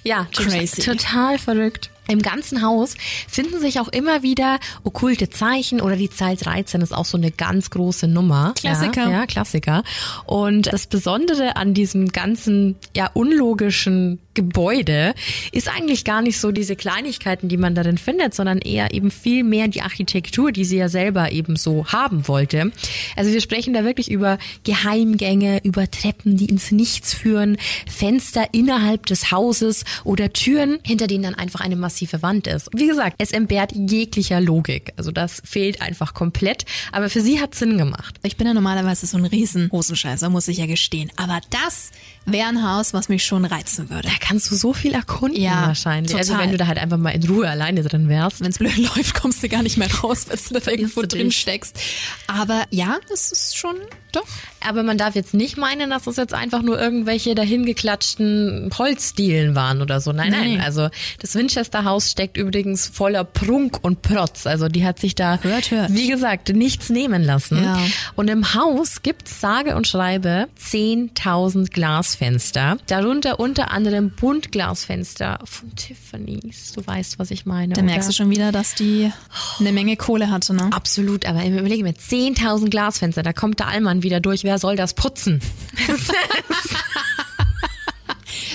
Ja, 0.05 0.27
Crazy. 0.33 0.83
Total, 0.83 0.97
total 0.97 1.39
verrückt. 1.39 1.91
Im 2.09 2.23
ganzen 2.23 2.63
Haus 2.63 2.97
finden 3.29 3.61
sich 3.61 3.79
auch 3.81 3.89
immer 3.89 4.23
wieder 4.23 4.59
okkulte 4.83 5.31
Zeichen 5.31 5.81
oder 5.81 5.97
die 5.97 6.11
Zahl 6.11 6.37
13 6.37 6.81
ist 6.81 6.93
auch 6.93 7.05
so 7.05 7.17
eine 7.17 7.31
ganz 7.31 7.71
große 7.71 8.09
Nummer. 8.09 8.53
Klassiker. 8.57 9.05
Ja, 9.05 9.11
ja, 9.11 9.27
Klassiker. 9.27 9.85
Und 10.27 10.73
das 10.73 10.87
Besondere 10.87 11.57
an 11.57 11.73
diesem 11.73 12.09
ganzen, 12.09 12.77
ja, 12.97 13.11
unlogischen 13.15 14.19
Gebäude 14.41 15.13
ist 15.53 15.69
eigentlich 15.69 16.07
gar 16.07 16.23
nicht 16.23 16.41
so 16.41 16.51
diese 16.51 16.75
Kleinigkeiten, 16.75 17.51
die 17.51 17.59
man 17.59 17.75
darin 17.75 17.99
findet, 17.99 18.35
sondern 18.35 18.57
eher 18.59 18.95
eben 18.95 19.11
viel 19.11 19.45
mehr 19.45 19.69
die 19.69 19.83
Architektur, 19.83 20.51
die 20.51 20.65
sie 20.65 20.79
ja 20.79 20.89
selber 20.89 21.31
eben 21.31 21.57
so 21.57 21.85
haben 21.89 22.27
wollte. 22.27 22.73
Also 23.17 23.33
wir 23.33 23.43
sprechen 23.43 23.75
da 23.75 23.85
wirklich 23.85 24.11
über 24.11 24.39
Geheimgänge, 24.65 25.61
über 25.63 25.91
Treppen, 25.91 26.39
die 26.39 26.47
ins 26.47 26.71
Nichts 26.71 27.13
führen, 27.13 27.59
Fenster 27.87 28.47
innerhalb 28.53 29.05
des 29.05 29.31
Hauses 29.31 29.85
oder 30.05 30.33
Türen, 30.33 30.79
hinter 30.85 31.07
denen 31.07 31.25
dann 31.25 31.35
einfach 31.35 31.61
eine 31.61 31.77
massive 31.77 32.23
Wand 32.23 32.47
ist. 32.47 32.71
Wie 32.75 32.87
gesagt, 32.87 33.17
es 33.19 33.33
entbehrt 33.33 33.73
jeglicher 33.73 34.41
Logik. 34.41 34.95
Also 34.97 35.11
das 35.13 35.43
fehlt 35.45 35.83
einfach 35.83 36.15
komplett. 36.15 36.65
Aber 36.93 37.11
für 37.11 37.21
sie 37.21 37.43
hat 37.43 37.55
Sinn 37.55 37.77
gemacht. 37.77 38.19
ich 38.23 38.39
bin 38.39 38.47
ja 38.47 38.55
normalerweise 38.55 39.07
so 39.07 39.19
ein 39.19 39.27
Riesenhosenscheißer, 39.27 40.31
muss 40.31 40.49
ich 40.49 40.57
ja 40.57 40.67
gestehen. 40.67 41.13
Aber 41.17 41.43
das 41.51 41.91
wäre 42.33 42.49
ein 42.49 42.63
Haus, 42.69 42.93
was 42.95 43.09
mich 43.09 43.25
schon 43.25 43.45
reizen 43.45 43.91
würde. 43.91 44.09
Da 44.09 44.15
kannst 44.21 44.51
du 44.51 44.55
so 44.55 44.73
viel 44.73 44.95
erkunden 44.95 45.41
Ja, 45.41 45.67
wahrscheinlich. 45.69 46.15
Also 46.17 46.33
total. 46.33 46.45
wenn 46.45 46.53
du 46.53 46.59
da 46.59 46.67
halt 46.67 46.79
einfach 46.79 46.97
mal 46.97 47.11
in 47.11 47.23
Ruhe 47.29 47.49
alleine 47.49 47.83
drin 47.83 48.09
wärst. 48.09 48.41
Wenn 48.41 48.51
es 48.51 48.59
blöd 48.59 48.77
läuft, 48.97 49.15
kommst 49.15 49.43
du 49.43 49.49
gar 49.49 49.63
nicht 49.63 49.77
mehr 49.77 49.93
raus, 50.03 50.27
weil 50.29 50.39
du 50.49 50.61
da 50.61 50.71
irgendwo 50.71 51.03
drin 51.03 51.31
steckst. 51.31 51.79
Aber 52.27 52.65
ja, 52.71 52.99
es 53.13 53.33
ist 53.33 53.57
schon 53.57 53.77
doch. 54.17 54.27
Aber 54.67 54.83
man 54.83 54.99
darf 54.99 55.15
jetzt 55.15 55.33
nicht 55.35 55.57
meinen, 55.57 55.91
dass 55.91 56.07
es 56.07 56.17
jetzt 56.17 56.35
einfach 56.35 56.63
nur 56.63 56.79
irgendwelche 56.81 57.35
dahingeklatschten 57.35 58.71
Holzdielen 58.77 59.55
waren 59.55 59.81
oder 59.83 60.01
so. 60.01 60.13
Nein, 60.13 60.31
Nee. 60.31 60.57
nein. 60.57 60.61
Also 60.61 60.89
das 61.21 61.35
Winchester 61.35 61.85
Haus 61.85 62.11
steckt 62.11 62.37
übrigens 62.37 62.87
voller 62.87 63.25
Prunk 63.25 63.79
und 63.83 64.03
Protz. 64.03 64.47
Also 64.47 64.69
die 64.69 64.85
hat 64.85 64.99
sich 64.99 65.15
da, 65.15 65.39
Hört, 65.43 65.71
hört. 65.71 65.93
wie 65.95 66.09
gesagt, 66.09 66.51
nichts 66.55 66.91
nehmen 66.91 67.23
lassen. 67.23 67.63
Ja. 67.65 67.79
Und 68.17 68.29
im 68.29 68.55
Haus 68.55 69.03
gibt's 69.03 69.41
sage 69.41 69.77
und 69.77 69.87
schreibe 69.87 70.49
10.000 70.61 71.71
Glasfenster. 71.71 72.77
Darunter 72.87 73.41
unter 73.41 73.71
anderem 73.71 74.11
Buntglasfenster 74.11 75.39
von 75.45 75.75
Tiffany's. 75.75 76.73
Du 76.73 76.87
weißt, 76.87 77.19
was 77.19 77.31
ich 77.31 77.47
meine. 77.47 77.75
Da 77.75 77.83
merkst 77.83 78.09
du 78.09 78.11
oder? 78.11 78.17
schon 78.17 78.31
wieder, 78.31 78.53
dass 78.53 78.75
die 78.75 79.11
eine 79.59 79.73
Menge 79.73 79.97
Kohle 79.97 80.31
hatte, 80.31 80.55
ne? 80.55 80.69
Absolut, 80.73 81.27
aber 81.27 81.45
überlege 81.47 81.83
mir, 81.83 81.95
10.000 81.95 82.71
Glasfenster, 82.71 83.23
da 83.23 83.33
kommt 83.33 83.59
der 83.59 83.69
Allmann 83.69 84.00
wieder 84.03 84.21
durch. 84.21 84.45
Wer 84.45 84.59
soll 84.59 84.77
das 84.77 84.95
putzen? 84.95 85.41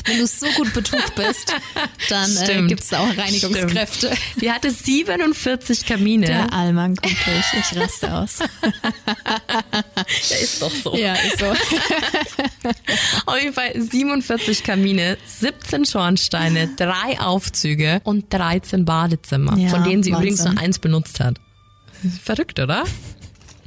Wenn 0.07 0.19
du 0.19 0.27
so 0.27 0.45
gut 0.55 0.71
betucht 0.73 1.15
bist, 1.15 1.51
dann 2.09 2.29
äh, 2.35 2.43
Stimmt. 2.43 2.67
gibt's 2.69 2.89
da 2.89 2.99
auch 2.99 3.17
Reinigungskräfte. 3.17 4.11
Die 4.39 4.51
hatte 4.51 4.69
47 4.69 5.85
Kamine. 5.85 6.27
Der 6.27 6.53
Allmann 6.53 6.95
kommt 6.95 7.15
durch. 7.25 7.45
Ich 7.71 7.75
raste 7.77 8.13
aus. 8.13 8.37
Der 10.29 10.39
ist 10.39 10.61
doch 10.61 10.69
so. 10.71 10.95
Ja, 10.95 11.13
ist 11.15 11.39
so. 11.39 11.45
Auf 13.25 13.41
jeden 13.41 13.53
Fall 13.53 13.71
47 13.81 14.63
Kamine, 14.63 15.17
17 15.39 15.85
Schornsteine, 15.85 16.69
drei 16.75 17.19
Aufzüge 17.19 17.99
und 18.03 18.31
13 18.31 18.85
Badezimmer, 18.85 19.57
Ja, 19.57 19.69
von 19.69 19.83
denen 19.83 20.03
sie 20.03 20.11
übrigens 20.11 20.39
Wahnsinn. 20.39 20.53
nur 20.55 20.63
eins 20.63 20.77
benutzt 20.79 21.19
hat. 21.19 21.39
Verrückt, 22.23 22.59
oder? 22.59 22.83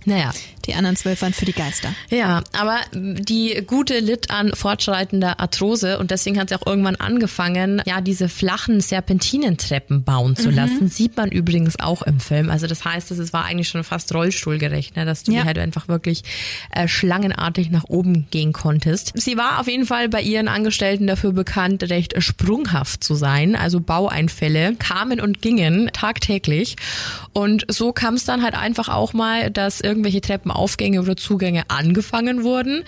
Naja. 0.04 0.30
Die 0.68 0.74
anderen 0.74 0.96
zwölf 0.96 1.22
waren 1.22 1.32
für 1.32 1.46
die 1.46 1.52
Geister. 1.54 1.92
Ja, 2.10 2.42
aber 2.52 2.76
die 2.92 3.62
Gute 3.66 3.98
litt 4.00 4.30
an 4.30 4.52
fortschreitender 4.54 5.40
Arthrose 5.40 5.98
und 5.98 6.10
deswegen 6.10 6.38
hat 6.38 6.50
sie 6.50 6.54
auch 6.56 6.66
irgendwann 6.66 6.96
angefangen, 6.96 7.82
ja, 7.86 8.00
diese 8.02 8.28
flachen 8.28 8.80
Serpentinentreppen 8.80 10.04
bauen 10.04 10.36
zu 10.36 10.50
lassen. 10.50 10.88
Sieht 10.88 11.16
man 11.16 11.30
übrigens 11.30 11.80
auch 11.80 12.02
im 12.02 12.20
Film. 12.20 12.50
Also 12.50 12.66
das 12.66 12.84
heißt, 12.84 13.10
es 13.10 13.32
war 13.32 13.46
eigentlich 13.46 13.68
schon 13.68 13.82
fast 13.82 14.14
rollstuhlgerecht, 14.14 14.94
ne, 14.96 15.04
dass 15.06 15.22
du 15.24 15.32
Ja. 15.32 15.44
halt 15.44 15.58
einfach 15.58 15.88
wirklich 15.88 16.22
äh, 16.70 16.86
schlangenartig 16.86 17.70
nach 17.70 17.84
oben 17.84 18.26
gehen 18.30 18.52
konntest. 18.52 19.12
Sie 19.14 19.36
war 19.38 19.60
auf 19.60 19.68
jeden 19.68 19.86
Fall 19.86 20.08
bei 20.08 20.20
ihren 20.20 20.48
Angestellten 20.48 21.06
dafür 21.06 21.32
bekannt, 21.32 21.82
recht 21.84 22.14
sprunghaft 22.22 23.02
zu 23.02 23.14
sein. 23.14 23.56
Also 23.56 23.80
Baueinfälle 23.80 24.74
kamen 24.78 25.20
und 25.20 25.40
gingen 25.40 25.90
tagtäglich. 25.94 26.76
Und 27.32 27.64
so 27.68 27.92
kam 27.92 28.14
es 28.14 28.24
dann 28.24 28.42
halt 28.42 28.54
einfach 28.54 28.88
auch 28.88 29.14
mal, 29.14 29.50
dass 29.50 29.80
irgendwelche 29.80 30.20
Treppenaufgänge 30.58 31.00
oder 31.00 31.16
Zugänge 31.16 31.64
angefangen 31.68 32.42
wurden, 32.42 32.84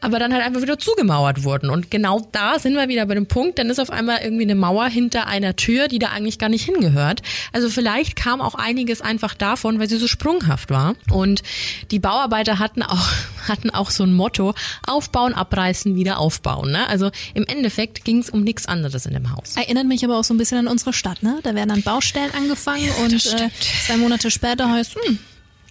aber 0.00 0.18
dann 0.18 0.32
halt 0.32 0.44
einfach 0.44 0.62
wieder 0.62 0.78
zugemauert 0.78 1.44
wurden. 1.44 1.70
Und 1.70 1.90
genau 1.90 2.26
da 2.32 2.58
sind 2.58 2.74
wir 2.74 2.88
wieder 2.88 3.06
bei 3.06 3.14
dem 3.14 3.26
Punkt, 3.26 3.58
dann 3.58 3.70
ist 3.70 3.78
auf 3.78 3.90
einmal 3.90 4.20
irgendwie 4.22 4.44
eine 4.44 4.54
Mauer 4.54 4.86
hinter 4.86 5.26
einer 5.26 5.56
Tür, 5.56 5.88
die 5.88 5.98
da 5.98 6.08
eigentlich 6.08 6.38
gar 6.38 6.48
nicht 6.48 6.64
hingehört. 6.64 7.22
Also 7.52 7.68
vielleicht 7.70 8.16
kam 8.16 8.40
auch 8.40 8.54
einiges 8.54 9.00
einfach 9.00 9.34
davon, 9.34 9.78
weil 9.78 9.88
sie 9.88 9.96
so 9.96 10.06
sprunghaft 10.06 10.70
war. 10.70 10.94
Und 11.10 11.42
die 11.90 11.98
Bauarbeiter 11.98 12.58
hatten 12.58 12.82
auch, 12.82 13.08
hatten 13.48 13.70
auch 13.70 13.90
so 13.90 14.04
ein 14.04 14.12
Motto, 14.12 14.54
aufbauen, 14.86 15.32
abreißen, 15.32 15.94
wieder 15.96 16.18
aufbauen. 16.18 16.72
Ne? 16.72 16.88
Also 16.88 17.10
im 17.32 17.44
Endeffekt 17.46 18.04
ging 18.04 18.18
es 18.18 18.30
um 18.30 18.42
nichts 18.42 18.66
anderes 18.66 19.06
in 19.06 19.14
dem 19.14 19.34
Haus. 19.34 19.56
Erinnert 19.56 19.86
mich 19.86 20.04
aber 20.04 20.18
auch 20.18 20.24
so 20.24 20.34
ein 20.34 20.38
bisschen 20.38 20.58
an 20.58 20.68
unsere 20.68 20.92
Stadt, 20.92 21.22
ne? 21.22 21.40
Da 21.42 21.54
werden 21.54 21.68
dann 21.68 21.82
Baustellen 21.82 22.32
angefangen 22.34 22.90
und 23.04 23.26
äh, 23.26 23.50
zwei 23.86 23.96
Monate 23.96 24.30
später 24.30 24.70
heißt, 24.70 24.96
hm, 24.96 25.18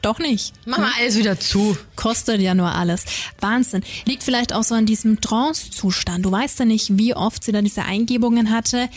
doch 0.06 0.20
nicht. 0.20 0.54
Mach 0.66 0.80
mal 0.80 0.92
alles 1.00 1.18
wieder 1.18 1.40
zu. 1.40 1.78
Kostet 1.96 2.42
ja 2.42 2.54
nur 2.54 2.72
alles. 2.72 3.06
Wahnsinn. 3.40 3.84
Liegt 4.06 4.24
vielleicht 4.24 4.54
auch 4.54 4.64
so 4.64 4.76
an 4.76 4.86
diesem 4.86 5.22
Trance-Zustand. 5.22 6.26
Du 6.26 6.32
weißt 6.32 6.60
ja 6.60 6.66
nicht, 6.66 6.98
wie 6.98 7.16
oft 7.16 7.44
sie 7.44 7.52
da 7.52 7.62
diese 7.62 7.84
Eingebungen 7.84 8.52
hatte 8.52 8.90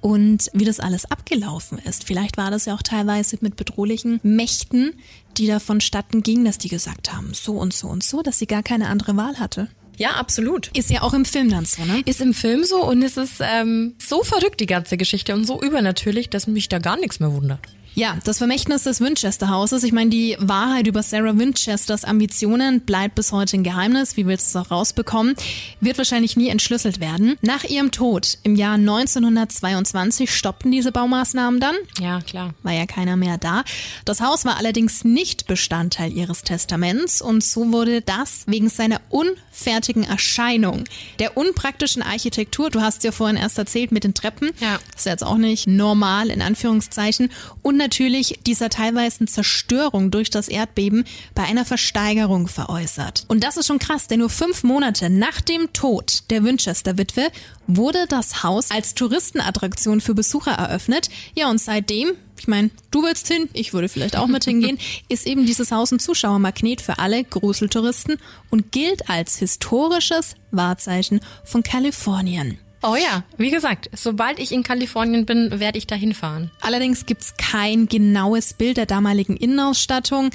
und 0.00 0.50
wie 0.52 0.64
das 0.64 0.80
alles 0.80 1.10
abgelaufen 1.10 1.78
ist. 1.78 2.04
Vielleicht 2.04 2.36
war 2.36 2.50
das 2.50 2.66
ja 2.66 2.74
auch 2.74 2.82
teilweise 2.82 3.38
mit 3.40 3.56
bedrohlichen 3.56 4.20
Mächten, 4.22 4.92
die 5.38 5.46
da 5.46 5.60
vonstatten 5.60 6.22
gingen, 6.22 6.44
dass 6.44 6.58
die 6.58 6.68
gesagt 6.68 7.12
haben, 7.12 7.32
so 7.32 7.52
und 7.52 7.72
so 7.72 7.88
und 7.88 8.04
so, 8.04 8.22
dass 8.22 8.38
sie 8.38 8.46
gar 8.46 8.62
keine 8.62 8.88
andere 8.88 9.16
Wahl 9.16 9.38
hatte. 9.38 9.68
Ja, 9.96 10.10
absolut. 10.10 10.70
Ist 10.76 10.90
ja 10.90 11.02
auch 11.02 11.14
im 11.14 11.24
Film 11.24 11.50
dann 11.50 11.64
so, 11.64 11.84
ne? 11.84 12.02
Ist 12.04 12.20
im 12.20 12.34
Film 12.34 12.64
so 12.64 12.84
und 12.84 13.02
es 13.02 13.16
ist 13.16 13.40
ähm, 13.40 13.94
so 13.98 14.22
verrückt, 14.24 14.60
die 14.60 14.66
ganze 14.66 14.96
Geschichte 14.96 15.34
und 15.34 15.46
so 15.46 15.62
übernatürlich, 15.62 16.28
dass 16.30 16.46
mich 16.46 16.68
da 16.68 16.78
gar 16.80 16.98
nichts 16.98 17.20
mehr 17.20 17.32
wundert. 17.32 17.60
Ja, 17.96 18.18
das 18.24 18.38
Vermächtnis 18.38 18.82
des 18.82 19.00
Winchester-Hauses. 19.00 19.84
Ich 19.84 19.92
meine, 19.92 20.10
die 20.10 20.36
Wahrheit 20.40 20.88
über 20.88 21.00
Sarah 21.04 21.38
Winchesters 21.38 22.04
Ambitionen 22.04 22.80
bleibt 22.80 23.14
bis 23.14 23.30
heute 23.30 23.56
ein 23.56 23.62
Geheimnis. 23.62 24.16
Wie 24.16 24.26
willst 24.26 24.52
du 24.52 24.58
es 24.58 24.66
auch 24.66 24.72
rausbekommen? 24.72 25.36
Wird 25.80 25.96
wahrscheinlich 25.98 26.36
nie 26.36 26.48
entschlüsselt 26.48 26.98
werden. 26.98 27.36
Nach 27.40 27.62
ihrem 27.62 27.92
Tod 27.92 28.38
im 28.42 28.56
Jahr 28.56 28.74
1922 28.74 30.34
stoppten 30.34 30.72
diese 30.72 30.90
Baumaßnahmen 30.90 31.60
dann. 31.60 31.76
Ja, 32.00 32.20
klar. 32.20 32.52
War 32.64 32.72
ja 32.72 32.86
keiner 32.86 33.16
mehr 33.16 33.38
da. 33.38 33.62
Das 34.04 34.20
Haus 34.20 34.44
war 34.44 34.56
allerdings 34.56 35.04
nicht 35.04 35.46
Bestandteil 35.46 36.12
ihres 36.12 36.42
Testaments 36.42 37.22
und 37.22 37.44
so 37.44 37.70
wurde 37.70 38.00
das 38.02 38.42
wegen 38.46 38.70
seiner 38.70 39.00
unfertigen 39.08 40.02
Erscheinung, 40.02 40.82
der 41.20 41.36
unpraktischen 41.36 42.02
Architektur, 42.02 42.70
du 42.70 42.80
hast 42.80 43.04
ja 43.04 43.12
vorhin 43.12 43.36
erst 43.36 43.56
erzählt 43.56 43.92
mit 43.92 44.02
den 44.02 44.14
Treppen, 44.14 44.50
Ja. 44.58 44.80
ist 44.96 45.06
ja 45.06 45.12
jetzt 45.12 45.22
auch 45.22 45.36
nicht 45.36 45.68
normal 45.68 46.30
in 46.30 46.42
Anführungszeichen 46.42 47.30
und 47.62 47.83
natürlich 47.84 48.40
dieser 48.46 48.70
teilweisen 48.70 49.28
Zerstörung 49.28 50.10
durch 50.10 50.30
das 50.30 50.48
Erdbeben 50.48 51.04
bei 51.34 51.42
einer 51.42 51.66
Versteigerung 51.66 52.48
veräußert. 52.48 53.24
Und 53.28 53.44
das 53.44 53.58
ist 53.58 53.66
schon 53.66 53.78
krass, 53.78 54.08
denn 54.08 54.20
nur 54.20 54.30
fünf 54.30 54.62
Monate 54.62 55.10
nach 55.10 55.42
dem 55.42 55.72
Tod 55.74 56.24
der 56.30 56.44
Winchester-Witwe 56.44 57.28
wurde 57.66 58.06
das 58.08 58.42
Haus 58.42 58.70
als 58.70 58.94
Touristenattraktion 58.94 60.00
für 60.00 60.14
Besucher 60.14 60.52
eröffnet. 60.52 61.10
Ja, 61.34 61.50
und 61.50 61.60
seitdem, 61.60 62.12
ich 62.38 62.48
meine, 62.48 62.70
du 62.90 63.02
willst 63.02 63.28
hin, 63.28 63.48
ich 63.52 63.74
würde 63.74 63.88
vielleicht 63.88 64.16
auch 64.16 64.26
mit 64.26 64.44
hingehen, 64.44 64.78
ist 65.08 65.26
eben 65.26 65.44
dieses 65.44 65.70
Haus 65.70 65.92
ein 65.92 65.98
Zuschauermagnet 65.98 66.80
für 66.80 66.98
alle 66.98 67.22
Gruseltouristen 67.22 68.16
und 68.50 68.72
gilt 68.72 69.10
als 69.10 69.36
historisches 69.36 70.36
Wahrzeichen 70.50 71.20
von 71.44 71.62
Kalifornien. 71.62 72.58
Oh 72.86 72.96
ja, 72.96 73.24
wie 73.38 73.50
gesagt, 73.50 73.88
sobald 73.94 74.38
ich 74.38 74.52
in 74.52 74.62
Kalifornien 74.62 75.24
bin, 75.24 75.58
werde 75.58 75.78
ich 75.78 75.86
dahin 75.86 76.12
fahren. 76.12 76.50
Allerdings 76.60 77.06
gibt's 77.06 77.32
kein 77.38 77.86
genaues 77.86 78.52
Bild 78.52 78.76
der 78.76 78.84
damaligen 78.84 79.38
Innenausstattung. 79.38 80.28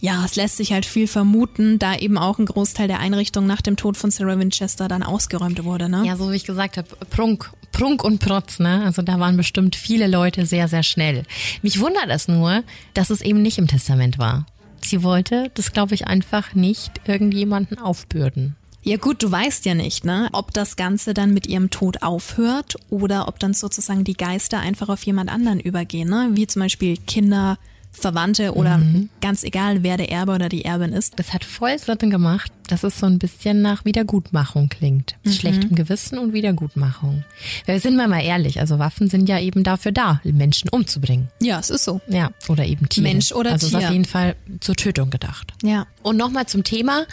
Ja, 0.00 0.24
es 0.24 0.34
lässt 0.34 0.56
sich 0.56 0.72
halt 0.72 0.86
viel 0.86 1.06
vermuten, 1.06 1.78
da 1.78 1.94
eben 1.94 2.16
auch 2.16 2.38
ein 2.38 2.46
Großteil 2.46 2.88
der 2.88 3.00
Einrichtung 3.00 3.46
nach 3.46 3.60
dem 3.60 3.76
Tod 3.76 3.98
von 3.98 4.10
Sarah 4.10 4.38
Winchester 4.38 4.88
dann 4.88 5.02
ausgeräumt 5.02 5.62
wurde. 5.62 5.90
Ne? 5.90 6.04
Ja, 6.06 6.16
so 6.16 6.32
wie 6.32 6.36
ich 6.36 6.46
gesagt 6.46 6.78
habe, 6.78 6.88
Prunk, 7.10 7.50
Prunk 7.70 8.02
und 8.02 8.18
Protz, 8.18 8.60
ne? 8.60 8.82
Also 8.82 9.02
da 9.02 9.20
waren 9.20 9.36
bestimmt 9.36 9.76
viele 9.76 10.06
Leute 10.06 10.46
sehr, 10.46 10.68
sehr 10.68 10.82
schnell. 10.82 11.24
Mich 11.60 11.80
wundert 11.80 12.08
es 12.08 12.28
nur, 12.28 12.64
dass 12.94 13.10
es 13.10 13.20
eben 13.20 13.42
nicht 13.42 13.58
im 13.58 13.66
Testament 13.66 14.16
war. 14.16 14.46
Sie 14.82 15.02
wollte 15.02 15.50
das, 15.52 15.72
glaube 15.72 15.94
ich, 15.94 16.06
einfach 16.06 16.54
nicht 16.54 16.92
irgendjemanden 17.06 17.78
aufbürden. 17.78 18.56
Ja 18.82 18.96
gut, 18.96 19.22
du 19.22 19.30
weißt 19.30 19.66
ja 19.66 19.74
nicht, 19.74 20.04
ne, 20.04 20.28
ob 20.32 20.52
das 20.54 20.76
Ganze 20.76 21.12
dann 21.12 21.34
mit 21.34 21.46
ihrem 21.46 21.70
Tod 21.70 22.02
aufhört 22.02 22.76
oder 22.88 23.28
ob 23.28 23.38
dann 23.38 23.52
sozusagen 23.52 24.04
die 24.04 24.14
Geister 24.14 24.58
einfach 24.60 24.88
auf 24.88 25.02
jemand 25.02 25.30
anderen 25.30 25.60
übergehen, 25.60 26.08
ne? 26.08 26.30
Wie 26.32 26.46
zum 26.46 26.62
Beispiel 26.62 26.96
Kinder, 26.96 27.58
Verwandte 27.92 28.54
oder 28.54 28.78
mhm. 28.78 29.08
ganz 29.20 29.42
egal, 29.42 29.82
wer 29.82 29.96
der 29.96 30.10
Erbe 30.10 30.32
oder 30.32 30.48
die 30.48 30.64
Erbin 30.64 30.92
ist. 30.92 31.18
Das 31.18 31.34
hat 31.34 31.44
voll 31.44 31.76
Sinn 31.78 32.10
gemacht, 32.10 32.52
dass 32.68 32.84
es 32.84 32.98
so 32.98 33.06
ein 33.06 33.18
bisschen 33.18 33.62
nach 33.62 33.84
Wiedergutmachung 33.84 34.68
klingt. 34.68 35.16
Mhm. 35.24 35.32
Schlechtem 35.32 35.74
Gewissen 35.74 36.18
und 36.18 36.32
Wiedergutmachung. 36.32 37.24
Wir 37.66 37.80
sind 37.80 37.96
mal 37.96 38.08
mal 38.08 38.22
ehrlich, 38.22 38.60
also 38.60 38.78
Waffen 38.78 39.08
sind 39.08 39.28
ja 39.28 39.40
eben 39.40 39.64
dafür 39.64 39.92
da, 39.92 40.20
Menschen 40.24 40.70
umzubringen. 40.70 41.28
Ja, 41.42 41.58
es 41.58 41.68
ist 41.68 41.84
so. 41.84 42.00
Ja, 42.06 42.30
oder 42.48 42.64
eben 42.64 42.88
Tiere. 42.88 43.08
Mensch 43.08 43.32
oder 43.32 43.52
also 43.52 43.66
Tier. 43.66 43.76
Also 43.76 43.84
ist 43.84 43.88
auf 43.88 43.92
jeden 43.92 44.04
Fall 44.06 44.36
zur 44.60 44.76
Tötung 44.76 45.10
gedacht. 45.10 45.52
Ja. 45.62 45.86
Und 46.02 46.16
nochmal 46.16 46.46
zum 46.46 46.62
Thema. 46.62 47.06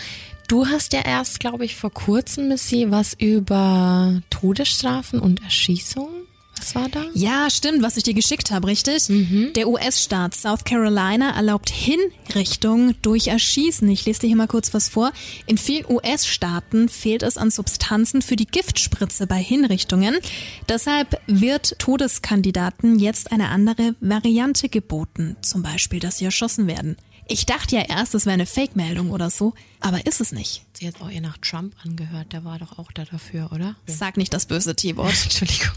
Du 0.48 0.66
hast 0.66 0.94
ja 0.94 1.02
erst, 1.02 1.40
glaube 1.40 1.66
ich, 1.66 1.76
vor 1.76 1.92
kurzem, 1.92 2.48
Missy, 2.48 2.88
was 2.90 3.14
über 3.14 4.22
Todesstrafen 4.30 5.20
und 5.20 5.44
Erschießungen 5.44 6.28
was 6.60 6.76
war 6.76 6.90
da? 6.90 7.06
Ja, 7.14 7.50
stimmt, 7.50 7.82
was 7.82 7.98
ich 7.98 8.04
dir 8.04 8.14
geschickt 8.14 8.52
habe, 8.52 8.68
richtig? 8.68 9.10
Mhm. 9.10 9.52
Der 9.56 9.68
US-Staat 9.68 10.36
South 10.36 10.64
Carolina 10.64 11.36
erlaubt 11.36 11.70
Hinrichtung 11.70 12.96
durch 13.02 13.28
Erschießen. 13.28 13.88
Ich 13.90 14.06
lese 14.06 14.22
dir 14.22 14.28
hier 14.28 14.36
mal 14.36 14.48
kurz 14.48 14.74
was 14.74 14.90
vor. 14.90 15.12
In 15.46 15.58
vielen 15.58 15.86
US-Staaten 15.90 16.90
fehlt 16.90 17.24
es 17.24 17.38
an 17.38 17.52
Substanzen 17.52 18.22
für 18.22 18.36
die 18.36 18.48
Giftspritze 18.48 19.28
bei 19.28 19.42
Hinrichtungen. 19.42 20.18
Deshalb 20.68 21.22
wird 21.28 21.78
Todeskandidaten 21.80 23.00
jetzt 23.00 23.32
eine 23.32 23.50
andere 23.50 23.96
Variante 24.00 24.70
geboten. 24.70 25.38
Zum 25.42 25.64
Beispiel, 25.64 26.00
dass 26.00 26.18
sie 26.18 26.26
erschossen 26.26 26.68
werden. 26.68 26.98
Ich 27.30 27.46
dachte 27.46 27.76
ja 27.76 27.82
erst, 27.82 28.16
es 28.16 28.26
wäre 28.26 28.36
eine 28.36 28.46
Fake-Meldung 28.46 29.12
oder 29.12 29.30
so, 29.30 29.54
aber 29.82 30.06
ist 30.06 30.22
es 30.22 30.32
nicht. 30.32 30.64
Sie 30.74 30.88
hat 30.88 31.02
auch 31.02 31.10
ihr 31.10 31.22
nach 31.22 31.38
Trump 31.40 31.74
angehört, 31.84 32.32
der 32.32 32.46
war 32.46 32.58
doch 32.58 32.80
auch 32.80 32.92
da 32.92 33.04
dafür, 33.04 33.52
oder? 33.52 33.76
Sag 33.86 34.16
nicht 34.16 34.34
das 34.34 34.46
böse 34.46 34.76
T-Wort. 34.76 35.14
Entschuldigung. 35.24 35.76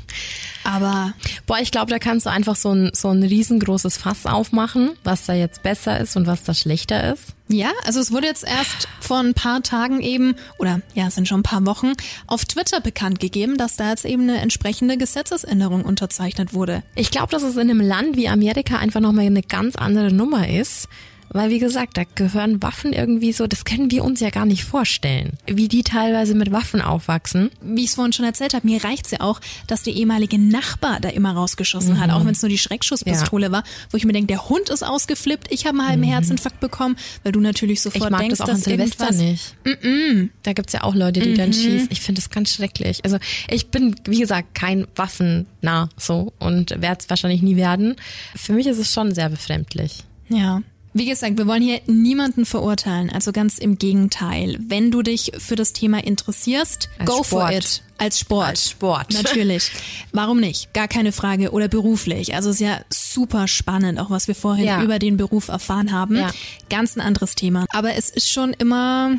Aber. 0.63 1.13
Boah, 1.47 1.59
ich 1.59 1.71
glaube, 1.71 1.91
da 1.91 1.99
kannst 1.99 2.27
du 2.27 2.31
einfach 2.31 2.55
so 2.55 2.73
ein, 2.73 2.91
so 2.93 3.09
ein 3.09 3.23
riesengroßes 3.23 3.97
Fass 3.97 4.27
aufmachen, 4.27 4.91
was 5.03 5.27
da 5.27 5.35
jetzt 5.35 5.63
besser 5.63 5.99
ist 5.99 6.17
und 6.17 6.27
was 6.27 6.45
da 6.45 6.55
schlechter 6.55 7.13
ist. 7.13 7.35
Ja, 7.49 7.73
also 7.85 7.99
es 7.99 8.13
wurde 8.13 8.29
jetzt 8.29 8.45
erst 8.45 8.87
vor 9.01 9.19
ein 9.19 9.35
paar 9.35 9.63
Tagen 9.63 10.01
eben, 10.03 10.37
oder 10.59 10.83
ja, 10.95 11.09
es 11.09 11.17
sind 11.17 11.27
schon 11.27 11.41
ein 11.41 11.43
paar 11.43 11.67
Wochen, 11.67 11.95
auf 12.29 12.45
Twitter 12.45 12.81
bekannt 12.81 13.19
gegeben, 13.19 13.57
dass 13.57 13.77
da 13.77 13.91
jetzt 13.91 14.05
eben 14.05 14.23
eine 14.23 14.39
entsprechende 14.41 14.97
Gesetzesänderung 14.97 15.85
unterzeichnet 15.85 16.55
wurde. 16.55 16.85
Ich 16.95 17.11
glaube, 17.11 17.33
dass 17.33 17.43
es 17.43 17.57
in 17.57 17.69
einem 17.69 17.81
Land 17.81 18.17
wie 18.17 18.29
Amerika 18.29 18.77
einfach 18.77 19.01
nochmal 19.01 19.27
eine 19.27 19.43
ganz 19.43 19.75
andere 19.75 20.13
Nummer 20.13 20.49
ist. 20.49 20.89
Weil, 21.33 21.51
wie 21.51 21.61
gesagt, 21.61 21.97
da 21.97 22.03
gehören 22.17 22.61
Waffen 22.61 22.93
irgendwie 22.93 23.33
so, 23.33 23.47
das 23.47 23.65
können 23.65 23.91
wir 23.91 24.05
uns 24.05 24.19
ja 24.19 24.31
gar 24.31 24.47
nicht 24.47 24.65
vorstellen, 24.65 25.39
wie 25.47 25.69
die 25.69 25.85
teilweise 25.85 26.35
mit 26.35 26.51
Waffen 26.51 26.81
aufwachsen. 26.81 27.51
Wie 27.61 27.85
ich 27.85 27.91
es 27.91 27.95
vorhin 27.95 28.13
schon 28.13 28.25
erzählt 28.25 28.53
habe, 28.53 28.67
mir 28.67 28.83
reicht's 28.83 29.13
ja 29.13 29.21
auch, 29.21 29.41
dass 29.69 29.85
der 29.85 29.95
ehemalige 29.95 30.39
Nachbar 30.39 30.99
da 30.99 31.09
immer 31.09 31.33
rausgeschossen 31.33 31.95
mhm. 31.95 32.01
hat, 32.01 32.11
auch 32.11 32.25
wenn 32.25 32.33
es 32.33 32.43
nur 32.43 32.49
die 32.49 32.59
Schreckschusspistole 32.59 33.47
ja. 33.47 33.53
war, 33.53 33.65
wo 33.91 33.97
ich 33.97 34.05
mir 34.05 34.13
denke, 34.13 34.27
der 34.27 34.49
Hund 34.49 34.71
ist 34.71 34.83
ausgeflippt, 34.83 35.53
ich 35.53 35.67
habe 35.67 35.79
einen 35.79 35.89
halben 35.89 36.03
mhm. 36.03 36.09
Herzinfarkt 36.09 36.59
bekommen, 36.59 36.97
weil 37.23 37.31
du 37.31 37.41
natürlich 37.41 37.81
sofort 37.81 38.07
ich 38.07 38.11
mag 38.11 38.21
denkst, 38.21 38.39
das 38.39 38.49
auch 38.49 38.55
dass 38.55 38.65
Silvester 38.65 39.13
nicht. 39.13 39.55
Mm 39.65 39.69
-mm. 39.69 40.29
Da 40.43 40.53
gibt's 40.53 40.73
ja 40.73 40.83
auch 40.83 40.97
Leute, 40.97 41.21
die 41.21 41.31
mhm. 41.31 41.37
dann 41.37 41.53
schießen. 41.53 41.89
Ich 41.91 42.01
finde 42.01 42.21
das 42.21 42.31
ganz 42.31 42.53
schrecklich. 42.53 43.05
Also 43.05 43.19
ich 43.49 43.69
bin, 43.69 43.95
wie 44.05 44.19
gesagt, 44.19 44.55
kein 44.55 44.89
Waffennah 44.97 45.91
so 45.97 46.33
und 46.41 46.71
werde 46.71 46.99
es 47.01 47.09
wahrscheinlich 47.09 47.43
nie 47.43 47.57
werden. 47.57 47.95
Für 48.35 48.53
mich 48.53 48.67
ist 48.67 48.79
es 48.79 48.93
schon 48.93 49.15
sehr 49.15 49.29
befremdlich. 49.29 50.05
Ja. 50.29 50.63
Wie 50.93 51.07
gesagt, 51.07 51.39
wir 51.39 51.47
wollen 51.47 51.63
hier 51.63 51.81
niemanden 51.87 52.45
verurteilen, 52.45 53.11
also 53.11 53.31
ganz 53.31 53.59
im 53.59 53.79
Gegenteil. 53.79 54.57
Wenn 54.61 54.91
du 54.91 55.03
dich 55.03 55.31
für 55.39 55.55
das 55.55 55.73
Thema 55.73 56.03
interessierst, 56.03 56.89
Als 56.99 57.09
go 57.09 57.23
Sport. 57.23 57.29
for 57.29 57.51
it. 57.53 57.83
Als 57.99 58.19
Sport. 58.19 58.49
Als 58.49 58.71
Sport. 58.71 59.13
Natürlich. 59.23 59.71
Warum 60.13 60.41
nicht? 60.41 60.73
Gar 60.75 60.89
keine 60.89 61.13
Frage. 61.13 61.51
Oder 61.53 61.69
beruflich. 61.69 62.35
Also 62.35 62.51
ist 62.51 62.59
ja 62.61 62.81
super 62.89 63.47
spannend, 63.47 64.01
auch 64.01 64.11
was 64.11 64.27
wir 64.27 64.35
vorhin 64.35 64.65
Ja. 64.65 64.83
über 64.83 64.99
den 64.99 65.17
Beruf 65.17 65.49
erfahren 65.49 65.93
haben. 65.93 66.17
Ja. 66.17 66.31
Ganz 66.71 66.97
ein 66.97 67.03
anderes 67.03 67.35
Thema. 67.37 67.67
Aber 67.71 67.95
es 67.95 68.09
ist 68.11 68.31
schon 68.31 68.53
immer, 68.55 69.13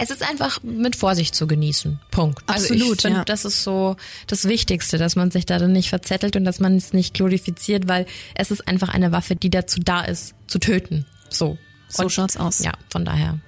Es 0.00 0.10
ist 0.10 0.22
einfach 0.22 0.62
mit 0.62 0.96
Vorsicht 0.96 1.34
zu 1.34 1.46
genießen. 1.46 1.98
Punkt. 2.10 2.42
also 2.46 2.72
Absolut, 2.72 2.96
ich 2.96 3.02
finde, 3.02 3.18
ja. 3.18 3.24
das 3.24 3.44
ist 3.44 3.62
so 3.64 3.96
das 4.26 4.46
Wichtigste, 4.46 4.96
dass 4.98 5.16
man 5.16 5.30
sich 5.30 5.44
da 5.46 5.58
dann 5.58 5.72
nicht 5.72 5.88
verzettelt 5.88 6.36
und 6.36 6.44
dass 6.44 6.60
man 6.60 6.76
es 6.76 6.92
nicht 6.92 7.14
glorifiziert, 7.14 7.88
weil 7.88 8.06
es 8.34 8.50
ist 8.50 8.68
einfach 8.68 8.88
eine 8.90 9.12
Waffe, 9.12 9.34
die 9.36 9.50
dazu 9.50 9.80
da 9.80 10.02
ist, 10.02 10.34
zu 10.46 10.58
töten. 10.58 11.04
So. 11.30 11.58
so 11.88 12.04
Und- 12.04 12.10
schaut's 12.12 12.36
aus. 12.36 12.60
Ja, 12.60 12.72
von 12.90 13.04
daher. 13.04 13.38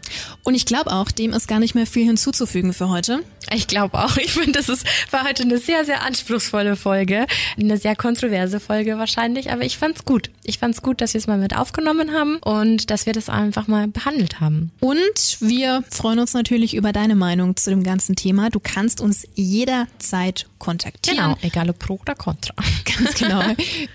Und 0.44 0.54
ich 0.54 0.66
glaube 0.66 0.92
auch, 0.92 1.10
dem 1.10 1.32
ist 1.32 1.48
gar 1.48 1.60
nicht 1.60 1.74
mehr 1.74 1.86
viel 1.86 2.04
hinzuzufügen 2.06 2.72
für 2.72 2.88
heute. 2.88 3.22
Ich 3.52 3.66
glaube 3.66 3.98
auch. 3.98 4.16
Ich 4.16 4.32
finde, 4.32 4.52
das 4.52 4.68
ist, 4.68 4.84
war 5.10 5.24
heute 5.24 5.42
eine 5.42 5.58
sehr, 5.58 5.84
sehr 5.84 6.02
anspruchsvolle 6.02 6.76
Folge. 6.76 7.26
Eine 7.58 7.78
sehr 7.78 7.96
kontroverse 7.96 8.60
Folge 8.60 8.98
wahrscheinlich, 8.98 9.50
aber 9.50 9.62
ich 9.62 9.78
fand's 9.78 10.04
gut. 10.04 10.30
Ich 10.44 10.58
fand's 10.58 10.82
gut, 10.82 11.00
dass 11.00 11.14
wir 11.14 11.18
es 11.18 11.26
mal 11.26 11.38
mit 11.38 11.56
aufgenommen 11.56 12.12
haben 12.12 12.36
und 12.38 12.90
dass 12.90 13.06
wir 13.06 13.12
das 13.12 13.28
einfach 13.28 13.66
mal 13.66 13.88
behandelt 13.88 14.40
haben. 14.40 14.70
Und 14.80 15.38
wir 15.40 15.82
freuen 15.90 16.18
uns 16.18 16.34
natürlich 16.34 16.74
über 16.74 16.92
deine 16.92 17.14
Meinung 17.14 17.56
zu 17.56 17.70
dem 17.70 17.82
ganzen 17.82 18.14
Thema. 18.14 18.50
Du 18.50 18.60
kannst 18.60 19.00
uns 19.00 19.26
jederzeit 19.34 20.46
kontaktieren. 20.58 21.36
Egal 21.42 21.70
ob 21.70 21.78
pro 21.78 21.94
oder 21.94 22.14
contra. 22.14 22.54
Ganz 22.84 23.14
genau. 23.14 23.42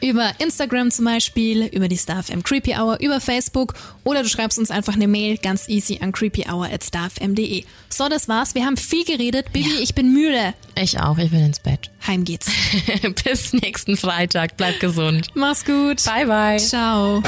über 0.01 0.31
Instagram 0.39 0.91
zum 0.91 1.05
Beispiel, 1.05 1.65
über 1.67 1.87
die 1.87 1.97
StarFM 1.97 2.43
Creepy 2.43 2.75
Hour, 2.75 2.99
über 2.99 3.21
Facebook 3.21 3.75
oder 4.03 4.23
du 4.23 4.29
schreibst 4.29 4.59
uns 4.59 4.71
einfach 4.71 4.95
eine 4.95 5.07
Mail 5.07 5.37
ganz 5.37 5.69
easy 5.69 5.99
an 6.05 6.11
creepyhour@starfm.de. 6.11 7.65
So, 7.89 8.07
das 8.07 8.27
war's. 8.29 8.55
Wir 8.55 8.65
haben 8.65 8.77
viel 8.77 9.03
geredet. 9.03 9.51
Bibi, 9.51 9.79
ich 9.81 9.95
bin 9.95 10.13
müde. 10.13 10.53
Ich 10.75 10.99
auch. 10.99 11.17
Ich 11.17 11.31
will 11.31 11.41
ins 11.41 11.59
Bett. 11.59 11.91
Heim 12.05 12.23
geht's. 12.23 12.49
Bis 13.23 13.53
nächsten 13.53 13.97
Freitag. 13.97 14.57
Bleib 14.57 14.79
gesund. 14.79 15.27
Mach's 15.33 15.65
gut. 15.65 16.03
Bye, 16.05 16.25
bye. 16.25 16.57
Ciao. 16.57 17.21